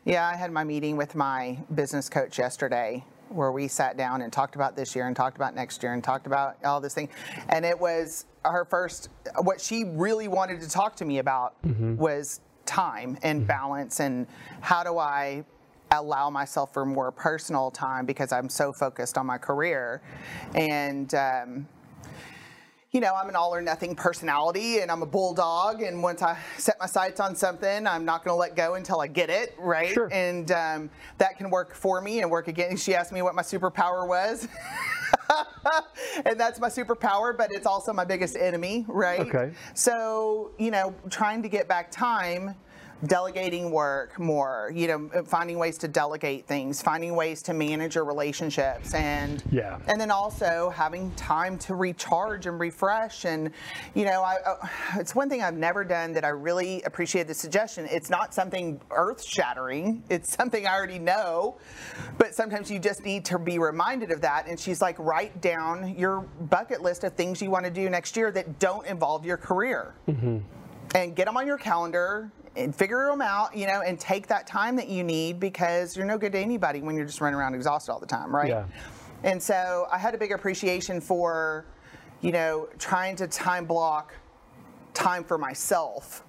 Yeah, 0.05 0.27
I 0.27 0.37
had 0.37 0.51
my 0.51 0.65
meeting 0.65 0.97
with 0.97 1.15
my 1.15 1.59
business 1.75 2.09
coach 2.09 2.39
yesterday 2.39 3.05
where 3.35 3.53
we 3.53 3.69
sat 3.69 3.97
down 3.97 4.23
and 4.23 4.33
talked 4.33 4.55
about 4.55 4.77
this 4.77 4.95
year 4.95 5.07
and 5.07 5.17
talked 5.17 5.37
about 5.37 5.55
next 5.55 5.83
year 5.83 5.93
and 5.93 6.03
talked 6.03 6.27
about 6.27 6.57
all 6.65 6.81
this 6.81 6.95
thing. 6.95 7.09
And 7.49 7.65
it 7.65 7.79
was 7.79 8.27
her 8.45 8.65
first, 8.65 9.09
what 9.43 9.61
she 9.61 9.85
really 9.85 10.29
wanted 10.29 10.61
to 10.61 10.69
talk 10.69 10.97
to 10.97 11.05
me 11.05 11.19
about 11.19 11.55
was 11.97 12.41
time 12.67 13.19
and 13.23 13.47
balance 13.47 14.01
and 14.01 14.27
how 14.61 14.83
do 14.85 14.99
I 14.99 15.45
allow 15.91 16.31
myself 16.31 16.73
for 16.73 16.87
more 16.87 17.13
personal 17.13 17.71
time 17.71 18.07
because 18.07 18.33
I'm 18.33 18.49
so 18.49 18.73
focused 18.73 19.19
on 19.19 19.27
my 19.27 19.39
career. 19.39 20.01
And, 20.55 21.15
um, 21.15 21.69
you 22.93 23.01
know, 23.01 23.15
I'm 23.15 23.31
an 23.31 23.37
all 23.37 23.55
or 23.55 23.63
nothing 23.63 23.97
personality 23.97 24.81
and 24.81 24.91
I'm 24.91 25.01
a 25.01 25.07
bulldog. 25.07 25.81
And 25.81 26.03
once 26.03 26.21
I 26.21 26.39
set 26.59 26.77
my 26.79 26.85
sights 26.85 27.21
on 27.21 27.35
something, 27.35 27.87
I'm 27.87 28.05
not 28.05 28.23
going 28.23 28.35
to 28.35 28.39
let 28.39 28.55
go 28.55 28.75
until 28.75 29.01
I 29.01 29.07
get 29.07 29.31
it, 29.31 29.55
right? 29.59 29.95
Sure. 29.95 30.13
And 30.13 30.53
um, 30.53 30.91
that 31.17 31.39
can 31.39 31.49
work 31.49 31.75
for 31.75 32.03
me 32.03 32.21
and 32.21 32.31
work 32.31 32.49
against. 32.49 32.85
She 32.85 32.95
asked 32.95 33.11
me 33.11 33.23
what 33.23 33.35
my 33.35 33.41
superpower 33.41 34.07
was. 34.07 34.47
and 36.27 36.39
that's 36.39 36.61
my 36.61 36.69
superpower, 36.69 37.37
but 37.37 37.51
it's 37.51 37.67
also 37.67 37.95
my 37.95 38.05
biggest 38.05 38.37
enemy, 38.37 38.85
right? 38.89 39.21
Okay. 39.21 39.53
So, 39.73 40.51
you 40.59 40.71
know, 40.71 40.95
trying 41.09 41.43
to 41.45 41.49
get 41.49 41.69
back 41.69 41.91
time, 41.91 42.55
delegating 43.07 43.71
work 43.71 44.19
more, 44.19 44.71
you 44.75 44.87
know, 44.87 45.25
finding 45.25 45.59
ways 45.59 45.79
to 45.79 45.89
delegate 45.89 46.47
things, 46.47 46.81
finding 46.81 47.17
ways 47.17 47.43
to 47.43 47.55
manage 47.55 47.95
your 47.95 48.05
relationships 48.05 48.95
and 48.95 49.43
Yeah. 49.51 49.79
and 49.89 50.01
then 50.01 50.11
also 50.11 50.71
having 50.75 51.11
time 51.13 51.59
to 51.59 51.75
recharge 51.75 52.47
and 52.47 52.61
refresh. 52.61 53.25
And 53.25 53.51
you 53.95 54.05
know 54.05 54.23
I, 54.23 54.37
I 54.47 54.99
it's 55.01 55.15
one 55.15 55.29
thing 55.29 55.43
I've 55.43 55.57
never 55.57 55.85
done 55.85 56.13
that 56.13 56.25
I 56.25 56.29
really 56.29 56.83
appreciate 56.83 57.27
the 57.27 57.35
suggestion. 57.35 57.87
It's 57.91 58.11
not 58.11 58.35
something 58.35 58.81
earth 58.91 59.23
shattering 59.23 60.03
it's 60.09 60.35
something 60.35 60.67
I 60.67 60.75
already 60.75 60.99
know. 60.99 61.57
But 62.19 62.35
sometimes 62.35 62.71
you 62.71 62.79
just 62.79 63.05
need 63.05 63.25
to 63.27 63.39
be 63.39 63.59
reminded 63.59 64.11
of 64.11 64.21
that. 64.21 64.47
And 64.47 64.59
she's 64.59 64.81
like 64.81 64.97
write 64.99 65.41
down 65.41 65.97
your 65.97 66.21
bucket 66.21 66.83
list 66.83 67.05
of 67.05 67.15
things 67.15 67.43
you 67.43 67.51
want 67.51 67.65
to 67.65 67.71
do 67.71 67.89
next 67.91 68.17
year 68.17 68.31
that 68.33 68.59
don't 68.59 68.87
involve 68.87 69.25
your 69.25 69.37
career 69.37 69.95
mm-hmm. 70.09 70.39
And 70.95 71.17
get 71.17 71.27
them 71.27 71.37
on 71.37 71.47
your 71.47 71.59
calendar 71.59 72.31
and 72.57 72.75
figure 72.75 73.07
them 73.07 73.23
out, 73.23 73.57
you 73.57 73.67
know, 73.67 73.81
and 73.81 73.99
take 73.99 74.27
that 74.27 74.47
time 74.47 74.77
that 74.77 74.89
you 74.89 75.03
need 75.03 75.41
because 75.41 75.97
you're 75.97 76.07
no 76.07 76.19
good 76.19 76.33
to 76.33 76.39
anybody 76.39 76.83
when 76.83 76.97
you're 76.97 77.07
just 77.07 77.21
running 77.21 77.39
around 77.39 77.55
exhausted 77.55 77.91
all 77.91 78.01
the 78.01 78.07
time, 78.07 78.35
right? 78.35 78.49
Yeah. 78.49 78.65
And 79.25 79.43
so 79.43 79.87
I 79.91 79.99
had 79.99 80.15
a 80.15 80.19
big 80.19 80.33
appreciation 80.33 81.01
for, 81.01 81.65
you 82.21 82.33
know, 82.33 82.69
trying 82.79 83.17
to 83.17 83.27
time 83.27 83.65
block 83.65 84.15
time 84.95 85.25
for 85.25 85.39
myself 85.39 86.25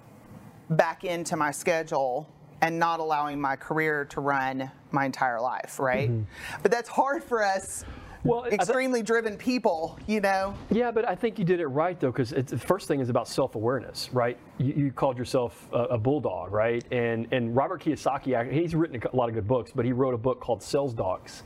back 0.70 1.04
into 1.04 1.36
my 1.36 1.50
schedule 1.50 2.28
and 2.62 2.78
not 2.78 3.00
allowing 3.00 3.38
my 3.38 3.56
career 3.56 4.06
to 4.06 4.20
run 4.20 4.70
my 4.90 5.04
entire 5.04 5.40
life, 5.40 5.78
right? 5.78 6.10
Mm-hmm. 6.10 6.62
But 6.62 6.70
that's 6.70 6.88
hard 6.88 7.22
for 7.22 7.44
us 7.44 7.84
Well, 8.24 8.46
extremely 8.46 9.02
driven 9.02 9.36
people, 9.36 9.98
you 10.06 10.20
know. 10.20 10.54
Yeah, 10.70 10.90
but 10.90 11.06
I 11.06 11.14
think 11.14 11.38
you 11.38 11.44
did 11.44 11.60
it 11.60 11.66
right 11.66 12.00
though, 12.00 12.10
because 12.10 12.30
the 12.30 12.58
first 12.58 12.88
thing 12.88 13.00
is 13.00 13.10
about 13.10 13.28
self-awareness, 13.28 14.10
right? 14.12 14.38
You, 14.58 14.74
you 14.74 14.92
called 14.92 15.18
yourself 15.18 15.68
a, 15.72 15.82
a 15.84 15.98
bulldog, 15.98 16.50
right? 16.50 16.82
And 16.90 17.28
and 17.32 17.54
Robert 17.54 17.82
Kiyosaki, 17.82 18.50
he's 18.50 18.74
written 18.74 19.00
a 19.12 19.16
lot 19.16 19.28
of 19.28 19.34
good 19.34 19.46
books, 19.46 19.72
but 19.74 19.84
he 19.84 19.92
wrote 19.92 20.14
a 20.14 20.18
book 20.18 20.40
called 20.40 20.62
Sales 20.62 20.94
Dogs. 20.94 21.42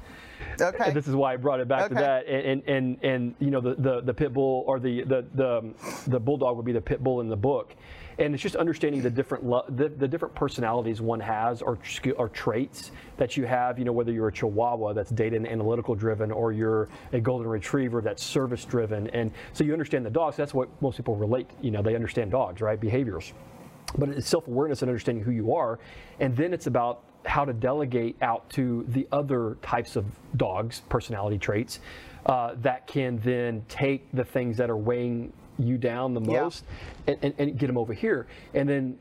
Okay. 0.60 0.84
And 0.86 0.94
this 0.94 1.08
is 1.08 1.16
why 1.16 1.32
I 1.32 1.36
brought 1.36 1.58
it 1.58 1.66
back 1.66 1.88
to 1.88 1.94
that. 1.94 2.28
And, 2.28 2.62
and 2.68 2.68
and 2.68 3.04
and 3.04 3.34
you 3.40 3.50
know 3.50 3.60
the, 3.60 3.74
the 3.74 4.00
the 4.02 4.14
pit 4.14 4.32
bull 4.32 4.62
or 4.66 4.78
the 4.78 5.02
the 5.02 5.26
the 5.34 5.74
the 6.06 6.20
bulldog 6.20 6.56
would 6.56 6.66
be 6.66 6.72
the 6.72 6.80
pit 6.80 7.02
bull 7.02 7.20
in 7.20 7.28
the 7.28 7.36
book. 7.36 7.74
And 8.18 8.34
it's 8.34 8.42
just 8.42 8.56
understanding 8.56 9.02
the 9.02 9.10
different 9.10 9.44
lo- 9.44 9.64
the, 9.68 9.88
the 9.88 10.08
different 10.08 10.34
personalities 10.34 11.00
one 11.00 11.20
has 11.20 11.62
or 11.62 11.78
or 12.16 12.28
traits 12.28 12.90
that 13.16 13.36
you 13.36 13.46
have. 13.46 13.78
You 13.78 13.84
know 13.84 13.92
whether 13.92 14.12
you're 14.12 14.28
a 14.28 14.32
Chihuahua 14.32 14.92
that's 14.92 15.10
data 15.10 15.36
and 15.36 15.46
analytical 15.46 15.94
driven 15.94 16.30
or 16.30 16.52
you're 16.52 16.88
a 17.12 17.20
golden 17.20 17.46
retriever 17.46 18.00
that's 18.00 18.22
service 18.22 18.64
driven. 18.64 19.08
And 19.10 19.30
so 19.52 19.64
you 19.64 19.72
understand 19.72 20.04
the 20.04 20.10
dogs. 20.10 20.36
That's 20.36 20.54
what 20.54 20.68
most 20.82 20.96
people 20.96 21.16
relate. 21.16 21.48
You 21.60 21.70
know 21.70 21.82
they 21.82 21.94
understand 21.94 22.30
dogs, 22.30 22.60
right? 22.60 22.80
Behaviors 22.80 23.32
but 23.96 24.10
it's 24.10 24.28
self-awareness 24.28 24.82
and 24.82 24.90
understanding 24.90 25.24
who 25.24 25.30
you 25.30 25.54
are 25.54 25.78
and 26.20 26.36
then 26.36 26.52
it's 26.52 26.66
about 26.66 27.04
how 27.28 27.44
to 27.44 27.52
delegate 27.52 28.16
out 28.22 28.48
to 28.50 28.84
the 28.88 29.06
other 29.12 29.56
types 29.62 29.96
of 29.96 30.04
dogs, 30.36 30.82
personality 30.88 31.38
traits, 31.38 31.80
uh, 32.26 32.54
that 32.62 32.86
can 32.86 33.18
then 33.18 33.64
take 33.68 34.10
the 34.12 34.24
things 34.24 34.56
that 34.56 34.70
are 34.70 34.76
weighing 34.76 35.32
you 35.58 35.78
down 35.78 36.14
the 36.14 36.20
Yeah. 36.20 36.42
most 36.42 36.64
and, 37.06 37.18
and, 37.22 37.34
and 37.38 37.58
get 37.58 37.66
them 37.66 37.78
over 37.78 37.92
here. 37.92 38.26
And 38.54 38.68
then 38.68 38.98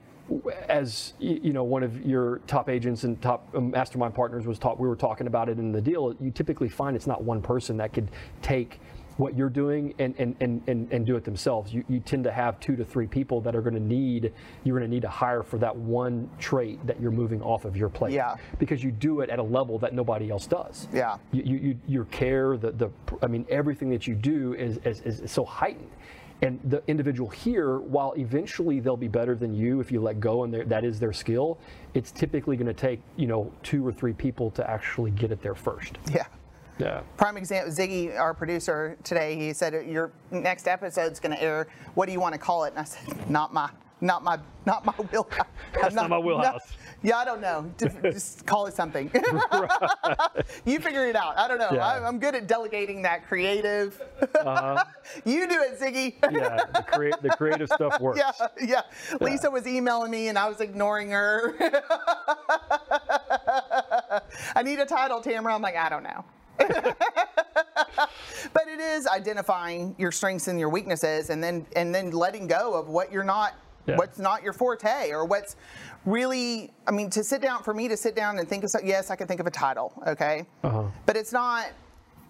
as 0.68 1.14
you 1.20 1.54
know, 1.54 1.64
one 1.64 1.84
of 1.84 2.06
your 2.06 2.40
top 2.48 2.68
agents 2.70 3.06
and 3.06 3.22
top 3.22 3.48
um, 3.56 3.72
mastermind 3.72 4.14
partners 4.14 4.46
was 4.46 4.60
taught, 4.60 4.78
we 4.78 4.88
were 4.88 4.96
talking 4.96 5.26
about 5.28 5.48
it 5.48 5.58
in 5.58 5.72
the 5.72 5.82
deal. 5.82 6.14
You 6.20 6.32
typically 6.32 6.68
find 6.68 6.96
it's 6.98 7.08
not 7.08 7.24
one 7.24 7.42
person 7.42 7.78
that 7.78 7.94
could 7.94 8.10
take 8.42 8.80
what 9.16 9.36
you're 9.36 9.50
doing 9.50 9.96
and, 9.98 10.14
and, 10.20 10.36
and, 10.42 10.62
and, 10.68 10.92
and 10.92 11.06
do 11.06 11.16
it 11.16 11.24
themselves. 11.24 11.74
You, 11.74 11.84
you 11.88 12.00
tend 12.02 12.24
to 12.26 12.32
have 12.32 12.60
two 12.60 12.76
to 12.76 12.86
three 12.86 13.08
people 13.08 13.42
that 13.42 13.56
are 13.56 13.62
going 13.62 13.74
to 13.74 13.80
need, 13.80 14.32
you're 14.64 14.78
going 14.78 14.88
to 14.88 14.94
need 14.94 15.02
to 15.02 15.10
hire 15.10 15.42
for 15.42 15.58
that 15.58 15.76
one 15.76 16.30
trait 16.38 16.86
that 16.86 17.02
you're 17.02 17.10
moving 17.10 17.42
off 17.42 17.66
of 17.66 17.76
your 17.76 17.90
plate. 17.90 18.14
Yeah. 18.14 18.36
Because 18.60 18.84
you 18.84 18.92
do 18.92 19.22
it 19.22 19.32
at 19.32 19.40
a 19.40 19.44
level 19.44 19.80
that 19.80 19.94
nobody 19.94 20.30
else 20.30 20.46
does. 20.46 20.88
Yeah. 20.94 21.18
You, 21.32 21.44
you, 21.44 21.58
you 21.58 21.80
your 21.88 22.06
care, 22.06 22.58
the, 22.58 22.72
the, 22.74 22.92
I 23.24 23.28
mean, 23.28 23.46
everything 23.50 23.90
that 23.90 24.06
you 24.06 24.14
do 24.14 24.54
is, 24.54 24.78
is, 24.86 25.02
is 25.02 25.32
so 25.32 25.44
heightened. 25.46 25.90
And 26.42 26.60
the 26.64 26.84
individual 26.88 27.30
here, 27.30 27.80
while 27.80 28.14
eventually 28.18 28.80
they'll 28.80 28.96
be 28.96 29.08
better 29.08 29.36
than 29.36 29.56
you 29.56 29.80
if 29.80 29.92
you 29.92 30.00
let 30.00 30.20
go 30.20 30.44
and 30.44 30.54
that 30.54 30.84
is 30.84 31.00
their 31.00 31.14
skill, 31.14 31.58
it's 31.94 32.12
typically 32.12 32.56
going 32.56 32.68
to 32.68 32.74
take, 32.74 33.02
you 33.16 33.26
know, 33.26 33.52
two 33.64 33.86
or 33.86 33.92
three 33.92 34.14
people 34.14 34.52
to 34.52 34.70
actually 34.70 35.12
get 35.12 35.32
it 35.32 35.42
there 35.42 35.56
first. 35.56 35.98
Yeah. 36.14 36.28
Yeah. 36.80 37.02
Prime 37.18 37.38
example, 37.38 37.74
Ziggy, 37.74 38.16
our 38.20 38.36
producer 38.36 38.98
today, 39.04 39.36
he 39.36 39.52
said 39.52 39.88
your 39.88 40.12
next 40.30 40.68
episode's 40.68 41.20
going 41.20 41.36
to 41.36 41.42
air. 41.42 41.68
What 41.96 42.06
do 42.06 42.12
you 42.12 42.20
want 42.20 42.34
to 42.34 42.40
call 42.40 42.66
it? 42.66 42.70
And 42.70 42.80
I 42.80 42.84
said, 42.84 43.30
not 43.30 43.52
my, 43.52 43.70
not 44.00 44.24
my, 44.24 44.38
not 44.68 44.86
my 44.86 44.94
wheelhouse. 44.94 45.48
That's 45.82 45.96
not 45.96 46.10
my 46.10 46.20
wheelhouse. 46.20 46.74
Yeah, 47.04 47.18
I 47.18 47.26
don't 47.26 47.42
know. 47.42 47.72
Just, 47.78 47.96
just 48.02 48.46
call 48.46 48.66
it 48.66 48.74
something. 48.74 49.12
you 50.66 50.80
figure 50.80 51.06
it 51.06 51.16
out. 51.16 51.38
I 51.38 51.48
don't 51.48 51.60
know. 51.60 51.70
Yeah. 51.72 51.88
I'm, 51.88 52.06
I'm 52.06 52.20
good 52.20 52.36
at 52.36 52.48
delegating 52.48 53.02
that 53.04 53.28
creative. 53.28 54.02
Uh-huh. 54.22 54.84
you 55.26 55.48
do 55.48 55.62
it, 55.62 55.80
Ziggy. 55.80 56.16
Yeah. 56.32 56.64
The, 56.74 56.84
crea- 56.84 57.14
the 57.22 57.30
creative 57.30 57.70
stuff 57.70 58.00
works. 58.00 58.20
Yeah, 58.20 58.32
yeah. 58.62 58.82
Lisa 59.22 59.50
was 59.50 59.68
emailing 59.68 60.12
me 60.12 60.28
and 60.28 60.38
I 60.38 60.50
was 60.50 60.60
ignoring 60.60 61.12
her. 61.12 61.56
I 64.56 64.64
need 64.64 64.80
a 64.80 64.86
title, 64.86 65.22
Tamera. 65.22 65.54
I'm 65.54 65.62
like, 65.62 65.76
I 65.76 65.90
don't 65.90 66.04
know. 66.04 66.26
but 66.58 68.68
it 68.68 68.80
is 68.80 69.06
identifying 69.06 69.94
your 70.00 70.12
strengths 70.12 70.48
and 70.48 70.60
your 70.60 70.70
weaknesses 70.70 71.30
and 71.30 71.44
then 71.44 71.68
and 71.76 71.94
then 71.94 72.10
letting 72.10 72.48
go 72.48 72.74
of 72.74 72.88
what 72.88 73.12
you're 73.12 73.24
not 73.24 73.54
Yeah. 73.88 73.96
what's 73.98 74.20
not 74.20 74.44
your 74.44 74.54
forte 74.54 75.12
or 75.12 75.26
what's 75.26 75.56
really 76.06 76.72
I 76.86 76.92
mean 76.92 77.10
to 77.12 77.24
sit 77.24 77.42
down 77.42 77.64
for 77.64 77.74
me 77.74 77.88
to 77.88 77.98
sit 77.98 78.16
down 78.16 78.38
and 78.38 78.48
think 78.48 78.64
of 78.64 78.70
something 78.70 78.88
yes 78.90 79.10
I 79.10 79.16
can 79.16 79.28
think 79.28 79.40
of 79.40 79.48
a 79.48 79.52
title 79.52 79.94
okay 80.06 80.46
Uh-huh. 80.64 80.84
but 81.06 81.16
it's 81.16 81.32
not 81.32 81.68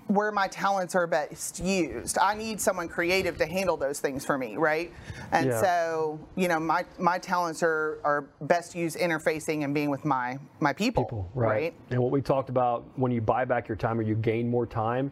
where 0.08 0.32
my 0.32 0.48
talents 0.48 0.96
are 0.96 1.06
best 1.06 1.60
used. 1.60 2.18
I 2.18 2.34
need 2.34 2.62
someone 2.62 2.88
creative 2.88 3.38
to 3.40 3.46
handle 3.46 3.76
those 3.76 4.00
things 4.00 4.24
for 4.26 4.38
me, 4.38 4.56
right? 4.56 4.90
And 5.34 5.48
Yeah. 5.48 5.60
so, 5.62 6.18
you 6.38 6.48
know, 6.48 6.62
my 6.62 6.86
my 6.98 7.18
talents 7.20 7.62
are 7.62 7.98
are 8.06 8.22
best 8.40 8.74
used 8.74 8.98
interfacing 8.98 9.66
and 9.66 9.74
being 9.74 9.90
with 9.90 10.06
my 10.06 10.40
my 10.62 10.72
people, 10.72 11.04
people, 11.04 11.30
right? 11.36 11.50
right? 11.50 11.74
And 11.90 12.00
what 12.02 12.12
we 12.12 12.22
talked 12.22 12.48
about 12.48 12.86
when 12.96 13.12
you 13.12 13.20
buy 13.20 13.44
back 13.44 13.68
your 13.68 13.76
time 13.76 14.00
or 14.00 14.04
you 14.04 14.16
gain 14.16 14.50
more 14.50 14.66
time 14.66 15.12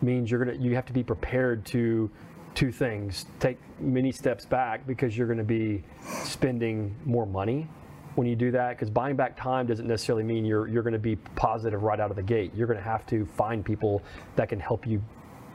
means 0.00 0.30
you're 0.30 0.42
gonna 0.42 0.56
you 0.56 0.74
have 0.74 0.86
to 0.86 0.94
be 0.94 1.02
prepared 1.02 1.66
to 1.66 2.10
two 2.54 2.72
things: 2.72 3.26
take 3.38 3.58
many 3.78 4.12
steps 4.12 4.44
back 4.44 4.86
because 4.86 5.16
you're 5.16 5.28
gonna 5.28 5.44
be 5.44 5.82
spending 6.24 6.94
more 7.04 7.26
money 7.26 7.68
when 8.16 8.26
you 8.26 8.36
do 8.36 8.50
that. 8.50 8.70
Because 8.70 8.90
buying 8.90 9.16
back 9.16 9.36
time 9.36 9.66
doesn't 9.66 9.86
necessarily 9.86 10.24
mean 10.24 10.44
you're 10.44 10.66
you're 10.68 10.82
gonna 10.82 10.98
be 10.98 11.16
positive 11.16 11.82
right 11.82 12.00
out 12.00 12.10
of 12.10 12.16
the 12.16 12.22
gate. 12.22 12.52
You're 12.54 12.66
gonna 12.66 12.80
have 12.80 13.06
to 13.06 13.24
find 13.24 13.64
people 13.64 14.02
that 14.36 14.48
can 14.48 14.60
help 14.60 14.86
you 14.86 15.02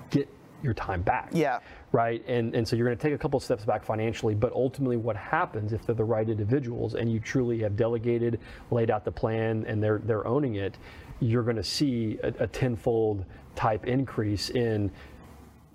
get 0.09 0.27
your 0.63 0.73
time 0.73 1.01
back 1.03 1.29
Yeah. 1.31 1.59
right? 1.91 2.23
And 2.27 2.55
and 2.55 2.67
so 2.67 2.75
you're 2.75 2.87
going 2.87 2.97
to 2.97 3.01
take 3.01 3.13
a 3.13 3.17
couple 3.17 3.39
steps 3.39 3.65
back 3.65 3.83
financially, 3.83 4.33
but 4.33 4.51
ultimately, 4.53 4.97
what 4.97 5.15
happens 5.15 5.73
if 5.73 5.85
they're 5.85 5.93
the 5.93 6.03
right 6.03 6.27
individuals 6.27 6.95
and 6.95 7.11
you 7.11 7.19
truly 7.19 7.59
have 7.59 7.75
delegated, 7.75 8.39
laid 8.71 8.89
out 8.89 9.05
the 9.05 9.11
plan, 9.11 9.63
and 9.67 9.83
they're 9.83 9.99
they're 9.99 10.25
owning 10.25 10.55
it, 10.55 10.77
you're 11.19 11.43
going 11.43 11.57
to 11.57 11.63
see 11.63 12.17
a, 12.23 12.29
a 12.39 12.47
tenfold 12.47 13.25
type 13.55 13.85
increase 13.85 14.49
in 14.49 14.89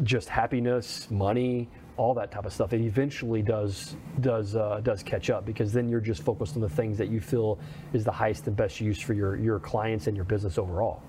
just 0.03 0.29
happiness, 0.29 1.11
money, 1.11 1.69
all 1.97 2.15
that 2.15 2.31
type 2.31 2.47
of 2.47 2.53
stuff. 2.53 2.73
It 2.73 2.81
eventually 2.81 3.43
does 3.43 3.97
does 4.21 4.57
uh, 4.57 4.81
does 4.83 5.03
catch 5.03 5.31
up 5.31 5.45
because 5.45 5.73
then 5.73 5.89
you're 5.89 6.01
just 6.01 6.23
focused 6.23 6.55
on 6.57 6.63
the 6.63 6.69
things 6.69 6.97
that 6.99 7.09
you 7.09 7.21
feel 7.21 7.59
is 7.93 8.05
the 8.05 8.13
highest 8.13 8.47
and 8.47 8.57
best 8.57 8.81
use 8.81 9.01
for 9.01 9.13
your 9.15 9.37
your 9.37 9.59
clients 9.59 10.07
and 10.07 10.17
your 10.17 10.25
business 10.25 10.59
overall. 10.59 11.03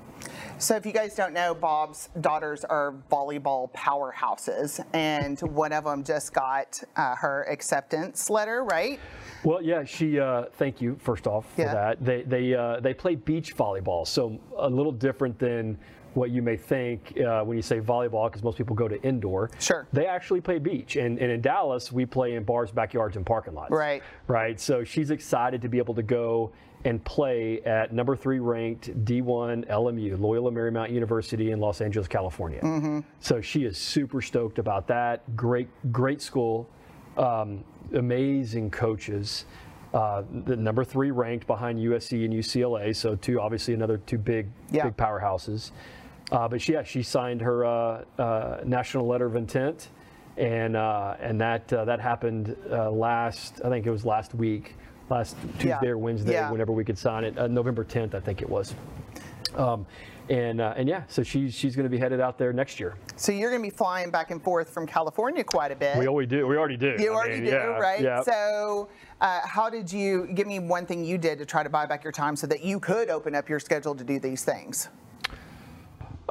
So 0.60 0.76
if 0.76 0.86
you 0.86 0.92
guys 0.92 1.16
don't 1.16 1.34
know, 1.34 1.56
Bob's 1.56 2.10
daughters 2.20 2.64
are 2.64 2.94
volleyball 3.12 3.72
powerhouses, 3.74 4.84
and 4.94 5.40
one 5.42 5.74
of 5.74 5.86
them 5.86 6.04
just 6.04 6.34
got 6.34 6.80
uh, 6.96 7.16
her 7.16 7.44
acceptance 7.50 8.30
letter, 8.30 8.64
right? 8.64 9.00
Well, 9.44 9.64
yeah, 9.64 9.84
she. 9.84 10.20
Uh, 10.20 10.46
thank 10.54 10.80
you 10.82 10.98
first 11.02 11.26
off 11.26 11.52
for 11.56 11.62
Yeah. 11.62 11.74
that. 11.74 12.06
They 12.06 12.22
they 12.24 12.54
uh, 12.54 12.80
they 12.82 12.94
play 12.94 13.16
beach 13.16 13.56
volleyball, 13.56 14.06
so 14.06 14.40
a 14.58 14.70
little 14.70 14.92
different 14.92 15.40
than 15.40 15.80
what 16.14 16.30
you 16.32 16.42
may 16.42 16.58
think 16.58 17.18
uh, 17.20 17.44
when 17.44 17.58
you 17.58 17.62
say 17.62 17.80
volleyball, 17.80 18.30
because 18.30 18.44
most 18.44 18.58
people 18.58 18.76
go 18.76 18.88
to 18.88 19.02
indoor. 19.04 19.50
Sure. 19.60 19.88
They 19.94 20.06
actually 20.08 20.42
play 20.42 20.60
beach, 20.60 20.96
and, 20.96 21.18
and 21.20 21.32
in 21.32 21.42
Dallas 21.42 21.92
we 21.92 22.06
play 22.06 22.36
in 22.36 22.44
bars, 22.44 22.72
backyards, 22.72 23.16
and 23.18 23.26
parking 23.26 23.54
lots. 23.54 23.72
Right. 23.72 24.04
Right. 24.28 24.60
So 24.60 24.84
she's 24.84 25.12
excited 25.12 25.62
to 25.62 25.70
be 25.70 25.78
able 25.78 25.94
to 25.96 26.04
go 26.04 26.52
and 26.84 27.04
play 27.04 27.62
at 27.62 27.94
number 27.94 28.16
three 28.16 28.40
ranked 28.40 28.90
D1 29.06 29.68
LMU, 29.70 30.20
Loyola 30.20 30.52
Marymount 30.52 30.92
University 30.92 31.52
in 31.52 31.60
Los 31.60 31.80
Angeles, 31.80 32.08
California. 32.08 32.60
Mm-hmm. 32.62 33.00
So 33.20 33.40
she 33.40 33.66
is 33.66 33.78
super 33.78 34.20
stoked 34.22 34.58
about 34.58 34.88
that. 34.88 35.36
Great, 35.36 35.68
great 35.92 36.22
school, 36.24 36.68
um, 37.18 37.64
amazing 37.94 38.72
coaches. 38.72 39.46
Uh, 39.94 40.24
the 40.46 40.56
number 40.56 40.84
three 40.84 41.12
ranked 41.12 41.46
behind 41.46 41.78
USC 41.78 42.24
and 42.26 42.34
UCLA, 42.34 42.96
so 42.96 43.16
two 43.16 43.40
obviously 43.40 43.74
another 43.74 43.98
two 43.98 44.18
big 44.18 44.48
Yeah. 44.72 44.86
big 44.86 44.98
powerhouses. 44.98 45.72
Uh, 46.32 46.48
but 46.48 46.62
she, 46.62 46.74
yeah, 46.74 46.84
she 46.84 47.04
signed 47.04 47.42
her 47.42 47.66
uh, 47.66 48.04
uh, 48.18 48.62
national 48.66 49.06
letter 49.06 49.26
of 49.26 49.36
intent, 49.36 49.90
and 50.38 50.78
uh, 50.78 51.16
and 51.20 51.40
that 51.42 51.72
uh, 51.74 51.84
that 51.86 52.00
happened 52.00 52.56
uh, 52.72 52.90
last 52.90 53.62
I 53.66 53.70
think 53.70 53.86
it 53.86 53.92
was 53.92 54.06
last 54.06 54.34
week, 54.34 54.76
last 55.10 55.36
Tuesday 55.60 55.80
Yeah. 55.84 55.90
or 55.90 55.98
Wednesday, 55.98 56.34
Yeah. 56.34 56.50
whenever 56.52 56.72
we 56.72 56.86
could 56.86 56.98
sign 56.98 57.26
it, 57.26 57.38
uh, 57.38 57.48
November 57.48 57.84
10th 57.84 58.16
I 58.16 58.22
think 58.22 58.42
it 58.42 58.50
was. 58.50 58.74
Um, 59.56 59.86
and 60.30 60.62
uh, 60.62 60.74
and 60.78 60.88
yeah, 60.88 61.04
so 61.10 61.22
she's 61.22 61.54
she's 61.54 61.76
going 61.76 61.84
to 61.84 61.90
be 61.90 61.98
headed 61.98 62.22
out 62.22 62.38
there 62.38 62.54
next 62.54 62.80
year. 62.80 62.96
So 63.18 63.34
you're 63.34 63.50
going 63.50 63.62
to 63.62 63.70
be 63.70 63.76
flying 63.76 64.10
back 64.10 64.32
and 64.32 64.42
forth 64.42 64.70
from 64.70 64.88
California 64.88 65.44
quite 65.44 65.74
a 65.74 65.76
bit. 65.76 65.98
We 65.98 66.08
already 66.08 66.28
do. 66.28 66.48
We 66.48 66.56
already 66.56 66.78
do. 66.78 66.96
You 66.98 67.12
I 67.12 67.16
already 67.16 67.36
mean, 67.42 67.46
do, 67.46 67.52
yeah, 67.52 67.66
right? 67.78 68.00
Yeah. 68.00 68.22
So, 68.24 68.88
uh, 69.20 69.42
how 69.44 69.70
did 69.70 69.92
you 69.92 70.28
give 70.34 70.48
me 70.48 70.60
one 70.60 70.86
thing 70.86 71.04
you 71.04 71.18
did 71.18 71.40
to 71.40 71.46
try 71.46 71.64
to 71.64 71.70
buy 71.70 71.86
back 71.86 72.06
your 72.06 72.14
time 72.14 72.38
so 72.38 72.48
that 72.48 72.64
you 72.64 72.80
could 72.80 73.10
open 73.10 73.36
up 73.36 73.50
your 73.50 73.60
schedule 73.60 73.94
to 73.96 74.06
do 74.06 74.18
these 74.20 74.46
things? 74.46 74.88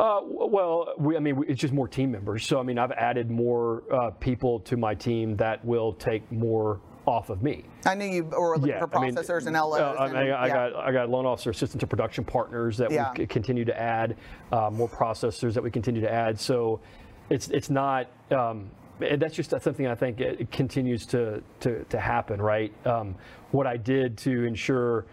Uh, 0.01 0.21
well, 0.25 0.95
we, 0.97 1.15
I 1.15 1.21
mean, 1.21 1.37
we- 1.37 1.47
it's 1.47 1.61
just 1.61 1.75
more 1.75 1.87
team 1.87 2.11
members. 2.11 2.47
So, 2.47 2.59
I 2.59 2.63
mean, 2.63 2.79
I've 2.79 2.93
added 2.93 3.31
more 3.31 3.83
uh, 3.93 4.11
people 4.13 4.61
to 4.61 4.79
my 4.79 4.95
team 4.95 5.37
that 5.37 5.63
will 5.63 5.93
take 5.93 6.31
more 6.33 6.81
off 7.05 7.29
of 7.29 7.43
me. 7.43 7.65
I 7.85 7.95
knew 7.95 8.07
you 8.07 8.25
were 8.25 8.57
looking 8.57 8.79
for 8.79 8.97
I 8.97 9.03
mean, 9.03 9.15
processors 9.15 9.47
and 9.47 9.55
LOs. 9.55 9.79
uh, 9.81 9.97
I, 9.99 10.07
and, 10.09 10.17
I 10.17 10.47
yeah. 10.47 10.49
got 10.55 10.77
I 10.77 10.93
got 10.93 11.11
loan 11.11 11.27
officer 11.27 11.51
assistant 11.51 11.81
to 11.81 11.87
production 11.87 12.25
partners 12.25 12.79
that 12.79 12.91
Yeah. 12.91 13.13
we 13.17 13.27
continue 13.27 13.65
to 13.67 13.79
add, 13.79 14.17
uh, 14.53 14.71
more 14.71 14.89
processors 14.89 15.53
that 15.53 15.63
we 15.63 15.71
continue 15.71 16.01
to 16.01 16.11
add. 16.11 16.41
So, 16.41 16.81
it's 17.29 17.49
it's 17.49 17.69
not. 17.69 18.09
Um, 18.31 18.71
that's 18.99 19.35
just 19.35 19.51
something 19.51 19.87
I 19.87 19.95
think 19.95 20.21
it 20.21 20.41
it 20.41 20.51
continues 20.51 21.05
to 21.07 21.43
to, 21.61 21.85
to 21.85 22.01
happen, 22.01 22.41
right? 22.41 22.73
Um, 22.87 23.17
what 23.51 23.67
I 23.67 23.77
did 23.77 24.17
to 24.19 24.45
ensure 24.45 25.05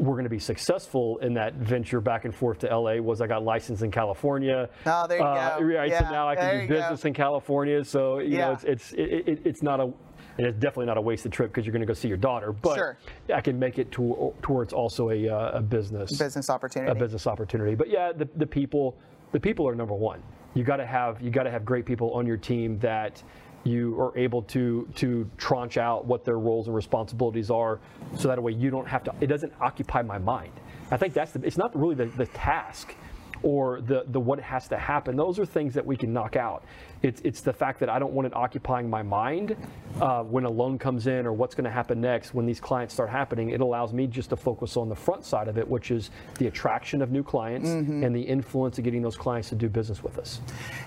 we're 0.00 0.14
going 0.14 0.24
to 0.24 0.30
be 0.30 0.38
successful 0.38 1.18
in 1.18 1.34
that 1.34 1.54
venture 1.54 2.00
back 2.00 2.24
and 2.24 2.34
forth 2.34 2.58
to 2.60 2.74
LA 2.76 2.94
was 2.96 3.20
I 3.20 3.26
got 3.26 3.44
licensed 3.44 3.82
in 3.82 3.90
California. 3.90 4.68
Oh, 4.86 5.06
there 5.06 5.18
you 5.18 5.24
Uh, 5.24 5.58
go. 5.58 5.64
Right, 5.64 5.90
so 5.92 5.98
Yeah, 6.04 6.10
now 6.10 6.28
I 6.28 6.36
can 6.36 6.60
do 6.60 6.66
go. 6.68 6.74
business 6.74 7.04
in 7.04 7.12
California. 7.12 7.84
So 7.84 8.18
you 8.18 8.36
Yeah. 8.38 8.46
know, 8.46 8.52
it's 8.52 8.64
it's 8.64 8.92
it, 8.92 9.28
it, 9.28 9.40
it's 9.44 9.62
not 9.62 9.80
a 9.80 9.92
and 10.38 10.46
it's 10.46 10.58
definitely 10.58 10.86
not 10.86 10.96
a 10.96 11.00
wasted 11.02 11.32
trip 11.32 11.50
because 11.50 11.66
you're 11.66 11.72
going 11.72 11.80
to 11.82 11.86
go 11.86 11.92
see 11.92 12.08
your 12.08 12.16
daughter. 12.16 12.50
But 12.52 12.76
Sure. 12.76 12.98
I 13.34 13.40
can 13.42 13.58
make 13.58 13.78
it 13.78 13.90
to, 13.92 14.32
towards 14.40 14.72
also 14.72 15.10
a, 15.10 15.28
uh, 15.28 15.58
a 15.58 15.60
business 15.60 16.16
business 16.16 16.48
opportunity. 16.48 16.90
a 16.90 16.94
business 16.94 17.26
opportunity. 17.26 17.74
But 17.74 17.90
yeah, 17.90 18.12
the, 18.12 18.26
the 18.36 18.46
people 18.46 18.96
the 19.32 19.40
people 19.40 19.68
are 19.68 19.74
number 19.74 19.94
one. 19.94 20.22
You 20.54 20.64
got 20.64 20.76
to 20.76 20.86
have 20.86 21.20
you 21.20 21.30
got 21.30 21.42
to 21.44 21.50
have 21.50 21.64
great 21.64 21.84
people 21.84 22.10
on 22.12 22.26
your 22.26 22.36
team 22.38 22.78
that 22.78 23.22
you 23.64 24.00
are 24.00 24.16
able 24.16 24.42
to 24.42 24.88
to 24.96 25.28
tranche 25.36 25.76
out 25.76 26.06
what 26.06 26.24
their 26.24 26.38
roles 26.38 26.66
and 26.66 26.74
responsibilities 26.74 27.50
are, 27.50 27.78
so 28.16 28.28
that 28.28 28.42
way 28.42 28.52
you 28.52 28.70
don't 28.70 28.88
have 28.88 29.04
to. 29.04 29.14
It 29.20 29.26
doesn't 29.26 29.52
occupy 29.60 30.02
my 30.02 30.18
mind. 30.18 30.52
I 30.90 30.96
think 30.96 31.14
that's 31.14 31.32
the. 31.32 31.44
It's 31.46 31.58
not 31.58 31.76
really 31.78 31.94
the, 31.94 32.06
the 32.06 32.26
task 32.26 32.94
or 33.42 33.80
the 33.80 34.04
the 34.08 34.20
what 34.20 34.38
has 34.40 34.68
to 34.68 34.76
happen. 34.76 35.16
Those 35.16 35.38
are 35.38 35.46
things 35.46 35.74
that 35.74 35.84
we 35.84 35.96
can 35.96 36.12
knock 36.12 36.36
out. 36.36 36.64
It's 37.02 37.20
it's 37.22 37.40
the 37.40 37.52
fact 37.52 37.80
that 37.80 37.88
I 37.88 37.98
don't 37.98 38.12
want 38.12 38.26
it 38.26 38.34
occupying 38.36 38.90
my 38.90 39.02
mind 39.02 39.56
uh, 40.00 40.22
when 40.22 40.44
a 40.44 40.50
loan 40.50 40.78
comes 40.78 41.06
in 41.06 41.26
or 41.26 41.32
what's 41.32 41.54
going 41.54 41.64
to 41.64 41.70
happen 41.70 42.00
next 42.00 42.34
when 42.34 42.44
these 42.44 42.60
clients 42.60 42.92
start 42.92 43.08
happening. 43.08 43.50
It 43.50 43.60
allows 43.60 43.92
me 43.94 44.06
just 44.06 44.28
to 44.30 44.36
focus 44.36 44.76
on 44.76 44.88
the 44.88 44.94
front 44.94 45.24
side 45.24 45.48
of 45.48 45.56
it, 45.56 45.66
which 45.66 45.90
is 45.90 46.10
the 46.38 46.46
attraction 46.46 47.00
of 47.02 47.10
new 47.10 47.22
clients 47.22 47.70
Mm-hmm. 47.70 48.04
and 48.04 48.14
the 48.14 48.20
influence 48.20 48.78
of 48.78 48.84
getting 48.84 49.00
those 49.02 49.16
clients 49.16 49.48
to 49.50 49.54
do 49.54 49.68
business 49.68 50.02
with 50.02 50.18
us. 50.18 50.40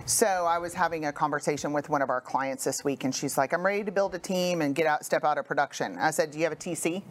So 0.06 0.26
I 0.28 0.58
was 0.60 0.74
having 0.74 1.06
a 1.06 1.12
conversation 1.14 1.74
with 1.74 1.90
one 1.90 2.02
of 2.02 2.10
our 2.10 2.22
clients 2.22 2.64
this 2.64 2.84
week, 2.84 3.04
and 3.04 3.14
she's 3.16 3.38
like, 3.38 3.54
"I'm 3.54 3.66
ready 3.66 3.84
to 3.84 3.92
build 3.92 4.14
a 4.16 4.20
team 4.20 4.62
and 4.62 4.76
get 4.76 4.86
out, 4.86 5.04
step 5.06 5.24
out 5.24 5.38
of 5.38 5.46
production." 5.46 5.98
I 5.98 6.12
said, 6.12 6.32
"Do 6.32 6.38
you 6.38 6.44
have 6.44 6.54
a 6.54 6.58
TC?" 6.58 7.02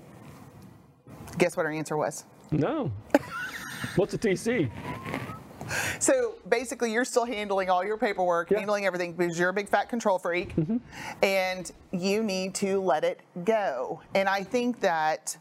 Guess 1.39 1.57
what 1.57 1.65
her 1.67 1.73
answer 1.73 1.97
was? 1.97 2.25
No. 2.51 2.93
What's 3.97 4.15
a 4.15 4.19
TC? 4.19 4.71
So 5.99 6.35
basically, 6.49 6.93
you're 6.93 7.05
still 7.05 7.25
handling 7.25 7.71
all 7.71 7.85
your 7.85 7.97
paperwork, 7.97 8.51
Yeah. 8.51 8.59
handling 8.59 8.87
everything 8.87 9.13
because 9.13 9.39
you're 9.39 9.51
a 9.51 9.53
big 9.53 9.69
fat 9.69 9.89
control 9.89 10.19
freak, 10.19 10.55
mm-hmm. 10.57 10.79
and 11.23 11.71
you 11.93 12.23
need 12.23 12.55
to 12.57 12.81
let 12.81 13.05
it 13.05 13.21
go. 13.45 14.01
And 14.15 14.29
I 14.29 14.43
think 14.43 14.81
that 14.81 15.37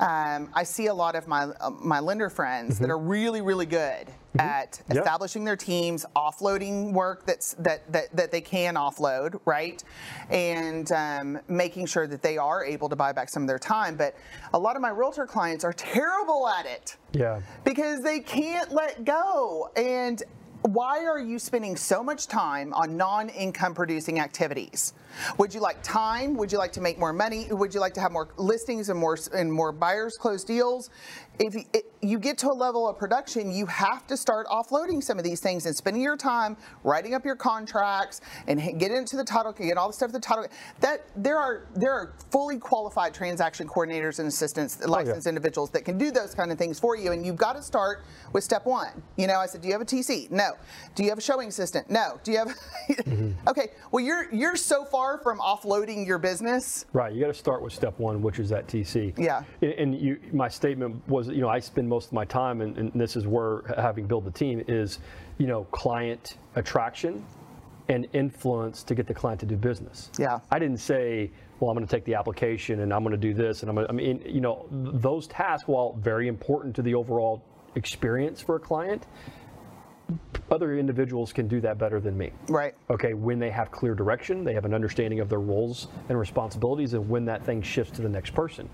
um, 0.00 0.50
I 0.54 0.62
see 0.64 0.86
a 0.86 0.94
lot 0.94 1.14
of 1.14 1.26
my 1.26 1.44
uh, 1.44 1.70
my 1.70 2.00
lender 2.00 2.28
friends 2.30 2.78
that 2.78 2.90
are 2.90 2.98
really 2.98 3.40
really 3.40 3.66
good 3.66 4.06
at 4.38 4.82
Yeah. 4.92 5.00
establishing 5.00 5.44
their 5.44 5.56
teams, 5.56 6.04
offloading 6.14 6.92
work 6.92 7.24
that's 7.24 7.54
that 7.54 7.90
that, 7.92 8.14
that 8.14 8.30
they 8.30 8.42
can 8.42 8.74
offload, 8.74 9.40
right, 9.46 9.82
and 10.28 10.92
um, 10.92 11.38
making 11.48 11.86
sure 11.86 12.06
that 12.06 12.20
they 12.22 12.36
are 12.36 12.62
able 12.64 12.88
to 12.90 12.96
buy 12.96 13.12
back 13.12 13.30
some 13.30 13.42
of 13.42 13.48
their 13.48 13.58
time. 13.58 13.96
But 13.96 14.14
a 14.52 14.58
lot 14.58 14.76
of 14.76 14.82
my 14.82 14.90
realtor 14.90 15.26
clients 15.26 15.64
are 15.64 15.72
terrible 15.72 16.46
at 16.48 16.66
it 16.66 16.96
Yeah. 17.12 17.40
because 17.64 18.02
they 18.02 18.20
can't 18.20 18.72
let 18.72 19.04
go. 19.04 19.70
And 19.76 20.22
why 20.62 21.04
are 21.06 21.18
you 21.20 21.38
spending 21.38 21.76
so 21.76 22.02
much 22.02 22.26
time 22.26 22.74
on 22.74 22.96
non 22.96 23.28
income 23.30 23.72
producing 23.74 24.18
activities? 24.20 24.92
Would 25.38 25.54
you 25.54 25.60
like 25.60 25.82
time? 25.82 26.36
Would 26.36 26.52
you 26.52 26.58
like 26.58 26.72
to 26.72 26.80
make 26.80 26.98
more 26.98 27.12
money? 27.12 27.46
Would 27.50 27.74
you 27.74 27.80
like 27.80 27.94
to 27.94 28.00
have 28.00 28.12
more 28.12 28.28
listings 28.36 28.88
and 28.88 28.98
more 28.98 29.18
and 29.34 29.52
more 29.52 29.72
buyers 29.72 30.16
close 30.16 30.44
deals? 30.44 30.90
If 31.38 31.54
you, 31.54 31.64
it, 31.74 31.92
you 32.00 32.18
get 32.18 32.38
to 32.38 32.50
a 32.50 32.52
level 32.52 32.88
of 32.88 32.98
production, 32.98 33.50
you 33.50 33.66
have 33.66 34.06
to 34.06 34.16
start 34.16 34.46
offloading 34.46 35.02
some 35.02 35.18
of 35.18 35.24
these 35.24 35.40
things 35.40 35.66
and 35.66 35.76
spending 35.76 36.02
your 36.02 36.16
time 36.16 36.56
writing 36.82 37.14
up 37.14 37.24
your 37.24 37.36
contracts 37.36 38.20
and 38.46 38.78
get 38.78 38.90
into 38.90 39.16
the 39.16 39.24
title, 39.24 39.52
get 39.52 39.76
all 39.76 39.88
the 39.88 39.92
stuff 39.92 40.12
the 40.12 40.20
title. 40.20 40.46
That 40.80 41.06
there 41.16 41.38
are 41.38 41.66
there 41.74 41.92
are 41.92 42.14
fully 42.30 42.58
qualified 42.58 43.12
transaction 43.12 43.68
coordinators 43.68 44.18
and 44.18 44.28
assistants, 44.28 44.78
oh, 44.82 44.90
licensed 44.90 45.26
individuals 45.26 45.70
that 45.70 45.84
can 45.84 45.98
do 45.98 46.10
those 46.10 46.34
kind 46.34 46.50
of 46.50 46.58
things 46.58 46.78
for 46.78 46.96
you. 46.96 47.12
And 47.12 47.24
you've 47.24 47.36
got 47.36 47.54
to 47.54 47.62
start 47.62 48.04
with 48.32 48.44
step 48.44 48.64
one. 48.64 49.02
You 49.16 49.26
know, 49.26 49.38
I 49.38 49.46
said, 49.46 49.60
do 49.60 49.68
you 49.68 49.74
have 49.74 49.82
a 49.82 49.86
TC? 49.86 50.30
No. 50.30 50.52
Do 50.94 51.02
you 51.02 51.10
have 51.10 51.18
a 51.18 51.22
showing 51.22 51.48
assistant? 51.48 51.90
No. 51.90 52.18
Do 52.24 52.32
you 52.32 52.38
have? 52.38 52.54
Mm-hmm. 53.06 53.48
okay. 53.48 53.68
Well, 53.90 54.04
you're 54.04 54.32
you're 54.32 54.56
so 54.56 54.84
far 54.84 55.05
from 55.22 55.38
offloading 55.38 56.06
your 56.06 56.18
business. 56.18 56.84
Right, 56.92 57.12
you 57.12 57.20
got 57.20 57.28
to 57.28 57.34
start 57.34 57.62
with 57.62 57.72
step 57.72 57.98
one, 57.98 58.20
which 58.22 58.38
is 58.38 58.48
that 58.50 58.66
TC. 58.66 59.14
Yeah. 59.16 59.42
And- 59.62 59.72
And 59.72 59.94
you, 59.94 60.18
my 60.32 60.48
statement 60.48 61.06
was, 61.08 61.28
you 61.28 61.40
know, 61.40 61.48
I 61.48 61.60
spend 61.60 61.88
most 61.88 62.06
of 62.06 62.12
my 62.12 62.24
time, 62.24 62.60
and, 62.60 62.76
and 62.76 62.92
this 62.94 63.16
is 63.16 63.26
where 63.26 63.62
having 63.76 64.06
built 64.06 64.24
the 64.24 64.30
team 64.30 64.62
is, 64.68 64.98
you 65.38 65.46
know, 65.46 65.64
client 65.70 66.36
attraction 66.56 67.24
and 67.88 68.06
influence 68.12 68.82
to 68.82 68.94
get 68.96 69.06
the 69.06 69.14
client 69.14 69.38
to 69.40 69.46
do 69.46 69.56
business. 69.56 70.10
Yeah. 70.18 70.40
I 70.50 70.58
didn't 70.58 70.78
say, 70.78 71.30
well, 71.60 71.70
I'm 71.70 71.76
going 71.76 71.86
to 71.86 71.90
take 71.96 72.04
the 72.04 72.14
application 72.16 72.80
and 72.80 72.92
I'm 72.92 73.02
going 73.04 73.12
to 73.12 73.16
do 73.28 73.32
this, 73.32 73.60
and 73.62 73.68
I'm 73.70 73.76
going 73.76 73.86
to, 73.86 73.92
I 73.92 73.94
mean, 73.96 74.22
you 74.26 74.40
know, 74.40 74.66
those 74.70 75.26
tasks, 75.28 75.68
while 75.68 75.92
very 76.00 76.26
important 76.28 76.74
to 76.76 76.82
the 76.82 76.94
overall 76.94 77.44
experience 77.76 78.40
for 78.40 78.56
a 78.56 78.60
client, 78.60 79.06
other 80.50 80.76
individuals 80.78 81.32
can 81.32 81.48
do 81.48 81.60
that 81.60 81.76
better 81.78 82.00
than 82.00 82.16
me 82.16 82.30
Right. 82.48 82.74
okay, 82.90 83.14
when 83.14 83.38
they 83.38 83.50
have 83.50 83.70
clear 83.72 83.94
direction, 83.94 84.44
they 84.44 84.54
have 84.54 84.64
an 84.64 84.74
understanding 84.74 85.18
of 85.20 85.28
their 85.28 85.40
roles 85.40 85.88
and 86.08 86.18
responsibilities, 86.18 86.94
and 86.94 87.08
when 87.08 87.24
that 87.24 87.44
thing 87.44 87.62
shifts 87.62 87.92
to 87.96 88.02
the 88.02 88.08
next 88.08 88.30
person. 88.34 88.68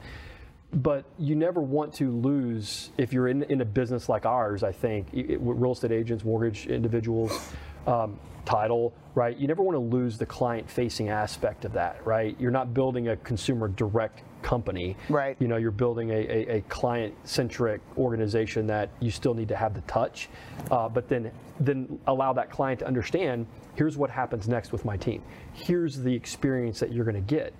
But 0.74 1.04
you 1.18 1.34
never 1.34 1.60
want 1.60 1.92
to 1.94 2.10
lose, 2.10 2.90
if 2.98 3.12
you're 3.12 3.28
in, 3.28 3.42
in 3.44 3.60
a 3.60 3.64
business 3.64 4.08
like 4.08 4.24
ours, 4.26 4.62
I 4.62 4.72
think, 4.72 5.06
i- 5.14 5.18
i- 5.20 5.36
real 5.38 5.72
estate 5.72 5.92
agents, 5.92 6.24
mortgage 6.24 6.66
individuals, 6.66 7.52
um, 7.86 8.18
title, 8.44 8.92
right? 9.14 9.36
You 9.36 9.46
never 9.48 9.62
want 9.62 9.76
to 9.76 9.96
lose 9.96 10.18
the 10.18 10.26
client 10.26 10.68
facing 10.70 11.08
aspect 11.08 11.64
of 11.64 11.72
that, 11.74 12.04
right? 12.06 12.36
You're 12.38 12.50
not 12.50 12.74
building 12.74 13.08
a 13.08 13.16
consumer 13.18 13.68
direct 13.68 14.22
company. 14.42 14.96
Right. 15.08 15.36
You 15.38 15.48
know, 15.48 15.56
you're 15.56 15.70
building 15.70 16.10
a, 16.10 16.14
a, 16.14 16.56
a 16.56 16.60
client 16.62 17.14
centric 17.24 17.80
organization 17.96 18.66
that 18.66 18.90
you 19.00 19.10
still 19.10 19.34
need 19.34 19.48
to 19.48 19.56
have 19.56 19.74
the 19.74 19.82
touch, 19.82 20.28
uh, 20.70 20.88
but 20.88 21.08
then 21.08 21.30
then 21.60 21.98
allow 22.08 22.32
that 22.32 22.50
client 22.50 22.80
to 22.80 22.86
understand 22.86 23.46
here's 23.76 23.96
what 23.96 24.10
happens 24.10 24.48
next 24.48 24.72
with 24.72 24.84
my 24.84 24.96
team. 24.96 25.22
Here's 25.52 25.96
the 25.96 26.12
experience 26.12 26.80
that 26.80 26.92
you're 26.92 27.04
going 27.04 27.14
to 27.14 27.20
get. 27.20 27.52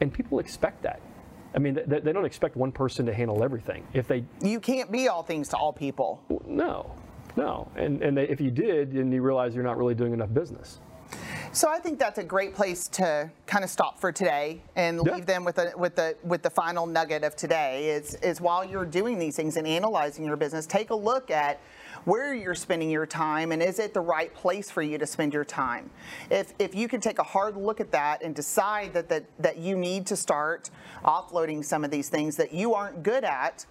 And 0.00 0.12
people 0.12 0.40
expect 0.40 0.82
that. 0.82 1.00
I 1.54 1.58
mean, 1.58 1.78
they, 1.86 2.00
they 2.00 2.12
don't 2.12 2.24
expect 2.24 2.56
one 2.56 2.72
person 2.72 3.06
to 3.06 3.14
handle 3.14 3.42
everything. 3.42 3.86
If 3.94 4.08
they, 4.08 4.24
You 4.42 4.60
can't 4.60 4.90
be 4.92 5.08
all 5.08 5.22
things 5.22 5.48
to 5.50 5.56
all 5.56 5.72
people. 5.72 6.22
no, 6.46 6.94
no. 7.36 7.70
And, 7.76 8.02
and 8.02 8.16
they, 8.16 8.28
if 8.28 8.40
you 8.40 8.50
did, 8.50 8.92
then 8.92 9.12
you 9.12 9.22
realize 9.22 9.54
you're 9.54 9.64
not 9.64 9.76
really 9.78 9.94
doing 9.94 10.12
enough 10.12 10.32
business. 10.32 10.80
So 11.52 11.70
I 11.70 11.78
think 11.78 11.98
that's 11.98 12.18
a 12.18 12.24
great 12.24 12.54
place 12.54 12.88
to 12.88 13.30
kind 13.46 13.64
of 13.64 13.70
stop 13.70 13.98
for 14.00 14.10
today 14.12 14.60
and 14.74 15.00
Yeah. 15.06 15.14
leave 15.14 15.24
them 15.26 15.44
with 15.44 15.54
the 15.54 15.72
with 15.76 15.94
the 15.94 16.16
with 16.22 16.42
the 16.42 16.50
final 16.50 16.84
nugget 16.86 17.22
of 17.24 17.34
today 17.36 17.88
is 17.90 18.14
is 18.16 18.40
while 18.40 18.64
you're 18.64 18.84
doing 18.84 19.18
these 19.18 19.36
things 19.36 19.56
and 19.56 19.66
analyzing 19.66 20.24
your 20.24 20.36
business, 20.36 20.66
take 20.66 20.90
a 20.90 20.94
look 20.94 21.30
at 21.30 21.60
where 22.04 22.34
you're 22.34 22.54
spending 22.54 22.90
your 22.90 23.06
time 23.06 23.52
and 23.52 23.62
is 23.62 23.78
it 23.78 23.94
the 23.94 24.00
right 24.00 24.34
place 24.34 24.70
for 24.70 24.82
you 24.82 24.98
to 24.98 25.06
spend 25.06 25.32
your 25.32 25.44
time? 25.44 25.88
If 26.28 26.52
if 26.58 26.74
you 26.74 26.88
can 26.88 27.00
take 27.00 27.18
a 27.20 27.24
hard 27.24 27.56
look 27.56 27.80
at 27.80 27.90
that 27.92 28.22
and 28.22 28.34
decide 28.34 28.92
that 28.92 29.08
that, 29.08 29.24
that 29.38 29.56
you 29.56 29.76
need 29.76 30.06
to 30.08 30.16
start 30.16 30.68
offloading 31.04 31.64
some 31.64 31.84
of 31.84 31.90
these 31.90 32.08
things 32.10 32.36
that 32.36 32.52
you 32.52 32.74
aren't 32.74 33.02
good 33.02 33.24
at, 33.24 33.64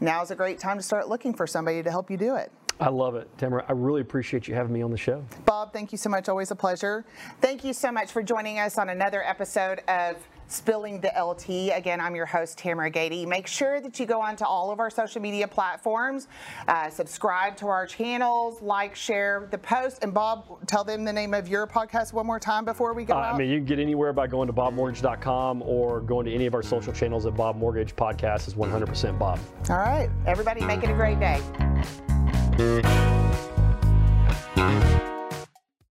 now's 0.00 0.30
a 0.30 0.36
great 0.36 0.58
time 0.58 0.78
to 0.78 0.82
start 0.82 1.08
looking 1.08 1.34
for 1.34 1.46
somebody 1.46 1.82
to 1.82 1.90
help 1.90 2.10
you 2.10 2.16
do 2.16 2.36
it. 2.36 2.50
I 2.78 2.90
love 2.90 3.14
it, 3.14 3.34
Tamera. 3.38 3.64
I 3.68 3.72
really 3.72 4.02
appreciate 4.02 4.46
you 4.48 4.54
having 4.54 4.72
me 4.72 4.82
on 4.82 4.90
the 4.90 4.98
show. 4.98 5.24
Bob, 5.44 5.72
thank 5.72 5.92
you 5.92 5.98
so 5.98 6.10
much. 6.10 6.28
Always 6.28 6.50
a 6.50 6.56
pleasure. 6.56 7.04
Thank 7.40 7.64
you 7.64 7.72
so 7.72 7.90
much 7.90 8.10
for 8.12 8.22
joining 8.22 8.58
us 8.58 8.76
on 8.76 8.90
another 8.90 9.22
episode 9.22 9.80
of 9.88 10.16
Spilling 10.48 11.00
the 11.00 11.08
LTea. 11.16 11.76
Again, 11.76 12.00
I'm 12.00 12.14
your 12.14 12.26
host, 12.26 12.58
Tamera 12.58 12.92
Gaede. 12.92 13.26
Make 13.26 13.46
sure 13.46 13.80
that 13.80 13.98
you 13.98 14.06
go 14.06 14.20
onto 14.20 14.44
all 14.44 14.70
of 14.70 14.78
our 14.80 14.90
social 14.90 15.20
media 15.20 15.48
platforms, 15.48 16.28
uh, 16.68 16.88
subscribe 16.88 17.56
to 17.56 17.66
our 17.66 17.86
channels, 17.86 18.62
like, 18.62 18.94
share 18.94 19.48
the 19.50 19.58
post. 19.58 20.02
And 20.02 20.14
Bob, 20.14 20.66
tell 20.66 20.84
them 20.84 21.04
the 21.04 21.12
name 21.12 21.34
of 21.34 21.48
your 21.48 21.66
podcast 21.66 22.12
one 22.12 22.26
more 22.26 22.38
time 22.40 22.64
before 22.64 22.92
we 22.94 23.04
go 23.04 23.14
Uh. 23.14 23.32
I 23.34 23.36
mean, 23.38 23.50
you 23.50 23.58
can 23.58 23.66
get 23.66 23.78
anywhere 23.78 24.12
by 24.12 24.26
going 24.26 24.46
to 24.46 24.52
bobmortgage.com 24.52 25.62
or 25.62 26.00
going 26.00 26.26
to 26.26 26.32
any 26.34 26.46
of 26.46 26.54
our 26.54 26.62
social 26.62 26.92
channels 26.92 27.26
at 27.26 27.34
Bob 27.36 27.56
Mortgage 27.56 27.96
Podcast 27.96 28.46
is 28.48 28.54
100% 28.54 29.18
Bob. 29.18 29.38
all 29.68 29.78
right. 29.78 30.10
Everybody, 30.26 30.64
make 30.64 30.82
it 30.84 30.90
a 30.90 30.94
great 30.94 31.18
day. 31.18 31.40